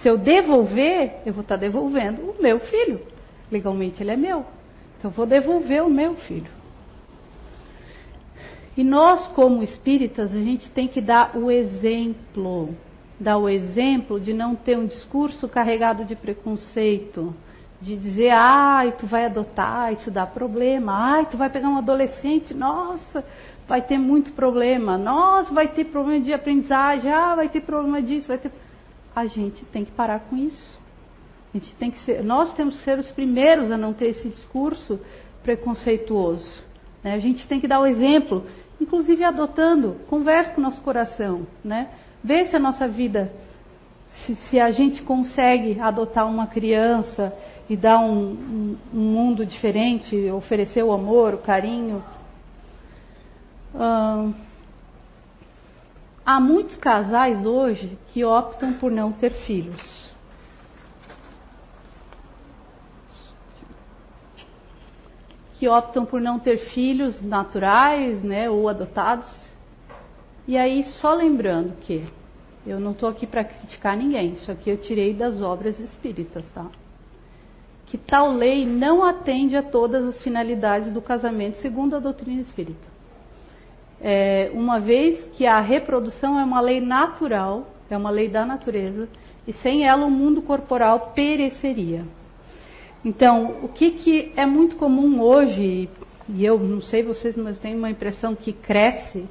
Se 0.00 0.08
eu 0.08 0.16
devolver, 0.16 1.16
eu 1.26 1.34
vou 1.34 1.42
estar 1.42 1.56
tá 1.56 1.60
devolvendo 1.60 2.22
o 2.22 2.42
meu 2.42 2.58
filho. 2.58 3.02
Legalmente 3.50 4.02
ele 4.02 4.12
é 4.12 4.16
meu. 4.16 4.46
Então 4.96 5.10
eu 5.10 5.14
vou 5.14 5.26
devolver 5.26 5.84
o 5.84 5.90
meu 5.90 6.14
filho. 6.14 6.50
E 8.78 8.82
nós, 8.82 9.28
como 9.28 9.62
espíritas, 9.62 10.34
a 10.34 10.38
gente 10.38 10.70
tem 10.70 10.88
que 10.88 11.02
dar 11.02 11.36
o 11.36 11.50
exemplo. 11.50 12.74
Dar 13.22 13.38
o 13.38 13.48
exemplo 13.48 14.18
de 14.18 14.32
não 14.32 14.56
ter 14.56 14.76
um 14.76 14.86
discurso 14.86 15.48
carregado 15.48 16.04
de 16.04 16.16
preconceito 16.16 17.32
de 17.80 17.96
dizer, 17.96 18.30
ai, 18.30 18.92
tu 18.92 19.06
vai 19.06 19.26
adotar, 19.26 19.92
isso 19.92 20.10
dá 20.10 20.24
problema, 20.24 20.92
ai, 20.92 21.26
tu 21.26 21.36
vai 21.36 21.50
pegar 21.50 21.68
um 21.68 21.78
adolescente, 21.78 22.54
nossa, 22.54 23.24
vai 23.66 23.80
ter 23.82 23.98
muito 23.98 24.32
problema, 24.32 24.96
nossa, 24.96 25.52
vai 25.52 25.68
ter 25.68 25.86
problema 25.86 26.24
de 26.24 26.32
aprendizagem, 26.32 27.12
ah, 27.12 27.34
vai 27.34 27.48
ter 27.48 27.60
problema 27.60 28.02
disso, 28.02 28.28
vai 28.28 28.38
ter. 28.38 28.52
A 29.14 29.26
gente 29.26 29.64
tem 29.66 29.84
que 29.84 29.90
parar 29.90 30.20
com 30.20 30.36
isso. 30.36 30.80
A 31.52 31.58
gente 31.58 31.74
tem 31.74 31.90
que 31.90 32.00
ser, 32.00 32.24
nós 32.24 32.52
temos 32.54 32.78
que 32.78 32.84
ser 32.84 32.98
os 32.98 33.10
primeiros 33.10 33.70
a 33.70 33.76
não 33.76 33.92
ter 33.92 34.06
esse 34.06 34.28
discurso 34.28 34.98
preconceituoso. 35.42 36.62
Né? 37.04 37.14
A 37.14 37.18
gente 37.18 37.46
tem 37.46 37.60
que 37.60 37.68
dar 37.68 37.80
o 37.80 37.86
exemplo, 37.86 38.44
inclusive 38.80 39.22
adotando, 39.22 39.96
converse 40.08 40.54
com 40.54 40.60
o 40.60 40.64
nosso 40.64 40.80
coração, 40.80 41.46
né? 41.64 41.88
Vê 42.22 42.46
se 42.46 42.54
a 42.54 42.58
nossa 42.58 42.86
vida, 42.86 43.32
se, 44.24 44.36
se 44.36 44.60
a 44.60 44.70
gente 44.70 45.02
consegue 45.02 45.80
adotar 45.80 46.28
uma 46.28 46.46
criança 46.46 47.36
e 47.68 47.76
dar 47.76 47.98
um, 47.98 48.32
um, 48.32 48.78
um 48.94 49.00
mundo 49.00 49.44
diferente, 49.44 50.30
oferecer 50.30 50.84
o 50.84 50.92
amor, 50.92 51.34
o 51.34 51.38
carinho. 51.38 52.02
há 56.24 56.38
muitos 56.38 56.76
casais 56.76 57.44
hoje 57.44 57.98
que 58.12 58.24
optam 58.24 58.74
por 58.74 58.90
não 58.90 59.10
ter 59.10 59.32
filhos. 59.44 60.10
Que 65.58 65.68
optam 65.68 66.04
por 66.04 66.20
não 66.20 66.38
ter 66.38 66.58
filhos 66.72 67.20
naturais, 67.20 68.22
né, 68.22 68.48
ou 68.50 68.68
adotados. 68.68 69.51
E 70.46 70.56
aí, 70.56 70.84
só 71.00 71.14
lembrando 71.14 71.76
que 71.80 72.04
eu 72.66 72.80
não 72.80 72.92
estou 72.92 73.08
aqui 73.08 73.26
para 73.26 73.44
criticar 73.44 73.96
ninguém, 73.96 74.34
isso 74.34 74.50
aqui 74.50 74.70
eu 74.70 74.76
tirei 74.76 75.14
das 75.14 75.40
obras 75.40 75.78
espíritas, 75.78 76.44
tá? 76.52 76.68
que 77.92 77.98
tal 77.98 78.32
lei 78.32 78.64
não 78.64 79.04
atende 79.04 79.54
a 79.54 79.62
todas 79.62 80.02
as 80.02 80.22
finalidades 80.22 80.90
do 80.94 81.02
casamento, 81.02 81.58
segundo 81.58 81.94
a 81.94 81.98
doutrina 81.98 82.40
espírita. 82.40 82.90
É, 84.00 84.50
uma 84.54 84.80
vez 84.80 85.22
que 85.34 85.44
a 85.44 85.60
reprodução 85.60 86.40
é 86.40 86.42
uma 86.42 86.58
lei 86.58 86.80
natural, 86.80 87.66
é 87.90 87.96
uma 87.96 88.08
lei 88.08 88.30
da 88.30 88.46
natureza, 88.46 89.10
e 89.46 89.52
sem 89.52 89.84
ela 89.86 90.06
o 90.06 90.10
mundo 90.10 90.40
corporal 90.40 91.12
pereceria. 91.14 92.02
Então, 93.04 93.58
o 93.62 93.68
que, 93.68 93.90
que 93.90 94.32
é 94.36 94.46
muito 94.46 94.76
comum 94.76 95.20
hoje, 95.20 95.90
e 96.30 96.42
eu 96.46 96.58
não 96.58 96.80
sei 96.80 97.02
vocês, 97.02 97.36
mas 97.36 97.58
tenho 97.58 97.76
uma 97.76 97.90
impressão 97.90 98.34
que 98.34 98.54
cresce, 98.54 99.26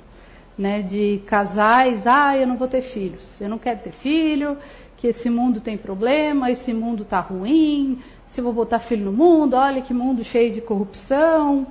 né, 0.58 0.82
de 0.82 1.22
casais, 1.26 2.06
ah, 2.06 2.38
eu 2.38 2.45
não 2.45 2.58
vou 2.58 2.68
ter 2.68 2.82
filhos, 2.82 3.39
eu 3.39 3.49
não 3.49 3.58
quero 3.58 3.80
ter 3.82 3.93
filho, 3.93 4.58
que 4.97 5.08
esse 5.08 5.30
mundo 5.30 5.60
tem 5.60 5.78
problema, 5.78 6.52
esse 6.52 6.74
mundo 6.74 7.04
está 7.04 7.20
ruim, 7.20 7.99
se 8.34 8.41
vou 8.41 8.54
botar 8.54 8.80
filho 8.80 9.06
no 9.06 9.12
mundo, 9.12 9.56
olha 9.56 9.82
que 9.82 9.93
mundo 9.93 10.24
cheio 10.24 10.54
de 10.54 10.62
corrupção. 10.62 11.68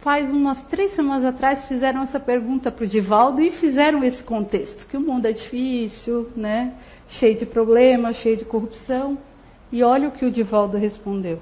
Faz 0.00 0.30
umas 0.30 0.62
três 0.64 0.94
semanas 0.94 1.24
atrás 1.24 1.66
fizeram 1.66 2.02
essa 2.02 2.20
pergunta 2.20 2.70
para 2.70 2.84
o 2.84 2.86
Divaldo 2.86 3.40
e 3.40 3.52
fizeram 3.52 4.04
esse 4.04 4.22
contexto, 4.22 4.86
que 4.86 4.96
o 4.96 5.00
mundo 5.00 5.26
é 5.26 5.32
difícil, 5.32 6.28
né? 6.36 6.74
cheio 7.08 7.38
de 7.38 7.46
problemas, 7.46 8.16
cheio 8.16 8.36
de 8.36 8.44
corrupção. 8.44 9.18
E 9.72 9.82
olha 9.82 10.08
o 10.08 10.12
que 10.12 10.24
o 10.24 10.30
Divaldo 10.30 10.76
respondeu. 10.76 11.40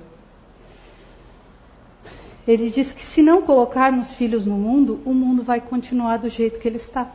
Ele 2.47 2.70
diz 2.70 2.90
que 2.93 3.05
se 3.14 3.22
não 3.22 3.43
colocarmos 3.43 4.12
filhos 4.14 4.47
no 4.47 4.57
mundo, 4.57 5.01
o 5.05 5.14
mundo 5.14 5.43
vai 5.43 5.61
continuar 5.61 6.16
do 6.18 6.28
jeito 6.28 6.59
que 6.59 6.66
ele 6.66 6.78
está. 6.78 7.11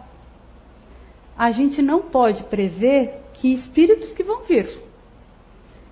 A 1.38 1.52
gente 1.52 1.82
não 1.82 2.04
pode 2.04 2.44
prever 2.46 3.22
que 3.34 3.54
espíritos 3.54 4.14
que 4.14 4.24
vão 4.24 4.44
vir, 4.44 4.70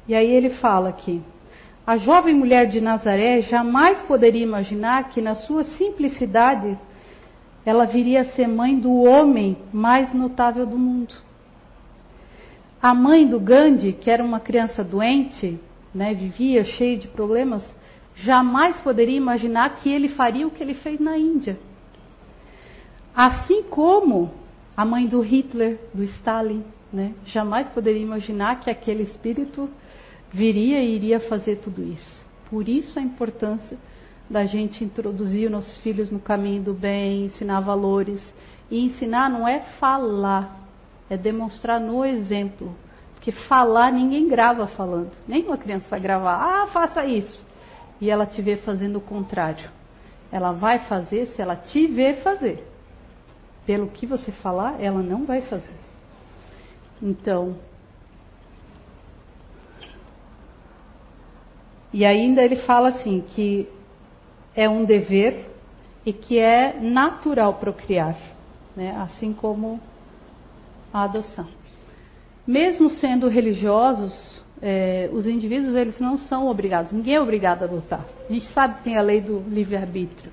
e 0.08 0.16
aí 0.16 0.32
ele 0.32 0.52
fala 0.52 0.90
aqui: 0.90 1.22
a 1.86 1.98
jovem 1.98 2.34
mulher 2.34 2.68
de 2.68 2.82
Nazaré 2.82 3.42
jamais 3.42 4.00
poderia 4.04 4.42
imaginar 4.42 5.10
que, 5.10 5.22
na 5.22 5.36
sua 5.36 5.64
simplicidade, 5.64 6.78
ela 7.66 7.86
viria 7.86 8.22
a 8.22 8.26
ser 8.26 8.48
mãe 8.48 8.80
do 8.80 9.04
homem 9.04 9.58
mais 9.72 10.14
notável 10.14 10.66
do 10.66 10.78
mundo. 10.78 11.14
A 12.82 12.94
mãe 12.94 13.28
do 13.28 13.40
Gandhi, 13.40 13.94
que 13.94 14.10
era 14.10 14.24
uma 14.24 14.40
criança 14.40 14.84
doente, 14.84 15.60
né, 15.94 16.14
vivia 16.14 16.64
cheia 16.64 16.98
de 16.98 17.08
problemas, 17.08 17.64
jamais 18.16 18.78
poderia 18.78 19.18
imaginar 19.18 19.76
que 19.76 19.90
ele 19.90 20.10
faria 20.10 20.48
o 20.48 20.52
que 20.52 20.64
ele 20.64 20.74
fez 20.74 21.00
na 21.00 21.18
Índia. 21.18 21.58
Assim 23.16 23.64
como 23.64 24.34
a 24.76 24.84
mãe 24.84 25.08
do 25.08 25.22
Hitler, 25.22 25.80
do 25.94 26.04
Stalin, 26.04 26.64
né, 26.92 27.14
jamais 27.26 27.68
poderia 27.70 28.02
imaginar 28.02 28.60
que 28.60 28.70
aquele 28.70 29.04
espírito 29.04 29.70
viria 30.32 30.82
e 30.82 30.96
iria 30.96 31.20
fazer 31.20 31.58
tudo 31.58 31.84
isso. 31.84 32.26
Por 32.50 32.68
isso 32.68 32.98
a 33.00 33.02
importância 33.02 33.78
da 34.30 34.46
gente 34.46 34.84
introduzir 34.84 35.46
os 35.46 35.52
nossos 35.52 35.78
filhos 35.78 36.12
no 36.12 36.20
caminho 36.20 36.64
do 36.64 36.74
bem, 36.74 37.26
ensinar 37.26 37.60
valores. 37.60 38.22
E 38.70 38.84
ensinar 38.84 39.30
não 39.30 39.48
é 39.48 39.60
falar, 39.80 40.68
é 41.10 41.16
demonstrar 41.16 41.80
no 41.80 42.04
exemplo. 42.04 42.76
Porque 43.14 43.32
falar 43.32 43.92
ninguém 43.92 44.28
grava 44.28 44.68
falando. 44.68 45.12
Nenhuma 45.28 45.58
criança 45.58 45.86
vai 45.90 46.00
gravar, 46.00 46.36
ah, 46.36 46.68
faça 46.68 47.06
isso. 47.06 47.46
E 48.00 48.10
ela 48.10 48.26
te 48.26 48.42
vê 48.42 48.58
fazendo 48.58 48.98
o 48.98 49.02
contrário. 49.02 49.70
Ela 50.32 50.52
vai 50.52 50.80
fazer 50.88 51.28
se 51.28 51.42
ela 51.42 51.56
te 51.56 51.88
ver 51.88 52.22
fazer. 52.22 52.68
Pelo 53.66 53.88
que 53.88 54.06
você 54.06 54.32
falar, 54.32 54.82
ela 54.82 55.02
não 55.02 55.26
vai 55.26 55.42
fazer. 55.42 55.74
Então, 57.02 57.56
E 61.96 62.04
ainda 62.04 62.44
ele 62.44 62.58
fala 62.58 62.90
assim 62.90 63.22
que 63.22 63.70
é 64.54 64.68
um 64.68 64.84
dever 64.84 65.50
e 66.06 66.12
que 66.12 66.38
é 66.38 66.78
natural 66.78 67.54
procriar, 67.54 68.18
né? 68.76 68.94
assim 68.98 69.32
como 69.32 69.80
a 70.92 71.04
adoção. 71.04 71.48
Mesmo 72.46 72.90
sendo 72.90 73.30
religiosos, 73.30 74.44
é, 74.62 75.10
os 75.12 75.28
indivíduos 75.28 75.76
eles 75.76 76.00
não 76.00 76.18
são 76.18 76.48
obrigados, 76.48 76.92
ninguém 76.92 77.16
é 77.16 77.22
obrigado 77.22 77.64
a 77.64 77.66
adotar. 77.66 78.06
A 78.30 78.34
gente 78.34 78.48
sabe 78.54 78.76
que 78.76 78.84
tem 78.84 78.98
a 78.98 79.02
lei 79.02 79.22
do 79.22 79.40
livre-arbítrio. 79.50 80.32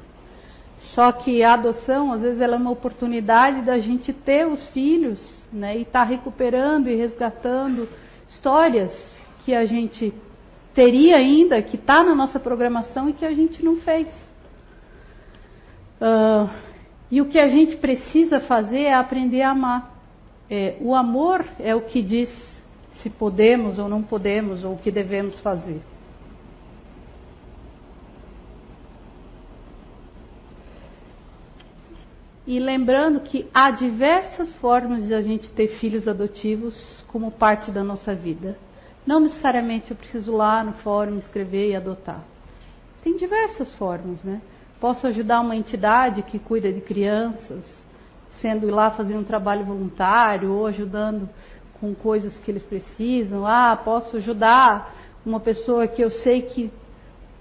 Só 0.94 1.12
que 1.12 1.42
a 1.42 1.54
adoção, 1.54 2.12
às 2.12 2.22
vezes, 2.22 2.40
ela 2.40 2.56
é 2.56 2.58
uma 2.58 2.70
oportunidade 2.70 3.62
da 3.62 3.78
gente 3.78 4.12
ter 4.12 4.46
os 4.46 4.66
filhos 4.68 5.20
né, 5.52 5.78
e 5.78 5.82
estar 5.82 6.00
tá 6.00 6.04
recuperando 6.04 6.88
e 6.88 6.96
resgatando 6.96 7.88
histórias 8.28 8.90
que 9.44 9.54
a 9.54 9.64
gente 9.64 10.12
teria 10.74 11.16
ainda, 11.16 11.62
que 11.62 11.76
está 11.76 12.02
na 12.02 12.14
nossa 12.14 12.40
programação 12.40 13.08
e 13.08 13.12
que 13.12 13.24
a 13.24 13.32
gente 13.32 13.64
não 13.64 13.76
fez. 13.76 14.08
Uh, 16.00 16.50
e 17.10 17.20
o 17.20 17.26
que 17.26 17.38
a 17.38 17.48
gente 17.48 17.76
precisa 17.76 18.40
fazer 18.40 18.84
é 18.84 18.94
aprender 18.94 19.42
a 19.42 19.50
amar. 19.50 19.92
É, 20.50 20.76
o 20.80 20.94
amor 20.94 21.44
é 21.60 21.74
o 21.74 21.82
que 21.82 22.02
diz 22.02 22.28
se 23.00 23.10
podemos 23.10 23.78
ou 23.78 23.88
não 23.88 24.02
podemos, 24.02 24.64
ou 24.64 24.74
o 24.74 24.78
que 24.78 24.90
devemos 24.90 25.38
fazer. 25.40 25.80
E 32.46 32.58
lembrando 32.58 33.20
que 33.20 33.48
há 33.54 33.70
diversas 33.70 34.52
formas 34.54 35.06
de 35.06 35.14
a 35.14 35.22
gente 35.22 35.48
ter 35.50 35.78
filhos 35.78 36.08
adotivos 36.08 37.04
como 37.06 37.30
parte 37.30 37.70
da 37.70 37.84
nossa 37.84 38.14
vida. 38.14 38.58
Não 39.06 39.20
necessariamente 39.20 39.90
eu 39.90 39.96
preciso 39.96 40.32
lá 40.32 40.62
no 40.64 40.72
fórum 40.74 41.18
escrever 41.18 41.70
e 41.70 41.76
adotar. 41.76 42.22
Tem 43.02 43.16
diversas 43.16 43.72
formas, 43.76 44.22
né? 44.24 44.40
Posso 44.80 45.06
ajudar 45.06 45.40
uma 45.40 45.54
entidade 45.54 46.22
que 46.22 46.38
cuida 46.38 46.72
de 46.72 46.80
crianças, 46.80 47.64
sendo 48.40 48.66
ir 48.66 48.72
lá 48.72 48.90
fazer 48.90 49.16
um 49.16 49.24
trabalho 49.24 49.64
voluntário 49.64 50.52
ou 50.52 50.66
ajudando 50.66 51.28
com 51.82 51.92
coisas 51.96 52.38
que 52.38 52.48
eles 52.48 52.62
precisam. 52.62 53.44
Ah, 53.44 53.76
posso 53.76 54.16
ajudar 54.18 54.94
uma 55.26 55.40
pessoa 55.40 55.88
que 55.88 56.00
eu 56.00 56.12
sei 56.12 56.42
que 56.42 56.70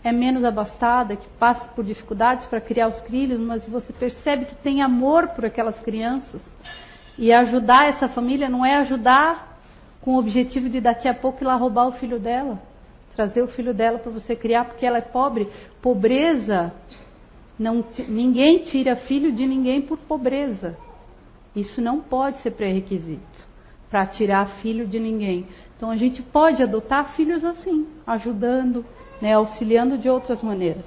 é 0.03 0.11
menos 0.11 0.43
abastada, 0.43 1.15
que 1.15 1.27
passa 1.37 1.63
por 1.75 1.85
dificuldades 1.85 2.47
para 2.47 2.59
criar 2.59 2.87
os 2.87 2.99
filhos, 3.01 3.39
mas 3.39 3.69
você 3.69 3.93
percebe 3.93 4.45
que 4.45 4.55
tem 4.55 4.81
amor 4.81 5.27
por 5.27 5.45
aquelas 5.45 5.79
crianças. 5.81 6.41
E 7.19 7.31
ajudar 7.31 7.89
essa 7.89 8.09
família 8.09 8.49
não 8.49 8.65
é 8.65 8.77
ajudar 8.77 9.59
com 10.01 10.15
o 10.15 10.17
objetivo 10.17 10.67
de 10.67 10.81
daqui 10.81 11.07
a 11.07 11.13
pouco 11.13 11.43
ir 11.43 11.45
lá 11.45 11.53
roubar 11.53 11.87
o 11.89 11.91
filho 11.91 12.19
dela, 12.19 12.59
trazer 13.15 13.43
o 13.43 13.47
filho 13.47 13.75
dela 13.75 13.99
para 13.99 14.11
você 14.11 14.35
criar 14.35 14.65
porque 14.65 14.87
ela 14.87 14.97
é 14.97 15.01
pobre. 15.01 15.47
Pobreza, 15.83 16.73
não, 17.59 17.85
ninguém 18.07 18.63
tira 18.63 18.95
filho 18.95 19.31
de 19.31 19.45
ninguém 19.45 19.83
por 19.83 19.99
pobreza. 19.99 20.75
Isso 21.55 21.79
não 21.79 22.01
pode 22.01 22.41
ser 22.41 22.51
pré-requisito 22.51 23.50
para 23.91 24.05
tirar 24.05 24.61
filho 24.61 24.87
de 24.87 24.97
ninguém. 24.99 25.45
Então 25.75 25.91
a 25.91 25.97
gente 25.97 26.21
pode 26.21 26.63
adotar 26.63 27.13
filhos 27.15 27.43
assim, 27.43 27.85
ajudando, 28.07 28.85
né, 29.21 29.33
auxiliando 29.33 29.97
de 29.97 30.09
outras 30.09 30.41
maneiras. 30.41 30.85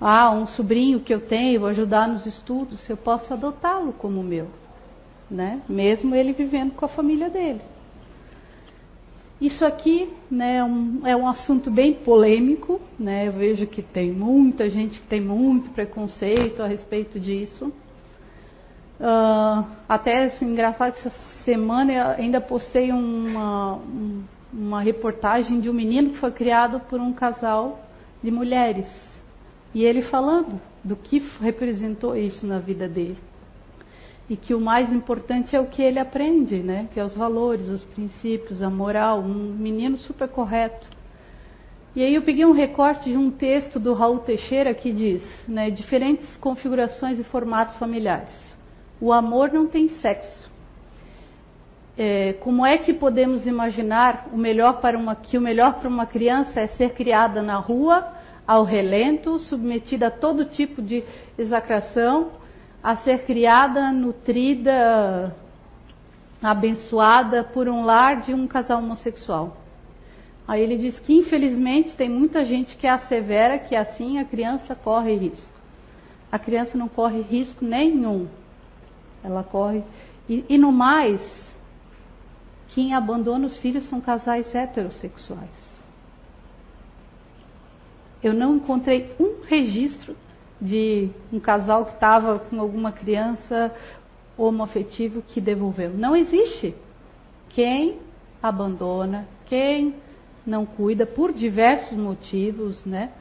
Ah, 0.00 0.30
um 0.30 0.46
sobrinho 0.46 1.00
que 1.00 1.14
eu 1.14 1.20
tenho, 1.20 1.60
vou 1.60 1.68
ajudar 1.68 2.08
nos 2.08 2.26
estudos, 2.26 2.88
eu 2.90 2.96
posso 2.96 3.32
adotá-lo 3.32 3.92
como 3.92 4.22
meu, 4.22 4.48
né? 5.30 5.60
Mesmo 5.68 6.14
ele 6.14 6.32
vivendo 6.32 6.72
com 6.74 6.84
a 6.84 6.88
família 6.88 7.28
dele. 7.30 7.60
Isso 9.40 9.64
aqui 9.64 10.12
né, 10.28 10.56
é, 10.56 10.64
um, 10.64 11.06
é 11.06 11.16
um 11.16 11.28
assunto 11.28 11.70
bem 11.70 11.94
polêmico, 11.94 12.80
né? 12.98 13.28
Eu 13.28 13.32
vejo 13.32 13.66
que 13.66 13.82
tem 13.82 14.10
muita 14.10 14.68
gente 14.68 15.00
que 15.00 15.06
tem 15.06 15.20
muito 15.20 15.70
preconceito 15.70 16.60
a 16.60 16.66
respeito 16.66 17.20
disso. 17.20 17.72
Uh, 19.00 19.64
até 19.88 20.24
assim, 20.24 20.46
engraçado 20.46 20.94
essa 20.96 21.12
semana 21.44 21.92
eu 21.92 22.06
ainda 22.08 22.40
postei 22.40 22.90
uma, 22.90 23.78
uma 24.52 24.80
reportagem 24.80 25.60
de 25.60 25.70
um 25.70 25.72
menino 25.72 26.10
que 26.10 26.18
foi 26.18 26.32
criado 26.32 26.80
por 26.80 27.00
um 27.00 27.12
casal 27.12 27.80
de 28.22 28.30
mulheres. 28.30 28.86
E 29.74 29.84
ele 29.84 30.02
falando 30.02 30.60
do 30.82 30.96
que 30.96 31.18
representou 31.40 32.16
isso 32.16 32.46
na 32.46 32.58
vida 32.58 32.88
dele. 32.88 33.18
E 34.28 34.36
que 34.36 34.52
o 34.52 34.60
mais 34.60 34.92
importante 34.92 35.54
é 35.54 35.60
o 35.60 35.66
que 35.66 35.80
ele 35.80 35.98
aprende, 35.98 36.56
né? 36.56 36.88
Que 36.92 37.00
é 37.00 37.04
os 37.04 37.14
valores, 37.14 37.68
os 37.68 37.84
princípios, 37.84 38.60
a 38.60 38.68
moral. 38.68 39.20
Um 39.20 39.54
menino 39.54 39.96
super 39.96 40.28
correto. 40.28 40.88
E 41.96 42.02
aí 42.02 42.14
eu 42.14 42.22
peguei 42.22 42.44
um 42.44 42.52
recorte 42.52 43.10
de 43.10 43.16
um 43.16 43.30
texto 43.30 43.80
do 43.80 43.94
Raul 43.94 44.18
Teixeira 44.18 44.74
que 44.74 44.92
diz, 44.92 45.22
né, 45.48 45.70
diferentes 45.70 46.36
configurações 46.36 47.18
e 47.18 47.24
formatos 47.24 47.76
familiares. 47.76 48.28
O 49.00 49.12
amor 49.12 49.52
não 49.52 49.66
tem 49.66 49.88
sexo 50.00 50.48
é, 51.98 52.34
como 52.34 52.64
é 52.64 52.78
que 52.78 52.94
podemos 52.94 53.44
imaginar 53.44 54.28
o 54.32 54.36
melhor 54.36 54.80
para 54.80 54.96
uma, 54.96 55.16
que 55.16 55.36
o 55.36 55.40
melhor 55.40 55.80
para 55.80 55.88
uma 55.88 56.06
criança 56.06 56.60
é 56.60 56.68
ser 56.68 56.94
criada 56.94 57.42
na 57.42 57.56
rua, 57.56 58.06
ao 58.46 58.62
relento, 58.62 59.40
submetida 59.40 60.06
a 60.06 60.10
todo 60.10 60.44
tipo 60.44 60.80
de 60.80 61.02
execração, 61.36 62.30
a 62.80 62.96
ser 62.98 63.24
criada, 63.24 63.90
nutrida, 63.90 65.34
abençoada 66.40 67.42
por 67.42 67.68
um 67.68 67.84
lar 67.84 68.20
de 68.20 68.32
um 68.32 68.46
casal 68.46 68.78
homossexual. 68.78 69.56
Aí 70.46 70.62
ele 70.62 70.76
diz 70.76 70.98
que 71.00 71.12
infelizmente 71.12 71.96
tem 71.96 72.08
muita 72.08 72.44
gente 72.44 72.76
que 72.76 72.86
assevera 72.86 73.58
que 73.58 73.74
assim 73.74 74.18
a 74.18 74.24
criança 74.24 74.74
corre 74.76 75.16
risco. 75.16 75.52
A 76.30 76.38
criança 76.38 76.78
não 76.78 76.86
corre 76.86 77.22
risco 77.22 77.64
nenhum. 77.64 78.28
Ela 79.22 79.42
corre. 79.42 79.82
E, 80.28 80.44
e 80.48 80.58
no 80.58 80.70
mais, 80.72 81.20
quem 82.68 82.94
abandona 82.94 83.46
os 83.46 83.56
filhos 83.58 83.88
são 83.88 84.00
casais 84.00 84.54
heterossexuais. 84.54 85.68
Eu 88.22 88.34
não 88.34 88.56
encontrei 88.56 89.14
um 89.18 89.44
registro 89.44 90.16
de 90.60 91.08
um 91.32 91.38
casal 91.38 91.86
que 91.86 91.92
estava 91.92 92.38
com 92.38 92.60
alguma 92.60 92.90
criança 92.90 93.74
homoafetivo 94.36 95.22
que 95.22 95.40
devolveu. 95.40 95.90
Não 95.90 96.14
existe. 96.16 96.74
Quem 97.48 97.98
abandona, 98.42 99.26
quem 99.46 99.94
não 100.46 100.64
cuida 100.64 101.06
por 101.06 101.32
diversos 101.32 101.96
motivos, 101.96 102.84
né? 102.84 103.12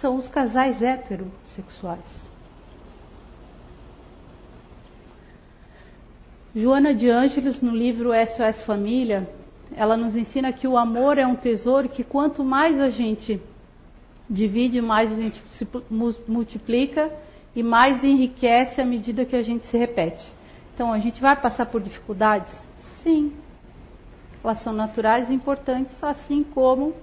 São 0.00 0.16
os 0.16 0.28
casais 0.28 0.82
heterossexuais. 0.82 2.29
Joana 6.54 6.92
de 6.92 7.08
Ângeles, 7.08 7.62
no 7.62 7.70
livro 7.70 8.10
SOS 8.12 8.64
Família, 8.64 9.30
ela 9.76 9.96
nos 9.96 10.16
ensina 10.16 10.52
que 10.52 10.66
o 10.66 10.76
amor 10.76 11.16
é 11.16 11.24
um 11.24 11.36
tesouro 11.36 11.88
que 11.88 12.02
quanto 12.02 12.42
mais 12.42 12.80
a 12.80 12.90
gente 12.90 13.40
divide, 14.28 14.80
mais 14.80 15.12
a 15.12 15.14
gente 15.14 15.40
se 15.50 15.68
multiplica 16.28 17.12
e 17.54 17.62
mais 17.62 18.02
enriquece 18.02 18.80
à 18.80 18.84
medida 18.84 19.24
que 19.24 19.36
a 19.36 19.42
gente 19.42 19.64
se 19.66 19.78
repete. 19.78 20.26
Então, 20.74 20.92
a 20.92 20.98
gente 20.98 21.20
vai 21.20 21.36
passar 21.36 21.66
por 21.66 21.80
dificuldades? 21.80 22.52
Sim. 23.04 23.32
Elas 24.42 24.60
são 24.64 24.72
naturais 24.72 25.30
e 25.30 25.34
importantes, 25.34 25.94
assim 26.02 26.42
como 26.42 26.94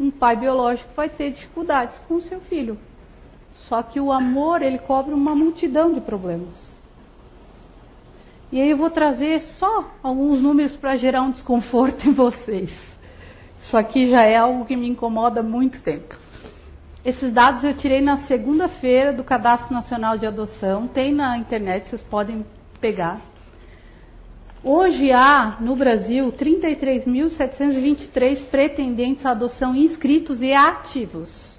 um 0.00 0.10
pai 0.10 0.36
biológico 0.36 0.88
vai 0.96 1.10
ter 1.10 1.32
dificuldades 1.32 1.98
com 2.08 2.14
o 2.14 2.22
seu 2.22 2.40
filho. 2.40 2.78
Só 3.68 3.82
que 3.82 4.00
o 4.00 4.10
amor, 4.10 4.62
ele 4.62 4.78
cobre 4.78 5.12
uma 5.12 5.34
multidão 5.34 5.92
de 5.92 6.00
problemas. 6.00 6.75
E 8.52 8.60
aí 8.60 8.70
eu 8.70 8.76
vou 8.76 8.90
trazer 8.90 9.40
só 9.58 9.90
alguns 10.02 10.40
números 10.40 10.76
para 10.76 10.96
gerar 10.96 11.22
um 11.22 11.32
desconforto 11.32 12.08
em 12.08 12.12
vocês. 12.12 12.70
Isso 13.60 13.76
aqui 13.76 14.08
já 14.08 14.22
é 14.22 14.36
algo 14.36 14.64
que 14.64 14.76
me 14.76 14.88
incomoda 14.88 15.40
há 15.40 15.42
muito 15.42 15.82
tempo. 15.82 16.14
Esses 17.04 17.32
dados 17.32 17.64
eu 17.64 17.76
tirei 17.76 18.00
na 18.00 18.18
segunda-feira 18.26 19.12
do 19.12 19.24
Cadastro 19.24 19.72
Nacional 19.72 20.18
de 20.18 20.26
Adoção, 20.26 20.88
tem 20.88 21.12
na 21.12 21.38
internet, 21.38 21.88
vocês 21.88 22.02
podem 22.02 22.44
pegar. 22.80 23.20
Hoje 24.62 25.10
há 25.12 25.56
no 25.60 25.76
Brasil 25.76 26.32
33.723 26.32 28.46
pretendentes 28.46 29.24
à 29.24 29.30
adoção 29.30 29.76
inscritos 29.76 30.42
e 30.42 30.52
ativos. 30.52 31.55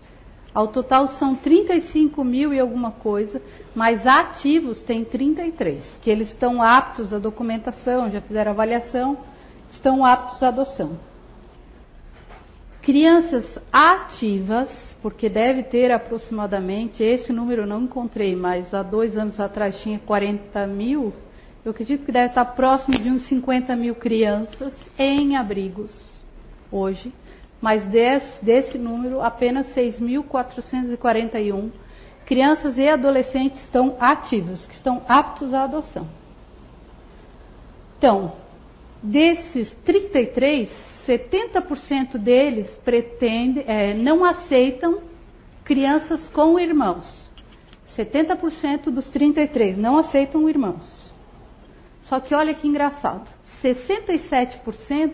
Ao 0.54 0.68
total 0.70 1.08
são 1.20 1.36
35 1.36 2.24
mil 2.24 2.54
e 2.54 2.60
alguma 2.60 2.92
coisa, 2.92 3.42
mas 3.76 4.06
ativos 4.08 4.84
tem 4.84 5.04
33, 5.04 5.84
que 6.02 6.10
eles 6.10 6.30
estão 6.30 6.62
aptos 6.62 7.14
à 7.14 7.20
documentação, 7.20 8.10
já 8.10 8.22
fizeram 8.22 8.52
avaliação, 8.52 9.18
estão 9.72 10.04
aptos 10.04 10.42
à 10.42 10.48
adoção. 10.48 10.98
Crianças 12.82 13.46
ativas, 13.72 14.70
porque 15.02 15.30
deve 15.30 15.64
ter 15.64 15.92
aproximadamente, 15.92 17.04
esse 17.04 17.32
número 17.32 17.64
eu 17.64 17.68
não 17.68 17.84
encontrei, 17.84 18.36
mas 18.36 18.74
há 18.74 18.82
dois 18.82 19.18
anos 19.18 19.40
atrás 19.40 19.80
tinha 19.82 20.00
40 20.00 20.66
mil, 20.66 21.14
eu 21.64 21.72
acredito 21.72 22.06
que 22.06 22.12
deve 22.12 22.30
estar 22.30 22.46
próximo 22.46 22.98
de 22.98 23.10
uns 23.10 23.28
50 23.28 23.76
mil 23.76 23.94
crianças 23.94 24.74
em 24.98 25.36
abrigos 25.36 26.16
hoje 26.72 27.14
mas 27.62 27.84
desse, 27.86 28.44
desse 28.44 28.78
número, 28.78 29.22
apenas 29.22 29.68
6.441 29.76 31.72
crianças 32.26 32.78
e 32.78 32.88
adolescentes 32.88 33.62
estão 33.64 33.96
ativos, 34.00 34.66
que 34.66 34.74
estão 34.74 35.02
aptos 35.08 35.54
à 35.54 35.64
adoção. 35.64 36.08
Então, 37.98 38.34
desses 39.02 39.74
33, 39.86 40.70
70% 41.08 42.18
deles 42.18 42.70
pretende, 42.84 43.64
é, 43.66 43.94
não 43.94 44.26
aceitam 44.26 45.02
crianças 45.64 46.28
com 46.30 46.60
irmãos. 46.60 47.28
70% 47.98 48.92
dos 48.92 49.10
33 49.10 49.78
não 49.78 49.98
aceitam 49.98 50.48
irmãos. 50.48 51.12
Só 52.04 52.20
que 52.20 52.36
olha 52.36 52.54
que 52.54 52.68
engraçado, 52.68 53.28
67% 53.64 55.14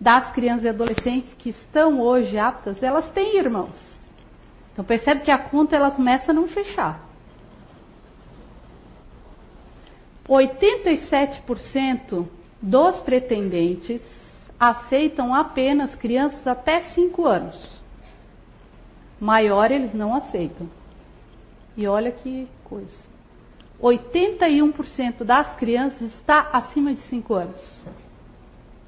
das 0.00 0.32
crianças 0.32 0.64
e 0.64 0.68
adolescentes 0.68 1.32
que 1.34 1.50
estão 1.50 2.00
hoje 2.00 2.36
aptas, 2.38 2.82
elas 2.82 3.08
têm 3.10 3.38
irmãos. 3.38 3.74
Então 4.72 4.84
percebe 4.84 5.20
que 5.22 5.30
a 5.30 5.38
conta 5.38 5.76
ela 5.76 5.90
começa 5.90 6.30
a 6.30 6.34
não 6.34 6.48
fechar. 6.48 7.00
87% 10.28 12.26
dos 12.60 13.00
pretendentes 13.00 14.00
aceitam 14.58 15.34
apenas 15.34 15.94
crianças 15.96 16.46
até 16.46 16.82
5 16.94 17.26
anos. 17.26 17.82
Maior 19.20 19.70
eles 19.70 19.92
não 19.92 20.14
aceitam. 20.14 20.68
E 21.76 21.86
olha 21.86 22.10
que 22.12 22.48
coisa. 22.64 23.12
81% 23.80 25.24
das 25.24 25.56
crianças 25.56 26.02
está 26.14 26.50
acima 26.52 26.94
de 26.94 27.00
5 27.02 27.34
anos. 27.34 27.84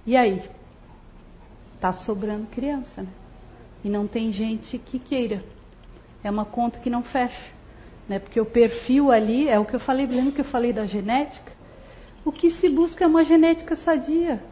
E 0.07 0.17
aí? 0.17 0.43
Está 1.85 1.93
sobrando 2.03 2.47
criança, 2.47 3.03
né? 3.03 3.11
E 3.85 3.91
não 3.91 4.07
tem 4.07 4.33
gente 4.33 4.79
que 4.79 4.99
queira. 4.99 5.45
É 6.23 6.31
uma 6.31 6.47
conta 6.47 6.79
que 6.79 6.89
não 6.89 7.03
fecha. 7.03 7.53
Né? 8.09 8.19
Porque 8.19 8.41
o 8.41 8.47
perfil 8.47 9.13
ali, 9.13 9.51
é 9.51 9.59
o 9.59 9.67
que 9.67 9.77
eu 9.77 9.81
falei, 9.81 10.07
lembra 10.07 10.33
que 10.33 10.41
eu 10.41 10.47
falei 10.47 10.73
da 10.73 10.87
genética? 10.87 11.53
O 12.25 12.33
que 12.33 12.53
se 12.53 12.71
busca 12.71 13.05
é 13.05 13.07
uma 13.07 13.23
genética 13.23 13.77
sadia. 13.77 14.43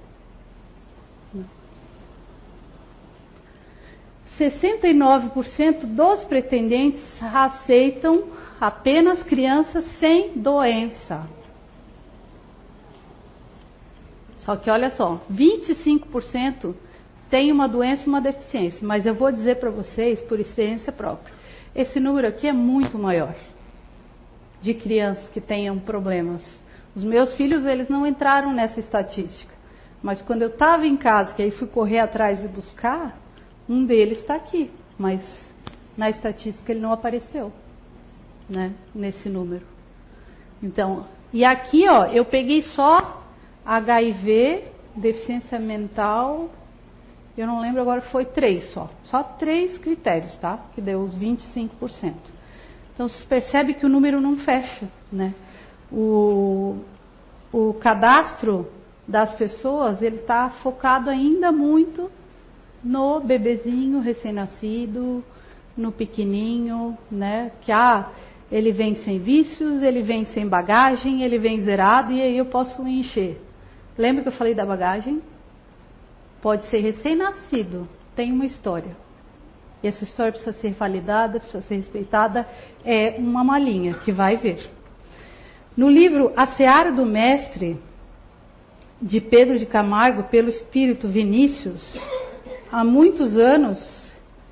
69% 4.38 5.86
dos 5.86 6.24
pretendentes 6.24 7.02
aceitam 7.22 8.24
apenas 8.60 9.22
crianças 9.22 9.86
sem 9.98 10.34
doença. 10.34 11.26
Só 14.40 14.54
que 14.54 14.68
olha 14.68 14.90
só, 14.90 15.18
25% 15.32 16.74
tem 17.32 17.50
uma 17.50 17.66
doença 17.66 18.06
uma 18.06 18.20
deficiência, 18.20 18.86
mas 18.86 19.06
eu 19.06 19.14
vou 19.14 19.32
dizer 19.32 19.56
para 19.56 19.70
vocês, 19.70 20.20
por 20.20 20.38
experiência 20.38 20.92
própria, 20.92 21.32
esse 21.74 21.98
número 21.98 22.28
aqui 22.28 22.46
é 22.46 22.52
muito 22.52 22.98
maior 22.98 23.34
de 24.60 24.74
crianças 24.74 25.26
que 25.30 25.40
tenham 25.40 25.78
problemas. 25.78 26.42
Os 26.94 27.02
meus 27.02 27.32
filhos, 27.32 27.64
eles 27.64 27.88
não 27.88 28.06
entraram 28.06 28.52
nessa 28.52 28.78
estatística. 28.78 29.50
Mas 30.02 30.20
quando 30.20 30.42
eu 30.42 30.48
estava 30.48 30.86
em 30.86 30.94
casa, 30.94 31.32
que 31.32 31.40
aí 31.40 31.50
fui 31.52 31.66
correr 31.66 32.00
atrás 32.00 32.44
e 32.44 32.48
buscar, 32.48 33.18
um 33.66 33.86
deles 33.86 34.18
está 34.18 34.34
aqui, 34.34 34.70
mas 34.98 35.22
na 35.96 36.10
estatística 36.10 36.70
ele 36.70 36.80
não 36.80 36.92
apareceu, 36.92 37.50
né? 38.46 38.74
Nesse 38.94 39.30
número. 39.30 39.64
Então, 40.62 41.06
e 41.32 41.46
aqui, 41.46 41.88
ó, 41.88 42.08
eu 42.08 42.26
peguei 42.26 42.60
só 42.60 43.24
HIV, 43.64 44.64
deficiência 44.94 45.58
mental, 45.58 46.50
eu 47.36 47.46
não 47.46 47.60
lembro 47.60 47.80
agora, 47.80 48.02
foi 48.02 48.26
três 48.26 48.70
só. 48.72 48.90
Só 49.04 49.22
três 49.22 49.78
critérios, 49.78 50.36
tá? 50.36 50.58
Que 50.74 50.80
deu 50.80 51.00
os 51.00 51.14
25%. 51.16 52.14
Então, 52.94 53.08
se 53.08 53.26
percebe 53.26 53.74
que 53.74 53.86
o 53.86 53.88
número 53.88 54.20
não 54.20 54.36
fecha, 54.36 54.86
né? 55.10 55.34
O, 55.90 56.76
o 57.52 57.74
cadastro 57.74 58.68
das 59.08 59.34
pessoas, 59.34 60.02
ele 60.02 60.16
está 60.16 60.50
focado 60.62 61.08
ainda 61.08 61.50
muito 61.50 62.10
no 62.84 63.20
bebezinho 63.20 64.00
recém-nascido, 64.00 65.24
no 65.76 65.90
pequenininho, 65.90 66.96
né? 67.10 67.52
Que 67.62 67.72
ah, 67.72 68.10
ele 68.50 68.72
vem 68.72 68.96
sem 68.96 69.18
vícios, 69.18 69.82
ele 69.82 70.02
vem 70.02 70.26
sem 70.26 70.46
bagagem, 70.46 71.22
ele 71.22 71.38
vem 71.38 71.62
zerado 71.62 72.12
e 72.12 72.20
aí 72.20 72.36
eu 72.36 72.46
posso 72.46 72.86
encher. 72.86 73.40
Lembra 73.96 74.22
que 74.22 74.28
eu 74.28 74.32
falei 74.32 74.54
da 74.54 74.66
bagagem? 74.66 75.22
Pode 76.43 76.66
ser 76.66 76.80
recém-nascido, 76.80 77.88
tem 78.16 78.32
uma 78.32 78.45
história. 78.45 78.97
E 79.80 79.86
essa 79.86 80.03
história 80.03 80.32
precisa 80.32 80.53
ser 80.55 80.72
validada, 80.72 81.38
precisa 81.38 81.62
ser 81.62 81.76
respeitada, 81.76 82.47
é 82.84 83.14
uma 83.16 83.45
malinha 83.45 83.95
que 83.95 84.11
vai 84.11 84.36
ver. 84.36 84.68
No 85.76 85.88
livro 85.88 86.32
A 86.36 86.49
Seara 86.49 86.90
do 86.90 87.07
Mestre, 87.07 87.80
de 89.01 89.20
Pedro 89.20 89.57
de 89.57 89.66
Camargo, 89.66 90.24
pelo 90.24 90.49
espírito 90.49 91.07
Vinícius, 91.07 91.97
há 92.70 92.84
muitos 92.84 93.36
anos 93.36 93.78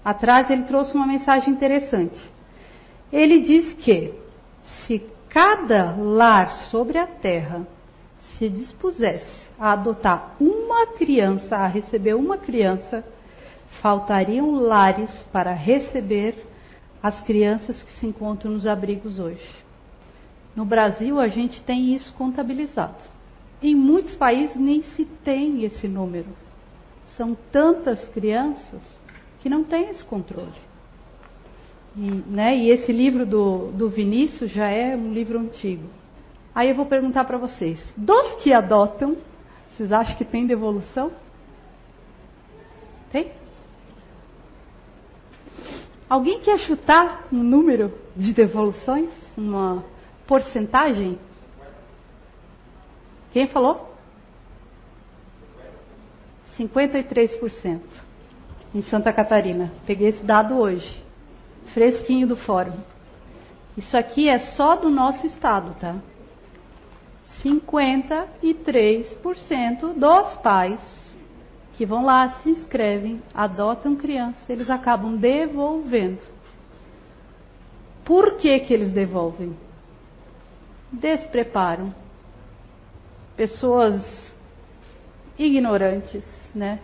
atrás, 0.05 0.49
ele 0.49 0.63
trouxe 0.63 0.95
uma 0.95 1.07
mensagem 1.07 1.53
interessante. 1.53 2.19
Ele 3.13 3.41
diz 3.41 3.73
que 3.75 4.15
se 4.87 5.03
cada 5.29 5.97
lar 5.97 6.53
sobre 6.71 6.99
a 6.99 7.07
terra 7.07 7.67
se 8.39 8.49
dispusesse 8.49 9.50
a 9.61 9.73
adotar 9.73 10.37
uma 10.41 10.87
criança, 10.87 11.55
a 11.55 11.67
receber 11.67 12.15
uma 12.15 12.39
criança, 12.39 13.05
faltariam 13.83 14.53
lares 14.55 15.23
para 15.31 15.53
receber 15.53 16.47
as 17.03 17.21
crianças 17.23 17.81
que 17.83 17.93
se 17.93 18.07
encontram 18.07 18.53
nos 18.53 18.67
abrigos 18.67 19.19
hoje. 19.19 19.49
No 20.57 20.65
Brasil, 20.65 21.21
a 21.21 21.29
gente 21.29 21.63
tem 21.63 21.95
isso 21.95 22.13
contabilizado. 22.15 23.05
Em 23.63 23.75
muitos 23.75 24.15
países 24.15 24.57
nem 24.57 24.83
se 24.83 25.05
tem 25.05 25.63
esse 25.63 25.87
número. 25.87 26.29
São 27.17 27.37
tantas 27.53 28.03
crianças 28.09 28.81
que 29.41 29.51
não 29.51 29.63
têm 29.63 29.91
esse 29.91 30.05
controle. 30.05 30.71
E, 31.95 32.01
né, 32.01 32.57
e 32.57 32.71
esse 32.71 32.91
livro 32.93 33.27
do, 33.27 33.73
do 33.73 33.91
Vinícius 33.91 34.51
já 34.51 34.69
é 34.69 34.97
um 34.97 35.13
livro 35.13 35.39
antigo. 35.39 35.85
Aí 36.55 36.71
eu 36.71 36.75
vou 36.75 36.87
perguntar 36.87 37.25
para 37.25 37.37
vocês: 37.37 37.79
dos 37.97 38.43
que 38.43 38.53
adotam, 38.53 39.17
vocês 39.73 39.93
acham 39.93 40.17
que 40.17 40.25
tem 40.25 40.47
devolução? 40.47 41.13
Tem? 43.11 43.33
Alguém 46.09 46.41
quer 46.41 46.59
chutar 46.59 47.29
um 47.33 47.43
número 47.43 47.93
de 48.17 48.33
devoluções? 48.33 49.11
Uma 49.37 49.85
porcentagem? 50.27 51.19
Quem 53.33 53.47
falou? 53.47 53.95
53% 56.59 57.81
em 58.75 58.83
Santa 58.83 59.13
Catarina. 59.13 59.73
Peguei 59.87 60.09
esse 60.09 60.23
dado 60.23 60.57
hoje, 60.57 61.03
fresquinho 61.73 62.27
do 62.27 62.37
fórum. 62.37 62.77
Isso 63.77 63.97
aqui 63.97 64.29
é 64.29 64.39
só 64.57 64.77
do 64.77 64.91
nosso 64.91 65.27
estado, 65.27 65.75
tá? 65.81 65.97
53% 67.43 69.95
dos 69.95 70.37
pais 70.37 70.79
que 71.75 71.85
vão 71.87 72.05
lá, 72.05 72.41
se 72.43 72.51
inscrevem, 72.51 73.23
adotam 73.33 73.97
crianças, 73.97 74.51
eles 74.51 74.69
acabam 74.69 75.17
devolvendo. 75.17 76.21
Por 78.05 78.37
que, 78.37 78.61
que 78.61 78.75
eles 78.75 78.93
devolvem? 78.93 79.57
Despreparo. 80.93 81.95
Pessoas 83.35 84.03
ignorantes, 85.39 86.23
né? 86.55 86.81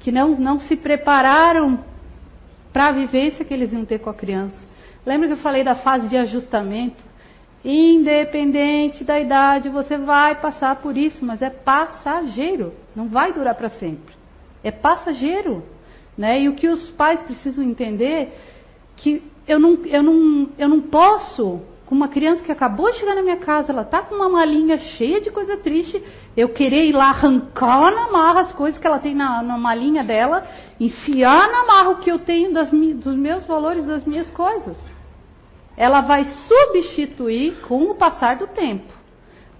Que 0.00 0.10
não, 0.10 0.30
não 0.30 0.58
se 0.58 0.74
prepararam 0.74 1.84
para 2.72 2.88
a 2.88 2.92
vivência 2.92 3.44
que 3.44 3.54
eles 3.54 3.72
iam 3.72 3.84
ter 3.84 4.00
com 4.00 4.10
a 4.10 4.14
criança. 4.14 4.58
Lembra 5.06 5.28
que 5.28 5.34
eu 5.34 5.38
falei 5.38 5.62
da 5.62 5.76
fase 5.76 6.08
de 6.08 6.16
ajustamento? 6.16 7.11
Independente 7.64 9.04
da 9.04 9.20
idade, 9.20 9.68
você 9.68 9.96
vai 9.96 10.34
passar 10.40 10.76
por 10.76 10.96
isso, 10.96 11.24
mas 11.24 11.40
é 11.40 11.50
passageiro, 11.50 12.74
não 12.94 13.08
vai 13.08 13.32
durar 13.32 13.54
para 13.54 13.68
sempre. 13.70 14.14
É 14.64 14.70
passageiro. 14.70 15.62
Né? 16.16 16.42
E 16.42 16.48
o 16.48 16.54
que 16.54 16.68
os 16.68 16.90
pais 16.90 17.22
precisam 17.22 17.64
entender 17.64 18.36
que 18.96 19.22
eu 19.46 19.58
não, 19.58 19.74
eu 19.86 20.02
não, 20.02 20.48
eu 20.58 20.68
não 20.68 20.80
posso, 20.80 21.60
com 21.86 21.94
uma 21.94 22.08
criança 22.08 22.42
que 22.42 22.52
acabou 22.52 22.90
de 22.92 22.98
chegar 22.98 23.14
na 23.14 23.22
minha 23.22 23.36
casa, 23.36 23.72
ela 23.72 23.82
está 23.82 24.02
com 24.02 24.14
uma 24.14 24.28
malinha 24.28 24.78
cheia 24.78 25.20
de 25.20 25.30
coisa 25.30 25.56
triste, 25.56 26.02
eu 26.36 26.48
querer 26.50 26.86
ir 26.86 26.92
lá 26.92 27.10
arrancar 27.10 27.92
na 27.92 28.10
marra 28.10 28.40
as 28.40 28.52
coisas 28.52 28.80
que 28.80 28.86
ela 28.86 28.98
tem 28.98 29.14
na, 29.14 29.42
na 29.42 29.56
malinha 29.56 30.04
dela, 30.04 30.46
enfiar 30.78 31.50
na 31.50 31.64
marra 31.64 31.90
o 31.90 31.98
que 31.98 32.10
eu 32.10 32.18
tenho 32.18 32.52
das, 32.52 32.70
dos 32.70 33.16
meus 33.16 33.44
valores, 33.46 33.86
das 33.86 34.04
minhas 34.04 34.28
coisas. 34.30 34.76
Ela 35.76 36.00
vai 36.02 36.24
substituir 36.24 37.60
com 37.66 37.90
o 37.90 37.94
passar 37.94 38.36
do 38.36 38.46
tempo. 38.46 38.92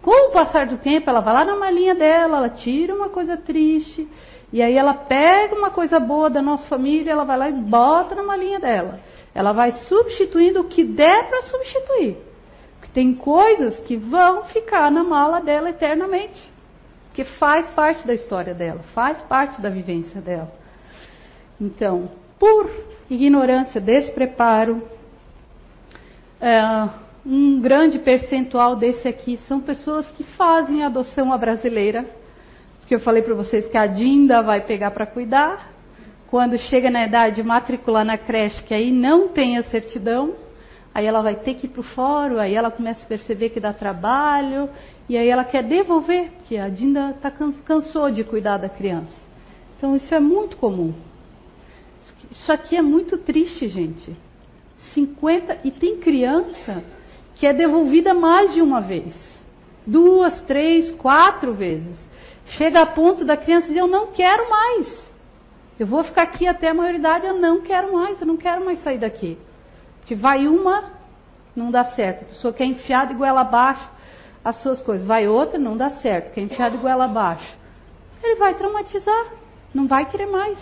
Com 0.02 0.28
o 0.28 0.32
passar 0.32 0.66
do 0.66 0.78
tempo, 0.78 1.08
ela 1.08 1.20
vai 1.20 1.32
lá 1.32 1.44
na 1.44 1.56
malinha 1.56 1.94
dela, 1.94 2.38
ela 2.38 2.48
tira 2.50 2.94
uma 2.94 3.08
coisa 3.08 3.36
triste, 3.36 4.08
e 4.52 4.60
aí 4.60 4.76
ela 4.76 4.92
pega 4.92 5.54
uma 5.54 5.70
coisa 5.70 5.98
boa 5.98 6.28
da 6.28 6.42
nossa 6.42 6.66
família, 6.66 7.12
ela 7.12 7.24
vai 7.24 7.38
lá 7.38 7.48
e 7.48 7.52
bota 7.52 8.14
na 8.14 8.22
malinha 8.22 8.60
dela. 8.60 9.00
Ela 9.34 9.52
vai 9.52 9.72
substituindo 9.72 10.60
o 10.60 10.64
que 10.64 10.84
der 10.84 11.26
para 11.28 11.42
substituir. 11.42 12.18
Porque 12.78 12.92
tem 12.92 13.14
coisas 13.14 13.78
que 13.80 13.96
vão 13.96 14.44
ficar 14.44 14.90
na 14.90 15.02
mala 15.02 15.40
dela 15.40 15.70
eternamente. 15.70 16.52
Que 17.14 17.24
faz 17.24 17.66
parte 17.70 18.06
da 18.06 18.12
história 18.12 18.52
dela, 18.52 18.80
faz 18.94 19.18
parte 19.22 19.60
da 19.60 19.70
vivência 19.70 20.20
dela. 20.20 20.52
Então, 21.58 22.10
por 22.38 22.70
ignorância, 23.08 23.80
despreparo, 23.80 24.82
é, 26.42 26.88
um 27.24 27.60
grande 27.60 28.00
percentual 28.00 28.74
desse 28.74 29.06
aqui 29.06 29.38
são 29.46 29.60
pessoas 29.60 30.10
que 30.10 30.24
fazem 30.24 30.82
adoção 30.82 31.32
à 31.32 31.38
brasileira, 31.38 32.04
que 32.88 32.94
eu 32.96 33.00
falei 33.00 33.22
para 33.22 33.34
vocês 33.34 33.68
que 33.68 33.76
a 33.76 33.86
Dinda 33.86 34.42
vai 34.42 34.60
pegar 34.60 34.90
para 34.90 35.06
cuidar. 35.06 35.72
Quando 36.28 36.58
chega 36.58 36.90
na 36.90 37.06
idade 37.06 37.36
de 37.36 37.42
matricular 37.44 38.04
na 38.04 38.18
creche, 38.18 38.62
que 38.64 38.74
aí 38.74 38.90
não 38.90 39.28
tem 39.28 39.56
a 39.56 39.62
certidão, 39.62 40.34
aí 40.92 41.06
ela 41.06 41.22
vai 41.22 41.36
ter 41.36 41.54
que 41.54 41.66
ir 41.66 41.68
para 41.70 41.80
o 41.80 41.84
fórum, 41.84 42.38
aí 42.38 42.54
ela 42.54 42.70
começa 42.70 43.04
a 43.04 43.06
perceber 43.06 43.50
que 43.50 43.60
dá 43.60 43.72
trabalho, 43.72 44.68
e 45.08 45.16
aí 45.16 45.28
ela 45.28 45.44
quer 45.44 45.62
devolver, 45.62 46.30
porque 46.32 46.56
a 46.56 46.68
Dinda 46.68 47.16
tá, 47.22 47.30
cansou 47.30 48.10
de 48.10 48.24
cuidar 48.24 48.56
da 48.56 48.68
criança. 48.68 49.14
Então 49.76 49.94
isso 49.94 50.12
é 50.12 50.18
muito 50.18 50.56
comum. 50.56 50.92
Isso 52.30 52.50
aqui 52.50 52.76
é 52.76 52.82
muito 52.82 53.16
triste, 53.16 53.68
gente. 53.68 54.16
50 54.94 55.58
e 55.64 55.70
tem 55.70 55.98
criança 55.98 56.82
que 57.34 57.46
é 57.46 57.52
devolvida 57.52 58.14
mais 58.14 58.52
de 58.54 58.62
uma 58.62 58.80
vez. 58.80 59.14
Duas, 59.86 60.40
três, 60.42 60.90
quatro 60.92 61.54
vezes. 61.54 61.98
Chega 62.46 62.82
a 62.82 62.86
ponto 62.86 63.24
da 63.24 63.36
criança 63.36 63.68
dizer: 63.68 63.80
Eu 63.80 63.86
não 63.86 64.08
quero 64.08 64.48
mais. 64.48 65.02
Eu 65.78 65.86
vou 65.86 66.04
ficar 66.04 66.22
aqui 66.22 66.46
até 66.46 66.68
a 66.68 66.74
maioridade, 66.74 67.26
eu 67.26 67.34
não 67.34 67.62
quero 67.62 67.92
mais, 67.92 68.20
eu 68.20 68.26
não 68.26 68.36
quero 68.36 68.64
mais 68.64 68.82
sair 68.82 68.98
daqui. 68.98 69.38
Que 70.04 70.14
vai 70.14 70.46
uma, 70.46 70.92
não 71.56 71.70
dá 71.70 71.84
certo. 71.84 72.22
A 72.22 72.26
pessoa 72.26 72.52
quer 72.52 72.66
enfiar 72.66 73.06
de 73.06 73.14
goela 73.14 73.40
abaixo 73.40 73.90
as 74.44 74.56
suas 74.62 74.80
coisas. 74.82 75.06
Vai 75.06 75.26
outra, 75.26 75.58
não 75.58 75.76
dá 75.76 75.90
certo. 75.90 76.32
Quer 76.32 76.42
enfiar 76.42 76.70
de 76.70 76.76
goela 76.76 77.04
abaixo. 77.04 77.56
Ele 78.22 78.36
vai 78.36 78.54
traumatizar, 78.54 79.32
não 79.74 79.86
vai 79.86 80.08
querer 80.08 80.26
mais. 80.26 80.58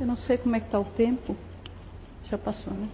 Eu 0.00 0.06
não 0.06 0.16
sei 0.16 0.38
como 0.38 0.56
é 0.56 0.60
que 0.60 0.66
está 0.66 0.78
o 0.78 0.84
tempo. 0.84 1.36
Já 2.30 2.38
passou, 2.38 2.72
né? 2.72 2.88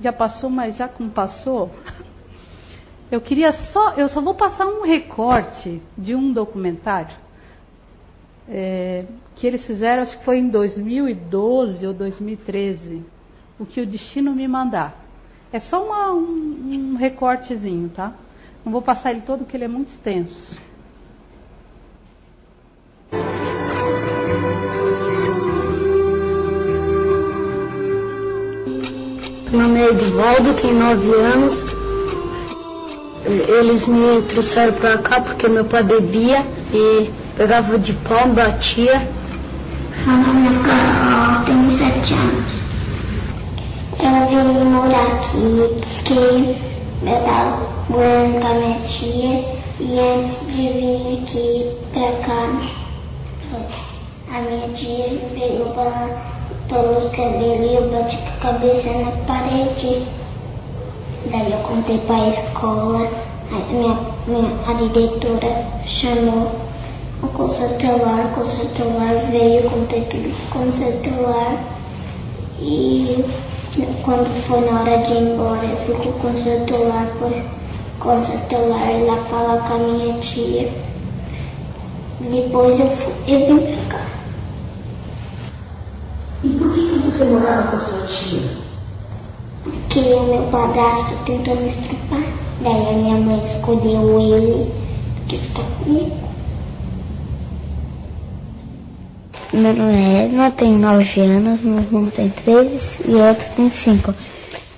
Já 0.00 0.12
passou, 0.12 0.50
mas 0.50 0.76
já 0.76 0.88
como 0.88 1.10
passou, 1.10 1.70
eu 3.10 3.20
queria 3.20 3.52
só, 3.52 3.92
eu 3.94 4.08
só 4.08 4.20
vou 4.20 4.34
passar 4.34 4.66
um 4.66 4.82
recorte 4.82 5.80
de 5.96 6.14
um 6.14 6.32
documentário 6.32 7.16
é, 8.48 9.04
que 9.34 9.46
eles 9.46 9.66
fizeram, 9.66 10.02
acho 10.02 10.18
que 10.18 10.24
foi 10.24 10.38
em 10.38 10.48
2012 10.48 11.86
ou 11.86 11.94
2013, 11.94 13.02
o 13.58 13.66
que 13.66 13.80
o 13.80 13.86
destino 13.86 14.34
me 14.34 14.46
mandar. 14.48 15.00
É 15.52 15.60
só 15.60 15.84
uma, 15.84 16.12
um, 16.12 16.92
um 16.92 16.96
recortezinho, 16.96 17.88
tá? 17.90 18.12
Não 18.64 18.72
vou 18.72 18.82
passar 18.82 19.10
ele 19.10 19.22
todo 19.22 19.40
porque 19.40 19.56
ele 19.56 19.64
é 19.64 19.68
muito 19.68 19.90
extenso. 19.90 20.60
Meu 29.52 29.68
nome 29.68 29.80
é 29.82 29.90
Edvaldo, 29.90 30.54
tenho 30.54 30.78
9 30.78 31.14
anos. 31.14 31.62
Eles 33.26 33.86
me 33.86 34.22
trouxeram 34.22 34.72
pra 34.72 34.96
cá 34.96 35.20
porque 35.20 35.46
meu 35.46 35.66
pai 35.66 35.82
bebia 35.82 36.42
e 36.72 37.10
pegava 37.36 37.78
de 37.78 37.92
pau, 37.92 38.28
batia. 38.28 39.06
Meu 40.06 40.16
nome 40.16 40.48
é 40.48 40.52
Carol, 40.66 41.44
tenho 41.44 41.70
7 41.70 42.14
anos. 42.14 42.50
Eu 44.00 44.54
vim 44.54 44.64
morar 44.70 45.06
aqui 45.16 45.68
porque 45.80 46.14
eu 47.02 47.18
estava 47.18 47.58
morando 47.90 48.40
com 48.40 48.46
a 48.46 48.54
minha 48.54 48.80
tia 48.86 49.44
e 49.80 50.00
antes 50.00 50.46
de 50.46 50.62
vir 50.72 51.18
aqui 51.22 51.76
pra 51.92 52.10
cá, 52.26 52.42
a 54.34 54.40
minha 54.40 54.68
tia 54.70 55.20
pegou 55.34 55.66
para 55.74 56.31
pelos 56.72 57.06
cabelos 57.10 57.70
e 57.70 57.74
eu 57.74 57.90
bati 57.90 58.16
com 58.16 58.28
a 58.28 58.52
cabeça 58.52 58.90
na 58.90 59.10
parede. 59.26 60.06
Daí 61.30 61.52
eu 61.52 61.58
contei 61.58 61.98
para 61.98 62.16
a 62.16 62.28
escola, 62.30 63.08
a 63.50 63.72
minha, 63.72 63.98
minha, 64.26 64.50
a 64.66 64.72
diretora 64.72 65.66
chamou 65.86 66.50
o 67.22 67.28
conselho 67.28 67.74
tutelar, 67.74 68.26
o 68.26 68.34
conselho 68.34 68.68
tutelar 68.70 69.30
veio, 69.30 69.70
contei 69.70 70.00
tudo 70.06 70.34
com 70.50 70.58
o 70.58 70.64
conselho 70.64 70.96
tutelar 71.02 71.58
e 72.58 73.24
quando 74.04 74.46
foi 74.46 74.60
na 74.62 74.80
hora 74.80 74.98
de 74.98 75.12
ir 75.12 75.32
embora 75.32 75.64
eu 75.64 75.76
fui 75.84 75.94
com 75.96 76.08
o 76.08 76.12
conselho 76.14 76.60
tutelar 76.62 77.08
lá 79.06 79.16
falar 79.30 79.68
com 79.68 79.74
a 79.74 79.78
minha 79.78 80.18
tia. 80.20 80.72
Depois 82.20 82.80
eu, 82.80 82.86
fui, 82.86 83.12
eu 83.28 83.46
vim 83.46 83.76
pra 83.76 83.98
cá. 83.98 84.12
E 86.44 86.48
por 86.48 86.72
que, 86.72 86.88
que 86.88 86.98
você 87.22 87.30
morava 87.30 87.70
com 87.70 87.76
a 87.76 87.80
sua 87.80 88.06
tia? 88.06 88.50
Porque 89.62 90.00
o 90.00 90.24
meu 90.24 90.42
padrasto 90.50 91.24
tentou 91.24 91.56
me 91.56 91.68
estrupar. 91.68 92.22
Daí 92.60 92.88
a 92.88 92.92
minha 92.92 93.16
mãe 93.16 93.44
escolheu 93.44 94.20
ele 94.20 94.72
que 95.28 95.38
ficar 95.38 95.62
comigo. 95.62 96.16
Meu 99.52 99.74
nome 99.74 99.92
é 99.92 100.24
Edna, 100.24 100.50
tenho 100.52 100.78
9 100.78 101.20
anos, 101.20 101.60
meu 101.60 101.78
irmão 101.80 102.10
tem 102.10 102.30
3 102.30 102.82
e 103.06 103.14
outro 103.14 103.44
tem 103.54 103.70
5. 103.70 104.14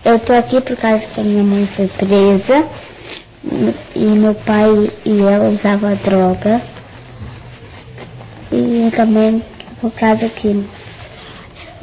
Eu 0.04 0.18
tô 0.18 0.32
aqui 0.34 0.60
por 0.60 0.76
causa 0.76 1.06
que 1.06 1.20
a 1.20 1.24
minha 1.24 1.44
mãe 1.44 1.66
foi 1.68 1.86
presa 1.88 2.68
e 3.94 4.04
meu 4.04 4.34
pai 4.34 4.90
e 5.04 5.22
ela 5.22 5.48
usavam 5.48 5.96
droga. 6.04 6.60
E 8.52 8.90
também 8.94 9.42
por 9.80 9.92
causa 9.92 10.28
que 10.28 10.64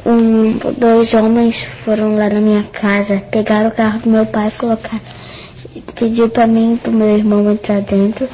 um, 0.06 0.58
dois 0.80 1.14
homens 1.14 1.56
foram 1.84 2.16
lá 2.16 2.30
na 2.30 2.40
minha 2.40 2.64
casa, 2.64 3.22
pegaram 3.32 3.70
o 3.70 3.72
carro 3.72 4.00
do 4.00 4.10
meu 4.10 4.26
pai, 4.26 4.52
colocaram, 4.58 5.02
pediu 5.96 6.30
para 6.30 6.48
mim 6.48 6.76
e 6.76 6.78
pro 6.78 6.92
meu 6.92 7.18
irmão 7.18 7.52
entrar 7.52 7.82
dentro. 7.82 8.28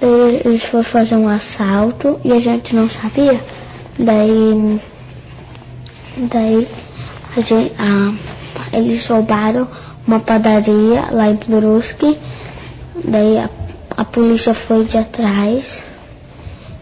Eles 0.00 0.64
foram 0.66 0.84
fazer 0.84 1.16
um 1.16 1.28
assalto 1.28 2.20
e 2.24 2.32
a 2.32 2.40
gente 2.40 2.74
não 2.74 2.88
sabia. 2.90 3.40
Daí, 3.98 4.80
daí 6.30 6.68
a 7.36 7.40
gente, 7.40 7.72
ah, 7.78 8.12
eles 8.72 9.06
roubaram 9.08 9.66
uma 10.06 10.20
padaria 10.20 11.10
lá 11.10 11.30
em 11.30 11.36
Brusque. 11.36 12.18
Daí 13.04 13.38
a, 13.38 13.50
a 13.96 14.04
polícia 14.04 14.54
foi 14.54 14.84
de 14.84 14.98
atrás 14.98 15.82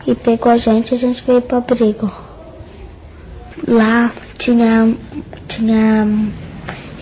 e 0.07 0.15
pegou 0.15 0.53
a 0.53 0.59
gente 0.59 0.93
e 0.93 0.95
a 0.97 0.99
gente 0.99 1.23
veio 1.25 1.43
para 1.43 1.59
abrigo. 1.59 2.26
Lá 3.67 4.13
tinha, 4.39 4.95
tinha 5.49 6.07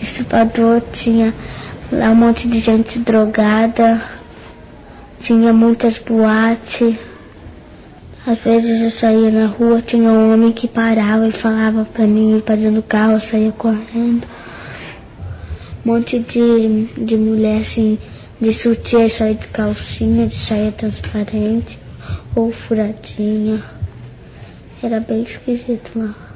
estuprador, 0.01 0.81
tinha 0.93 1.35
lá 1.91 2.11
um 2.11 2.15
monte 2.15 2.49
de 2.49 2.61
gente 2.61 2.99
drogada, 3.01 4.03
tinha 5.21 5.53
muitas 5.53 5.99
boates. 5.99 6.97
Às 8.27 8.39
vezes 8.39 8.81
eu 8.81 8.91
saía 8.93 9.31
na 9.31 9.47
rua, 9.47 9.83
tinha 9.83 10.09
um 10.09 10.33
homem 10.33 10.53
que 10.53 10.69
parava 10.69 11.27
e 11.27 11.33
falava 11.33 11.85
pra 11.85 12.07
mim 12.07 12.39
ir 12.39 12.43
pra 12.43 12.55
dentro 12.55 12.77
do 12.77 12.83
carro, 12.83 13.15
eu 13.15 13.21
saía 13.21 13.53
correndo. 13.53 14.27
Um 15.85 15.93
monte 15.93 16.21
de, 16.21 16.87
de 17.05 17.17
mulher 17.17 17.63
assim, 17.63 17.99
de 18.41 18.55
sutiã, 18.55 19.09
saia 19.11 19.35
de 19.35 19.47
calcinha, 19.49 20.27
de 20.29 20.47
saia 20.47 20.73
transparente, 20.73 21.79
ou 22.35 22.53
furadinha. 22.53 23.63
Era 24.83 25.01
bem 25.01 25.23
esquisito 25.23 25.91
lá. 25.95 26.34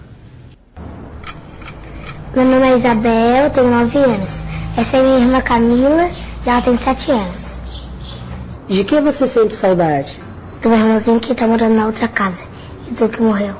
Meu 2.34 2.44
nome 2.44 2.68
é 2.68 2.76
Isabel, 2.76 3.50
tenho 3.50 3.70
9 3.70 3.98
anos. 3.98 4.30
Essa 4.76 4.98
é 4.98 5.02
minha 5.02 5.18
irmã 5.18 5.40
Camila 5.40 6.10
e 6.44 6.48
ela 6.48 6.60
tem 6.60 6.76
7 6.76 7.10
anos. 7.10 7.48
De 8.68 8.84
que 8.84 9.00
você 9.00 9.28
sente 9.28 9.56
saudade? 9.56 10.20
Do 10.62 10.68
meu 10.68 10.78
irmãozinho 10.78 11.20
que 11.20 11.34
tá 11.34 11.46
morando 11.46 11.74
na 11.74 11.86
outra 11.86 12.06
casa 12.06 12.38
e 12.86 12.94
do 12.94 13.08
que 13.08 13.22
morreu. 13.22 13.54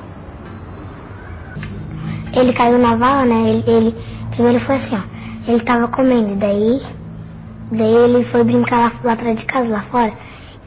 Ele 2.31 2.53
caiu 2.53 2.77
na 2.77 2.95
vala, 2.95 3.25
né? 3.25 3.49
Ele, 3.49 3.63
ele 3.65 3.95
primeiro 4.29 4.59
foi 4.59 4.75
assim, 4.75 4.95
ó. 4.95 5.51
Ele 5.51 5.61
tava 5.61 5.87
comendo, 5.87 6.35
daí, 6.35 6.79
daí 7.71 7.95
ele 7.95 8.23
foi 8.25 8.43
brincar 8.43 8.77
lá, 8.77 8.91
lá 9.03 9.13
atrás 9.13 9.35
de 9.39 9.45
casa, 9.45 9.67
lá 9.67 9.81
fora. 9.89 10.13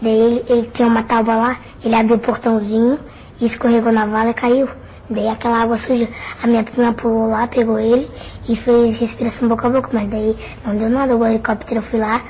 Daí 0.02 0.18
ele, 0.18 0.44
ele 0.48 0.70
tinha 0.74 0.88
uma 0.88 1.04
tábua 1.04 1.36
lá, 1.36 1.56
ele 1.84 1.94
abriu 1.94 2.16
o 2.16 2.18
portãozinho 2.20 2.98
e 3.40 3.46
escorregou 3.46 3.92
na 3.92 4.06
vala 4.06 4.30
e 4.30 4.34
caiu. 4.34 4.68
Daí 5.10 5.28
aquela 5.28 5.62
água 5.62 5.78
suja, 5.78 6.08
a 6.42 6.46
minha 6.46 6.62
prima 6.62 6.92
pulou 6.92 7.28
lá, 7.28 7.46
pegou 7.46 7.78
ele 7.78 8.08
e 8.48 8.56
fez 8.56 8.98
respiração 8.98 9.48
boca 9.48 9.66
a 9.66 9.70
boca, 9.70 9.90
mas 9.92 10.08
daí 10.08 10.36
não 10.64 10.76
deu 10.76 10.88
nada, 10.88 11.16
o 11.16 11.26
helicóptero 11.26 11.82
foi 11.82 11.98
lá, 12.00 12.22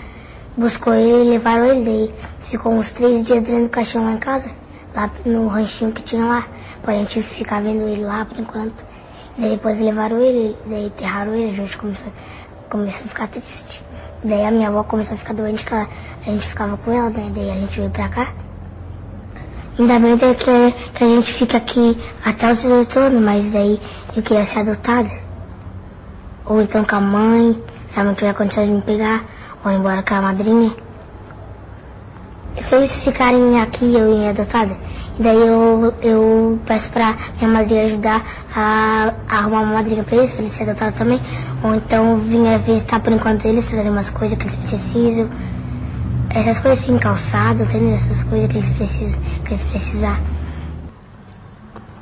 buscou 0.56 0.94
ele 0.94 1.30
levaram 1.30 1.64
ele, 1.66 1.84
daí 1.84 2.14
ficou 2.50 2.72
uns 2.72 2.90
três 2.92 3.24
dias 3.24 3.42
dentro 3.44 3.64
do 3.64 3.68
caixão 3.68 4.04
lá 4.04 4.12
em 4.12 4.18
casa, 4.18 4.50
lá 4.94 5.10
no 5.24 5.48
ranchinho 5.48 5.92
que 5.92 6.02
tinha 6.02 6.24
lá, 6.24 6.46
pra 6.82 6.94
gente 6.94 7.22
ficar 7.34 7.62
vendo 7.62 7.86
ele 7.86 8.02
lá 8.02 8.24
por 8.24 8.38
enquanto. 8.38 8.82
Daí 9.38 9.50
depois 9.50 9.78
levaram 9.78 10.20
ele, 10.20 10.56
daí 10.66 10.86
enterraram 10.86 11.34
ele, 11.34 11.50
a 11.50 11.64
gente 11.64 11.76
começou, 11.78 12.12
começou 12.70 13.00
a 13.04 13.08
ficar 13.08 13.28
triste. 13.28 13.84
Daí 14.24 14.44
a 14.44 14.50
minha 14.50 14.68
avó 14.68 14.82
começou 14.82 15.14
a 15.14 15.18
ficar 15.18 15.34
doente, 15.34 15.64
que 15.64 15.72
ela, 15.72 15.88
a 16.20 16.30
gente 16.30 16.48
ficava 16.48 16.76
com 16.78 16.90
ela, 16.90 17.10
né? 17.10 17.30
daí 17.34 17.50
a 17.50 17.54
gente 17.54 17.76
veio 17.76 17.90
pra 17.90 18.08
cá. 18.08 18.32
Ainda 19.78 19.98
bem 19.98 20.18
que, 20.18 20.34
que 20.34 21.04
a 21.04 21.06
gente 21.06 21.32
fica 21.38 21.56
aqui 21.56 21.96
até 22.22 22.52
os 22.52 22.60
18 22.60 22.98
anos, 22.98 23.22
mas 23.22 23.52
daí 23.52 23.80
eu 24.14 24.22
queria 24.22 24.44
ser 24.44 24.58
adotada. 24.58 25.10
Ou 26.44 26.60
então 26.60 26.84
com 26.84 26.96
a 26.96 27.00
mãe, 27.00 27.62
se 27.88 27.98
a 27.98 28.04
mãe 28.04 28.14
tiver 28.14 28.34
condição 28.34 28.66
de 28.66 28.70
me 28.70 28.82
pegar, 28.82 29.24
ou 29.64 29.70
embora 29.70 30.02
com 30.02 30.14
a 30.14 30.20
madrinha. 30.20 30.72
Se 32.68 32.74
eles 32.74 32.92
ficarem 33.02 33.62
aqui, 33.62 33.94
eu 33.94 34.12
ir 34.12 34.28
adotada, 34.28 34.76
e 35.18 35.22
daí 35.22 35.40
eu, 35.40 35.94
eu 36.02 36.60
peço 36.66 36.90
pra 36.90 37.16
minha 37.38 37.50
madrinha 37.50 37.86
ajudar 37.86 38.22
a, 38.54 39.14
a 39.26 39.38
arrumar 39.38 39.60
uma 39.60 39.74
madrinha 39.74 40.04
pra 40.04 40.16
eles, 40.16 40.32
pra 40.32 40.42
eles 40.42 40.52
serem 40.52 40.70
adotados 40.70 40.98
também. 40.98 41.20
Ou 41.64 41.74
então 41.74 42.18
vir 42.18 42.58
visitar 42.58 43.00
por 43.00 43.10
enquanto 43.10 43.46
eles, 43.46 43.66
trazer 43.70 43.88
umas 43.88 44.10
coisas 44.10 44.36
que 44.36 44.44
eles 44.44 44.56
precisam 44.56 45.30
essas 46.35 46.59
coisas 46.61 46.83
assim, 46.83 46.99
calçado, 46.99 47.62
entendeu? 47.62 47.95
Essas 47.95 48.22
coisas 48.24 48.51
que 48.51 48.59
eles 48.59 48.70
precisam, 48.70 49.20
que 49.45 49.55
eles 49.55 49.64
precisar. 49.64 50.20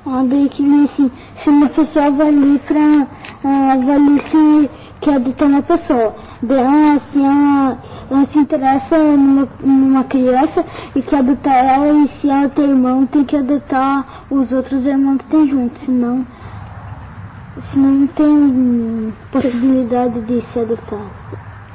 Onde 0.06 0.48
que 0.48 0.62
nem 0.62 0.84
assim, 0.84 1.10
se 1.36 1.50
uma 1.50 1.68
pessoa 1.68 2.10
vai 2.10 2.28
ali 2.28 2.58
pra 2.60 3.06
vai 3.42 3.96
ali 3.96 4.22
se 4.30 4.70
quer 5.00 5.16
adotar 5.16 5.48
uma 5.48 5.62
pessoa. 5.62 6.14
De, 6.42 6.54
ah, 6.54 6.94
assim, 6.94 7.24
ela, 7.24 7.78
ela 8.10 8.26
se 8.26 8.38
interessa 8.38 8.98
numa, 8.98 9.48
numa 9.60 10.04
criança 10.04 10.64
e 10.94 11.02
quer 11.02 11.18
adotar 11.18 11.54
ela 11.54 11.92
e 11.92 12.08
se 12.08 12.30
ela 12.30 12.48
tem 12.48 12.64
irmão 12.64 13.06
tem 13.06 13.24
que 13.24 13.36
adotar 13.36 14.24
os 14.30 14.50
outros 14.52 14.84
irmãos 14.86 15.18
que 15.18 15.26
tem 15.26 15.48
junto, 15.48 15.78
senão, 15.80 16.24
senão 17.72 17.90
não 17.90 18.06
tem 18.08 19.14
possibilidade 19.30 20.20
de 20.22 20.42
se 20.52 20.58
adotar, 20.60 21.06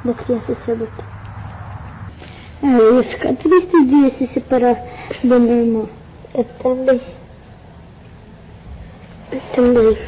da 0.04 0.14
criança 0.14 0.56
se 0.64 0.70
adotar. 0.70 1.15
Eu 2.62 2.96
ia 2.96 3.02
ficar 3.04 3.34
triste 3.34 3.84
de 3.84 4.10
se 4.18 4.26
separar 4.28 4.82
da 5.22 5.38
minha 5.38 5.62
irmã. 5.62 5.86
Eu 6.34 6.44
também. 6.62 7.00
Eu 9.30 9.40
também. 9.54 9.98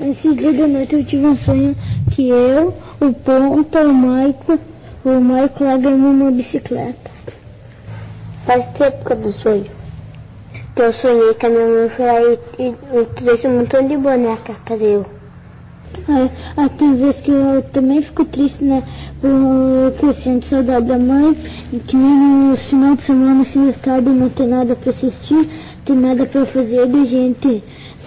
Esse 0.00 0.34
dia 0.34 0.52
da 0.54 0.66
noite 0.66 0.94
eu 0.94 1.04
tive 1.04 1.26
um 1.26 1.36
sonho 1.36 1.76
que 2.14 2.30
eu, 2.30 2.74
o 3.00 3.12
Ponta, 3.12 3.82
o 3.82 3.92
Maico, 3.92 4.58
o 5.04 5.20
Maico 5.20 5.64
lá 5.64 5.76
ganhou 5.76 6.10
uma 6.12 6.30
bicicleta. 6.30 7.10
Faz 8.46 8.64
tempo 8.72 9.04
que 9.04 9.12
eu 9.12 9.16
não 9.16 9.32
sonho. 9.32 9.70
Que 10.74 10.82
eu 10.82 10.92
sonhei 10.94 11.34
que 11.34 11.46
a 11.46 11.50
minha 11.50 11.66
mãe 11.66 11.90
foi 11.90 12.06
lá 12.06 12.22
e, 12.22 12.38
e, 12.58 12.68
e 12.68 13.04
trouxe 13.16 13.46
um 13.46 13.58
montão 13.58 13.86
de 13.86 13.96
boneca 13.98 14.54
para 14.64 14.76
eu. 14.76 15.15
Ah, 16.56 16.68
tem 16.68 16.94
vezes 16.96 17.20
que 17.22 17.30
eu 17.30 17.62
também 17.72 18.02
fico 18.02 18.24
triste, 18.24 18.62
né? 18.62 18.82
Porque 19.20 20.06
eu 20.06 20.14
sinto 20.14 20.46
saudade 20.46 20.86
da 20.86 20.98
mãe, 20.98 21.34
que 21.86 21.96
no 21.96 22.56
final 22.68 22.96
de 22.96 23.04
semana, 23.04 23.42
assim, 23.42 23.68
estado 23.70 24.10
não 24.10 24.28
tem 24.28 24.46
nada 24.46 24.76
para 24.76 24.90
assistir, 24.90 25.48
tem 25.84 25.96
nada 25.96 26.26
para 26.26 26.46
fazer, 26.46 26.86
da 26.86 27.04
gente 27.04 27.62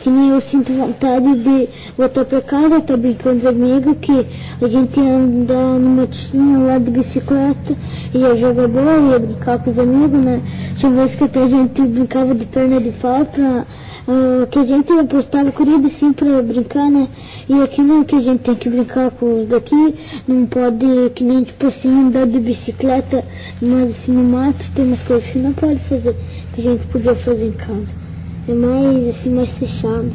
nem 0.07 0.29
eu 0.29 0.41
sinto 0.41 0.71
vontade 0.71 1.35
de 1.35 1.67
voltar 1.97 2.25
para 2.25 2.41
casa, 2.41 2.77
estar 2.77 2.81
tá 2.81 2.97
brincando 2.97 3.41
com 3.41 3.47
amigos, 3.47 3.97
que 3.99 4.25
a 4.61 4.67
gente 4.67 4.99
ia 4.99 5.15
andar 5.15 5.79
numa 5.79 6.01
motinha 6.01 6.59
lá 6.59 6.77
de 6.77 6.91
bicicleta, 6.91 7.75
ia 8.13 8.35
jogar 8.35 8.67
bola, 8.67 9.11
ia 9.11 9.19
brincar 9.19 9.57
com 9.63 9.71
os 9.71 9.79
amigos, 9.79 10.23
né? 10.23 10.41
Tinha 10.77 10.91
vezes 10.91 11.15
que 11.15 11.23
até 11.23 11.43
a 11.43 11.49
gente 11.49 11.81
brincava 11.81 12.35
de 12.35 12.45
perna 12.45 12.79
de 12.79 12.91
pau 12.91 13.25
pra, 13.25 13.65
uh, 14.07 14.47
que 14.47 14.59
a 14.59 14.65
gente 14.65 14.91
apostava 14.93 15.51
corrida 15.51 15.87
assim 15.87 16.13
pra 16.13 16.41
brincar, 16.43 16.89
né? 16.91 17.07
E 17.49 17.61
aqui 17.61 17.81
não, 17.81 18.03
que 18.03 18.15
a 18.15 18.21
gente 18.21 18.41
tem 18.41 18.55
que 18.55 18.69
brincar 18.69 19.11
com 19.11 19.41
os 19.41 19.47
daqui, 19.49 19.95
não 20.27 20.45
pode, 20.45 21.09
que 21.15 21.23
nem 21.23 21.43
tipo 21.43 21.65
assim, 21.65 21.89
andar 21.89 22.27
de 22.27 22.39
bicicleta, 22.39 23.25
mas 23.61 23.89
assim 23.89 24.11
no 24.11 24.23
mato, 24.23 24.63
tem 24.75 24.85
umas 24.85 25.01
coisas 25.01 25.27
que 25.29 25.39
não 25.39 25.53
pode 25.53 25.79
fazer, 25.89 26.15
que 26.53 26.61
a 26.61 26.63
gente 26.63 26.85
podia 26.87 27.15
fazer 27.15 27.47
em 27.47 27.51
casa 27.53 28.08
é 28.49 28.53
mais 28.55 29.15
assim, 29.15 29.29
mais 29.29 29.49
fechado. 29.57 30.11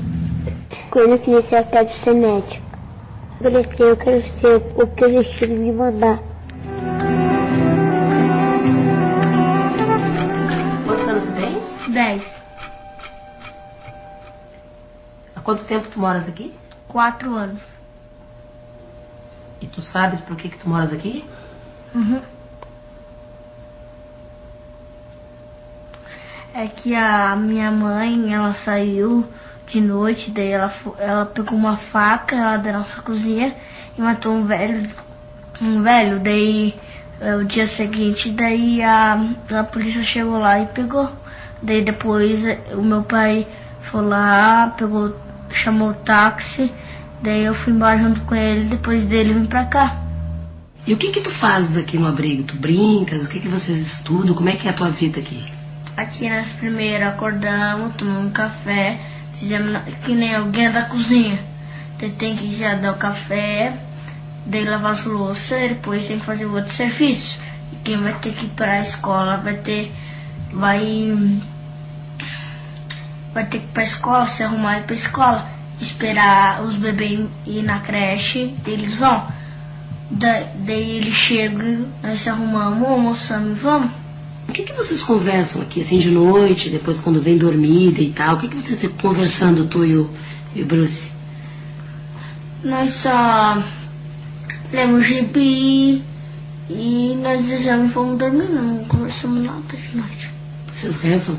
Quando 0.91 1.11
eu 1.11 1.18
crescer, 1.20 1.59
eu 1.59 1.64
quero 1.64 1.99
ser 2.03 2.14
médico. 2.14 2.66
Quando 3.39 3.57
eu 3.57 3.64
crescer, 3.64 3.82
eu 3.82 3.97
quero 3.97 4.22
ser 4.41 4.57
o 4.74 4.87
que 4.89 5.05
eles 5.05 5.30
tinham 5.39 5.57
me 5.57 5.72
mandar. 5.72 6.18
Quantos 10.85 11.09
anos 11.09 11.24
você 11.24 11.32
tem? 11.32 11.93
Dez. 11.93 12.24
Há 15.37 15.41
quanto 15.41 15.64
tempo 15.66 15.89
tu 15.91 16.01
moras 16.01 16.28
aqui? 16.28 16.53
Quatro 16.89 17.35
anos. 17.35 17.61
E 19.61 19.66
tu 19.68 19.80
sabes 19.80 20.20
por 20.22 20.37
que, 20.37 20.49
que 20.49 20.59
tu 20.59 20.68
moras 20.68 20.93
aqui? 20.93 21.24
Uhum. 21.95 22.34
É 26.55 26.69
que 26.69 26.95
a 26.95 27.35
minha 27.35 27.71
mãe, 27.73 28.33
ela 28.33 28.55
saiu 28.65 29.27
de 29.67 29.81
noite, 29.81 30.31
daí 30.31 30.53
ela, 30.53 30.73
ela 30.99 31.27
pegou 31.27 31.59
uma 31.59 31.77
faca 31.77 32.37
lá 32.37 32.57
da 32.57 32.73
nossa 32.73 33.03
cozinha 33.03 33.53
e 33.99 34.01
matou 34.01 34.33
um 34.33 34.45
velho, 34.45 34.89
um 35.61 35.83
velho, 35.83 36.21
daí 36.21 36.73
é, 37.21 37.35
o 37.35 37.45
dia 37.45 37.67
seguinte, 37.77 38.31
daí 38.31 38.81
a, 38.83 39.19
a 39.51 39.65
polícia 39.65 40.03
chegou 40.05 40.39
lá 40.39 40.61
e 40.61 40.67
pegou. 40.67 41.11
Daí 41.61 41.83
depois 41.83 42.41
o 42.73 42.83
meu 42.83 43.03
pai 43.03 43.49
foi 43.91 44.03
lá, 44.03 44.75
pegou, 44.79 45.13
chamou 45.51 45.91
o 45.91 45.95
táxi, 45.95 46.73
daí 47.21 47.45
eu 47.45 47.55
fui 47.57 47.73
embora 47.73 47.99
junto 47.99 48.21
com 48.21 48.35
ele, 48.37 48.69
depois 48.69 49.05
dele 49.07 49.35
vim 49.35 49.47
pra 49.47 49.65
cá. 49.65 50.01
E 50.87 50.93
o 50.93 50.99
que 50.99 51.11
que 51.11 51.21
tu 51.21 51.33
fazes 51.33 51.77
aqui 51.77 51.99
no 51.99 52.07
abrigo? 52.07 52.45
Tu 52.45 52.55
brincas? 52.57 53.25
O 53.25 53.29
que 53.29 53.41
que 53.41 53.49
vocês 53.49 53.79
estudam? 53.95 54.37
Como 54.37 54.51
é 54.51 54.57
que 54.57 54.69
é 54.69 54.71
a 54.71 54.75
tua 54.75 54.91
vida 54.91 55.19
aqui? 55.19 55.54
Aqui 55.97 56.29
nós 56.29 56.49
primeiro 56.55 57.07
acordamos, 57.07 57.95
tomamos 57.95 58.27
um 58.27 58.31
café, 58.31 58.99
fizemos 59.39 59.81
que 60.05 60.13
nem 60.13 60.35
alguém 60.35 60.69
da 60.73 60.87
cozinha. 60.87 61.39
Daí 62.01 62.11
tem 62.11 62.37
que 62.37 62.57
já 62.57 62.75
dar 62.75 62.95
o 62.95 62.97
café, 62.97 63.73
daí 64.45 64.65
lavar 64.65 64.95
as 64.95 65.05
louças, 65.05 65.69
depois 65.69 66.05
tem 66.09 66.19
que 66.19 66.27
fazer 66.27 66.47
outro 66.47 66.73
serviço. 66.73 67.39
E 67.73 67.77
quem 67.85 67.97
vai 67.99 68.15
ter 68.15 68.35
que 68.35 68.47
ir 68.47 68.51
para 68.51 68.73
a 68.73 68.81
escola 68.81 69.37
vai 69.37 69.59
ter. 69.59 69.93
Vai. 70.53 71.41
Vai 73.33 73.47
ter 73.47 73.61
que 73.61 73.67
ir 73.67 73.69
para 73.69 73.83
a 73.83 73.87
escola, 73.87 74.27
se 74.27 74.43
arrumar 74.43 74.79
e 74.79 74.81
ir 74.81 74.85
para 74.85 74.95
a 74.95 74.99
escola. 74.99 75.49
Esperar 75.81 76.63
os 76.63 76.75
bebês 76.75 77.29
ir 77.47 77.63
na 77.63 77.81
creche, 77.81 78.53
eles 78.67 78.97
vão. 78.99 79.29
Da, 80.11 80.43
daí 80.57 80.97
eles 80.97 81.15
chegam, 81.15 81.87
nós 82.03 82.21
se 82.21 82.29
arrumamos, 82.29 82.89
almoçamos 82.89 83.59
e 83.59 83.61
vamos. 83.61 84.04
O 84.49 84.53
que, 84.53 84.63
que 84.63 84.73
vocês 84.75 85.03
conversam 85.03 85.63
aqui, 85.63 85.83
assim, 85.83 85.99
de 85.99 86.11
noite, 86.11 86.71
depois 86.71 86.99
quando 87.01 87.23
vem 87.23 87.39
dormida 87.39 88.01
e 88.01 88.13
tal? 88.13 88.37
O 88.37 88.41
que, 88.41 88.49
que 88.49 88.57
vocês 88.57 88.83
estão 88.83 89.11
conversando, 89.11 89.67
tu 89.67 89.85
e 89.85 89.97
o, 89.97 90.11
e 90.55 90.63
o 90.63 90.67
Bruce? 90.67 91.13
Nós 92.63 92.95
só 93.03 93.63
lemos 94.73 95.07
gibi 95.07 96.03
e 96.69 97.15
nós 97.21 97.45
desejamos 97.45 97.91
e 97.91 97.95
fomos 97.95 98.19
dormir, 98.19 98.49
não 98.49 98.85
conversamos 98.85 99.43
nada 99.45 99.77
de 99.77 99.97
noite. 99.97 100.31
Vocês 100.69 100.97
rezam? 100.97 101.39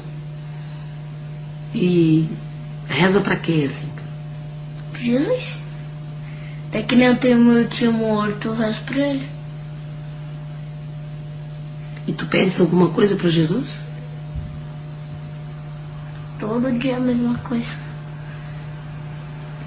E 1.74 2.30
reza 2.88 3.22
pra 3.22 3.38
quê, 3.38 3.70
assim? 3.72 5.04
Jesus. 5.04 5.58
É 6.72 6.82
que 6.82 6.96
nem 6.96 7.08
eu 7.08 7.18
tenho 7.18 7.40
meu 7.40 7.68
tio 7.70 7.92
morto, 7.92 8.50
eu 8.50 8.56
rezo 8.56 8.82
pra 8.84 8.98
ele. 8.98 9.35
E 12.08 12.14
tu 12.14 12.28
pedes 12.28 12.60
alguma 12.60 12.92
coisa 12.94 13.16
para 13.16 13.30
Jesus? 13.30 13.82
Todo 16.40 16.72
dia 16.78 16.98
a 16.98 17.00
mesma 17.00 17.38
coisa. 17.40 17.74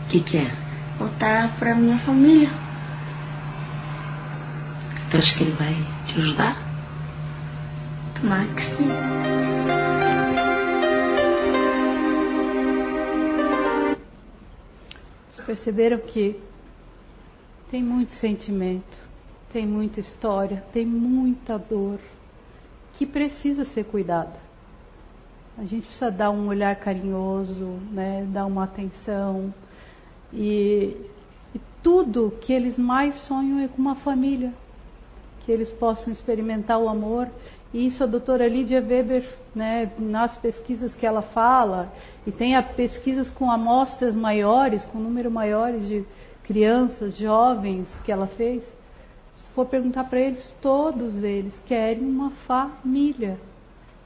O 0.04 0.08
que, 0.08 0.20
que 0.20 0.36
é? 0.36 0.52
Voltar 0.98 1.56
para 1.58 1.74
minha 1.74 1.98
família. 1.98 2.48
Tu 5.10 5.16
acha 5.16 5.36
que 5.36 5.44
ele 5.44 5.56
vai 5.56 5.74
te 6.06 6.18
ajudar? 6.18 6.56
Tomara 8.20 8.46
que 8.54 8.62
sim. 8.62 8.88
Vocês 15.30 15.46
perceberam 15.46 15.98
que 15.98 16.38
tem 17.70 17.82
muito 17.82 18.12
sentimento, 18.14 18.98
tem 19.52 19.66
muita 19.66 19.98
história, 19.98 20.62
tem 20.72 20.86
muita 20.86 21.58
dor 21.58 21.98
que 22.98 23.06
precisa 23.06 23.64
ser 23.66 23.84
cuidada. 23.84 24.34
A 25.56 25.62
gente 25.64 25.86
precisa 25.86 26.10
dar 26.10 26.30
um 26.30 26.48
olhar 26.48 26.74
carinhoso, 26.74 27.78
né, 27.92 28.26
dar 28.28 28.44
uma 28.44 28.64
atenção. 28.64 29.54
E, 30.32 30.96
e 31.54 31.60
tudo 31.80 32.34
que 32.40 32.52
eles 32.52 32.76
mais 32.76 33.14
sonham 33.26 33.60
é 33.60 33.68
com 33.68 33.80
uma 33.80 33.94
família, 33.94 34.52
que 35.40 35.52
eles 35.52 35.70
possam 35.70 36.12
experimentar 36.12 36.76
o 36.80 36.88
amor. 36.88 37.28
E 37.72 37.86
isso 37.86 38.02
a 38.02 38.06
doutora 38.06 38.48
Lídia 38.48 38.80
Weber, 38.80 39.24
né, 39.54 39.92
nas 39.96 40.36
pesquisas 40.36 40.92
que 40.96 41.06
ela 41.06 41.22
fala, 41.22 41.92
e 42.26 42.32
tem 42.32 42.60
pesquisas 42.74 43.30
com 43.30 43.48
amostras 43.48 44.12
maiores, 44.12 44.84
com 44.86 44.98
número 44.98 45.30
maiores 45.30 45.86
de 45.86 46.04
crianças, 46.42 47.16
jovens 47.16 47.86
que 48.04 48.10
ela 48.10 48.26
fez, 48.26 48.64
for 49.58 49.66
perguntar 49.66 50.04
para 50.04 50.20
eles, 50.20 50.54
todos 50.62 51.20
eles 51.24 51.52
querem 51.66 52.04
uma 52.04 52.30
família, 52.46 53.40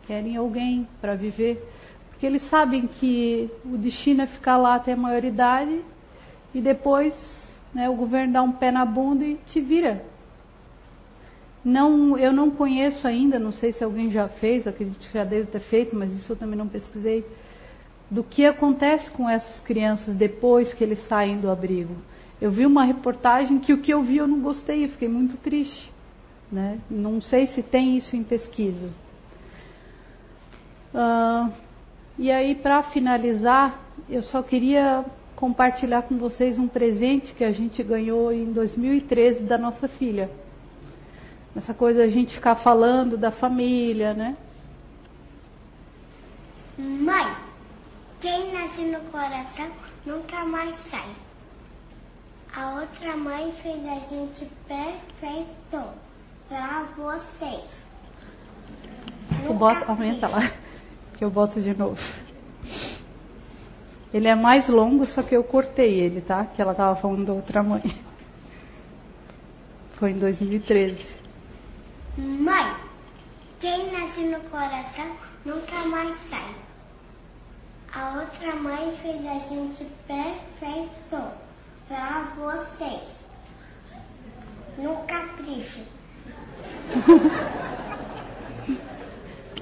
querem 0.07 0.34
alguém 0.34 0.88
para 0.98 1.14
viver, 1.14 1.62
porque 2.09 2.24
eles 2.24 2.42
sabem 2.48 2.86
que 2.86 3.50
o 3.62 3.76
destino 3.76 4.22
é 4.22 4.26
ficar 4.26 4.57
lá 4.57 4.76
até 4.76 4.92
a 4.94 4.96
maioridade 4.96 5.82
e 6.55 6.61
depois 6.62 7.12
né, 7.74 7.86
o 7.86 7.94
governo 7.94 8.32
dá 8.32 8.42
um 8.42 8.53
pé 8.53 8.70
na 8.70 8.86
bunda 8.86 9.26
e 9.26 9.34
te 9.46 9.61
vira. 9.61 10.03
Não, 11.62 12.16
eu 12.16 12.32
não 12.32 12.50
conheço 12.50 13.07
ainda, 13.07 13.38
não 13.38 13.53
sei 13.53 13.74
se 13.74 13.84
alguém 13.84 14.11
já 14.11 14.28
fez, 14.28 14.66
acredito 14.66 15.07
que 15.07 15.12
já 15.12 15.22
deve 15.22 15.48
ter 15.48 15.61
feito, 15.61 15.94
mas 15.94 16.14
isso 16.14 16.32
eu 16.32 16.36
também 16.36 16.57
não 16.57 16.66
pesquisei, 16.66 17.26
do 18.11 18.24
que 18.24 18.46
acontece 18.46 19.11
com 19.11 19.28
essas 19.28 19.61
crianças 19.61 20.16
depois 20.16 20.72
que 20.72 20.82
eles 20.82 21.07
saem 21.09 21.38
do 21.40 21.50
abrigo. 21.50 21.94
Eu 22.43 22.51
vi 22.51 22.66
uma 22.66 22.82
reportagem 22.84 23.61
que 23.61 23.72
o 23.72 23.80
que 23.80 23.95
eu 23.95 24.03
vi 24.03 24.16
eu 24.16 24.26
não 24.26 24.40
gostei, 24.40 24.84
eu 24.84 24.88
fiquei 24.88 25.07
muito 25.09 25.36
triste. 25.36 25.93
Né? 26.51 26.80
Não 26.90 27.20
sei 27.20 27.47
se 27.47 27.62
tem 27.62 27.97
isso 27.97 28.16
em 28.16 28.24
pesquisa. 28.24 28.90
Uh, 30.93 31.53
E 32.18 32.32
aí, 32.32 32.57
para 32.57 32.82
finalizar, 32.82 33.78
eu 34.09 34.24
só 34.24 34.43
queria 34.43 35.05
compartilhar 35.36 36.03
com 36.03 36.18
vocês 36.18 36.59
um 36.59 36.66
presente 36.66 37.32
que 37.32 37.45
a 37.45 37.53
gente 37.53 37.80
ganhou 37.80 38.32
em 38.32 38.53
2013 38.53 39.45
da 39.45 39.57
nossa 39.57 39.86
filha. 39.86 40.28
Essa 41.55 41.72
coisa 41.72 42.03
a 42.03 42.09
gente 42.09 42.34
ficar 42.34 42.57
falando 42.57 43.16
da 43.16 43.30
família, 43.30 44.14
né? 44.14 44.36
Mãe, 46.76 47.36
quem 48.20 48.53
nasce 48.53 48.82
no 48.82 49.01
coração 49.12 49.70
nunca 50.05 50.45
mais 50.45 50.74
sai. 50.90 51.14
A 52.55 52.72
outra 52.72 53.16
mãe 53.16 53.50
fez 53.62 53.82
a 53.86 53.98
gente 54.11 54.46
perfeito 54.68 55.88
pra 56.48 56.82
vocês. 56.94 57.70
Tu 59.46 59.55
bota, 59.55 59.86
aumenta 59.86 60.28
lá, 60.28 60.53
que 61.16 61.24
eu 61.24 61.30
boto 61.30 61.62
de 61.62 61.74
novo. 61.74 61.98
Ele 64.12 64.28
é 64.28 64.34
mais 64.34 64.68
longo, 64.68 65.07
só 65.07 65.22
que 65.22 65.34
eu 65.34 65.42
cortei 65.42 65.98
ele, 65.98 66.20
tá? 66.20 66.44
Que 66.44 66.61
ela 66.61 66.74
tava 66.74 67.00
falando 67.00 67.24
da 67.24 67.32
outra 67.32 67.62
mãe. 67.62 67.82
Foi 69.94 70.11
em 70.11 70.18
2013. 70.18 71.07
Mãe, 72.18 72.76
quem 73.61 73.90
nasce 73.90 74.20
no 74.26 74.40
coração 74.50 75.16
nunca 75.46 75.86
mais 75.86 76.14
sai. 76.28 76.55
A 77.94 78.20
outra 78.20 78.55
mãe 78.57 78.94
fez 79.00 79.26
a 79.26 79.38
gente 79.48 79.86
perfeito 80.07 81.51
pra 81.93 82.32
vocês. 82.38 83.03
No 84.78 84.97
capricho. 85.07 85.80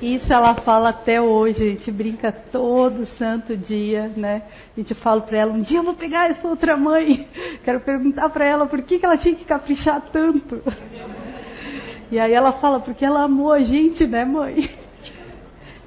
Isso 0.01 0.33
ela 0.33 0.55
fala 0.63 0.91
até 0.91 1.21
hoje, 1.21 1.63
a 1.63 1.71
gente 1.71 1.91
brinca 1.91 2.33
todo 2.33 3.05
santo 3.05 3.57
dia, 3.57 4.09
né? 4.17 4.45
A 4.75 4.81
gente 4.81 4.95
fala 4.95 5.21
para 5.21 5.39
ela, 5.39 5.53
um 5.53 5.61
dia 5.61 5.81
eu 5.81 5.83
vou 5.83 5.95
pegar 5.95 6.31
essa 6.31 6.47
outra 6.47 6.77
mãe. 6.77 7.29
Quero 7.65 7.81
perguntar 7.81 8.31
para 8.31 8.47
ela 8.47 8.67
por 8.67 8.81
que, 8.83 8.99
que 8.99 9.05
ela 9.05 9.19
tinha 9.19 9.35
que 9.35 9.45
caprichar 9.45 10.01
tanto. 10.13 10.63
E 12.11 12.19
aí 12.19 12.33
ela 12.33 12.53
fala, 12.53 12.81
porque 12.81 13.05
ela 13.05 13.25
amou 13.25 13.53
a 13.53 13.61
gente, 13.61 14.07
né, 14.07 14.25
mãe? 14.25 14.71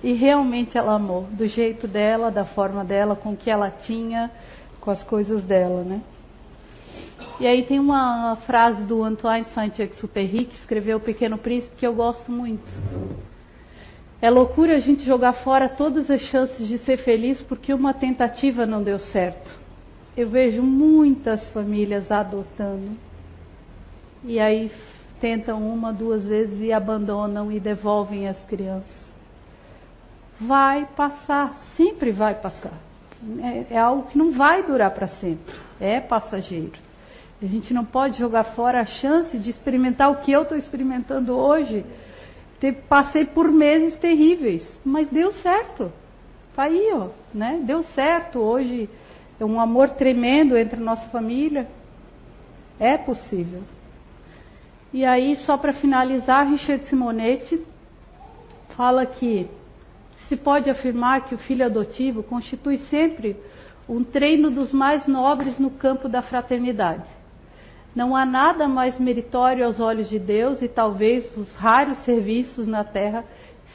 E 0.04 0.14
realmente 0.14 0.78
ela 0.78 0.96
amou, 0.96 1.24
do 1.32 1.48
jeito 1.48 1.88
dela, 1.88 2.30
da 2.30 2.46
forma 2.46 2.84
dela, 2.84 3.16
com 3.16 3.32
o 3.32 3.38
que 3.38 3.50
ela 3.50 3.72
tinha, 3.72 4.30
com 4.80 4.92
as 4.92 5.02
coisas 5.04 5.42
dela, 5.44 5.82
né? 5.84 6.02
E 7.40 7.48
aí 7.48 7.64
tem 7.64 7.80
uma 7.80 8.36
frase 8.46 8.84
do 8.84 9.04
Antoine 9.04 9.46
Saint-Exupéry, 9.54 10.46
que 10.46 10.56
escreveu 10.56 10.98
O 10.98 11.02
Pequeno 11.02 11.38
Príncipe, 11.38 11.76
que 11.78 11.88
eu 11.88 11.94
gosto 11.94 12.32
muito. 12.32 12.72
É 14.22 14.30
loucura 14.30 14.76
a 14.76 14.80
gente 14.80 15.04
jogar 15.04 15.34
fora 15.44 15.68
todas 15.68 16.10
as 16.10 16.22
chances 16.22 16.68
de 16.68 16.78
ser 16.80 16.98
feliz 16.98 17.42
porque 17.42 17.74
uma 17.74 17.94
tentativa 17.94 18.66
não 18.66 18.82
deu 18.82 19.00
certo. 19.00 19.54
Eu 20.16 20.30
vejo 20.30 20.62
muitas 20.62 21.50
famílias 21.50 22.10
adotando 22.12 22.92
e 24.24 24.40
aí 24.40 24.72
tentam 25.20 25.68
uma, 25.68 25.92
duas 25.92 26.26
vezes 26.26 26.62
e 26.62 26.72
abandonam 26.72 27.52
e 27.52 27.60
devolvem 27.60 28.28
as 28.28 28.40
crianças. 28.46 29.04
Vai 30.40 30.88
passar, 30.96 31.56
sempre 31.76 32.12
vai 32.12 32.36
passar. 32.36 32.80
É, 33.42 33.74
é 33.74 33.78
algo 33.78 34.04
que 34.04 34.18
não 34.18 34.32
vai 34.32 34.64
durar 34.64 34.92
para 34.92 35.08
sempre, 35.08 35.54
é 35.80 36.00
passageiro. 36.00 36.80
A 37.42 37.46
gente 37.46 37.74
não 37.74 37.84
pode 37.84 38.18
jogar 38.20 38.56
fora 38.56 38.82
a 38.82 38.86
chance 38.86 39.38
de 39.38 39.50
experimentar 39.50 40.12
o 40.12 40.18
que 40.18 40.32
eu 40.32 40.44
estou 40.44 40.58
experimentando 40.58 41.36
hoje. 41.36 41.86
Passei 42.88 43.26
por 43.26 43.52
meses 43.52 43.98
terríveis, 43.98 44.66
mas 44.86 45.10
deu 45.10 45.32
certo. 45.34 45.92
Tá 46.56 46.64
aí, 46.64 46.92
ó, 46.94 47.10
né? 47.34 47.62
Deu 47.66 47.84
certo. 47.84 48.40
Hoje 48.40 48.90
é 49.40 49.44
um 49.44 49.60
amor 49.60 49.90
tremendo 49.90 50.58
entre 50.58 50.80
a 50.80 50.84
nossa 50.84 51.06
família. 51.10 51.68
É 52.80 52.98
possível. 52.98 53.64
E 54.94 55.04
aí, 55.04 55.36
só 55.38 55.58
para 55.58 55.74
finalizar, 55.74 56.48
Richard 56.48 56.86
Simonetti 56.86 57.60
fala 58.78 59.06
que 59.06 59.50
se 60.28 60.38
pode 60.38 60.70
afirmar 60.70 61.26
que 61.26 61.36
o 61.36 61.38
filho 61.40 61.66
adotivo 61.66 62.24
constitui 62.24 62.78
sempre 62.90 63.36
um 63.90 64.04
treino 64.04 64.50
dos 64.50 64.72
mais 64.72 65.06
nobres 65.08 65.60
no 65.60 65.72
campo 65.72 66.08
da 66.08 66.22
fraternidade. 66.22 67.04
Não 67.96 68.16
há 68.16 68.26
nada 68.26 68.68
mais 68.68 68.98
meritório 69.00 69.66
aos 69.66 69.80
olhos 69.80 70.10
de 70.10 70.18
Deus 70.18 70.62
e 70.62 70.68
talvez 70.68 71.36
os 71.38 71.54
raros 71.54 72.00
serviços 72.00 72.66
na 72.66 72.84
terra 72.84 73.24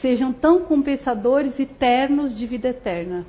sejam 0.01 0.33
tão 0.33 0.63
compensadores 0.63 1.59
e 1.59 1.67
ternos 1.67 2.37
de 2.37 2.47
vida 2.47 2.69
eterna. 2.69 3.25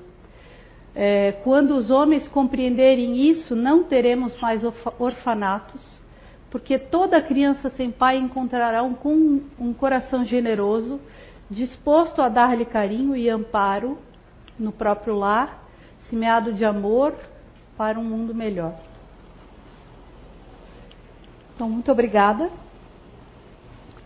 É, 0.96 1.34
quando 1.44 1.76
os 1.76 1.92
homens 1.92 2.28
compreenderem 2.28 3.16
isso, 3.30 3.56
não 3.56 3.84
teremos 3.84 4.36
mais 4.42 4.64
orfanatos, 4.98 5.82
porque 6.50 6.80
toda 6.80 7.22
criança 7.22 7.70
sem 7.70 7.92
pai 7.92 8.18
encontrará 8.18 8.84
um, 8.84 9.42
um 9.60 9.74
coração 9.74 10.26
generoso, 10.26 11.00
disposto 11.50 12.22
a 12.22 12.30
dar-lhe 12.30 12.66
carinho 12.66 13.16
e 13.16 13.30
amparo 13.30 14.00
no 14.58 14.72
próprio 14.72 15.16
lar, 15.16 15.64
semeado 16.10 16.52
de 16.52 16.66
amor 16.66 17.14
para 17.78 18.00
um 18.00 18.04
mundo 18.04 18.34
melhor. 18.34 18.89
Então, 21.60 21.70
muito 21.70 21.92
obrigada. 21.92 22.50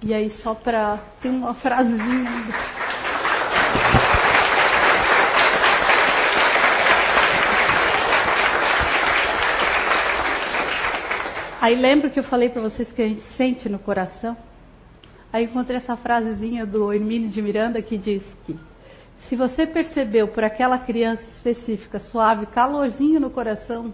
E 0.02 0.12
aí, 0.12 0.32
só 0.42 0.56
para. 0.56 0.98
Tem 1.22 1.30
uma 1.30 1.54
frasezinha. 1.54 2.28
Aí 11.62 11.76
lembro 11.76 12.10
que 12.10 12.20
eu 12.20 12.24
falei 12.24 12.50
para 12.50 12.64
vocês 12.64 12.92
que 12.92 13.04
a 13.04 13.08
gente 13.08 13.22
sente 13.38 13.70
no 13.70 13.78
coração? 13.78 14.36
Aí 15.32 15.46
encontrei 15.46 15.78
essa 15.78 15.96
frasezinha 15.96 16.66
do 16.66 16.92
Hermínio 16.92 17.30
de 17.30 17.40
Miranda 17.40 17.80
que 17.84 18.00
diz 18.00 18.24
que 18.46 18.58
se 19.30 19.36
você 19.36 19.68
percebeu 19.68 20.28
por 20.28 20.44
aquela 20.44 20.80
criança 20.80 21.22
específica 21.30 22.00
suave 22.00 22.48
calorzinho 22.48 23.20
no 23.20 23.30
coração, 23.30 23.94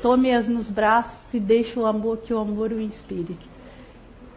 tome-as 0.00 0.48
nos 0.48 0.70
braços 0.70 1.18
e 1.32 1.40
deixe 1.40 1.78
o 1.78 1.86
amor 1.86 2.18
que 2.18 2.32
o 2.32 2.38
amor 2.38 2.72
o 2.72 2.80
inspire. 2.80 3.36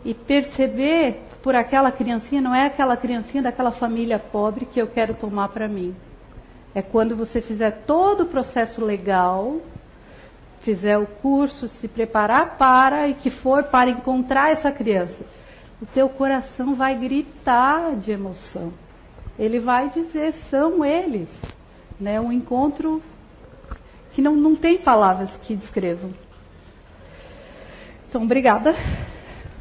E 0.04 0.14
perceber 0.14 1.22
por 1.44 1.56
aquela 1.56 1.92
criancinha, 1.92 2.42
não 2.42 2.56
é 2.56 2.66
aquela 2.66 2.96
criancinha 2.96 3.44
daquela 3.44 3.72
família 3.72 4.18
pobre 4.18 4.66
que 4.66 4.82
eu 4.82 4.88
quero 4.88 5.14
tomar 5.14 5.50
para 5.50 5.68
mim. 5.68 5.96
É 6.74 6.82
quando 6.82 7.16
você 7.16 7.42
fizer 7.42 7.84
todo 7.86 8.24
o 8.24 8.28
processo 8.28 8.84
legal, 8.84 9.58
fizer 10.62 10.98
o 10.98 11.08
curso, 11.08 11.68
se 11.68 11.88
preparar 11.88 12.58
para 12.58 13.08
e 13.08 13.14
que 13.14 13.30
for 13.30 13.64
para 13.66 13.90
encontrar 13.90 14.52
essa 14.52 14.72
criança. 14.72 15.26
O 15.82 15.86
teu 15.86 16.10
coração 16.10 16.76
vai 16.76 16.96
gritar 16.96 17.96
de 17.96 18.12
emoção. 18.12 18.74
Ele 19.38 19.60
vai 19.60 19.90
dizer, 19.90 20.34
são 20.50 20.84
eles. 20.84 21.30
Né? 22.00 22.20
Um 22.20 22.32
encontro 22.32 23.02
que 24.14 24.22
não, 24.22 24.36
não 24.36 24.56
tem 24.56 24.78
palavras 24.78 25.30
que 25.44 25.56
descrevam. 25.56 26.12
Então, 28.08 28.24
obrigada. 28.24 28.76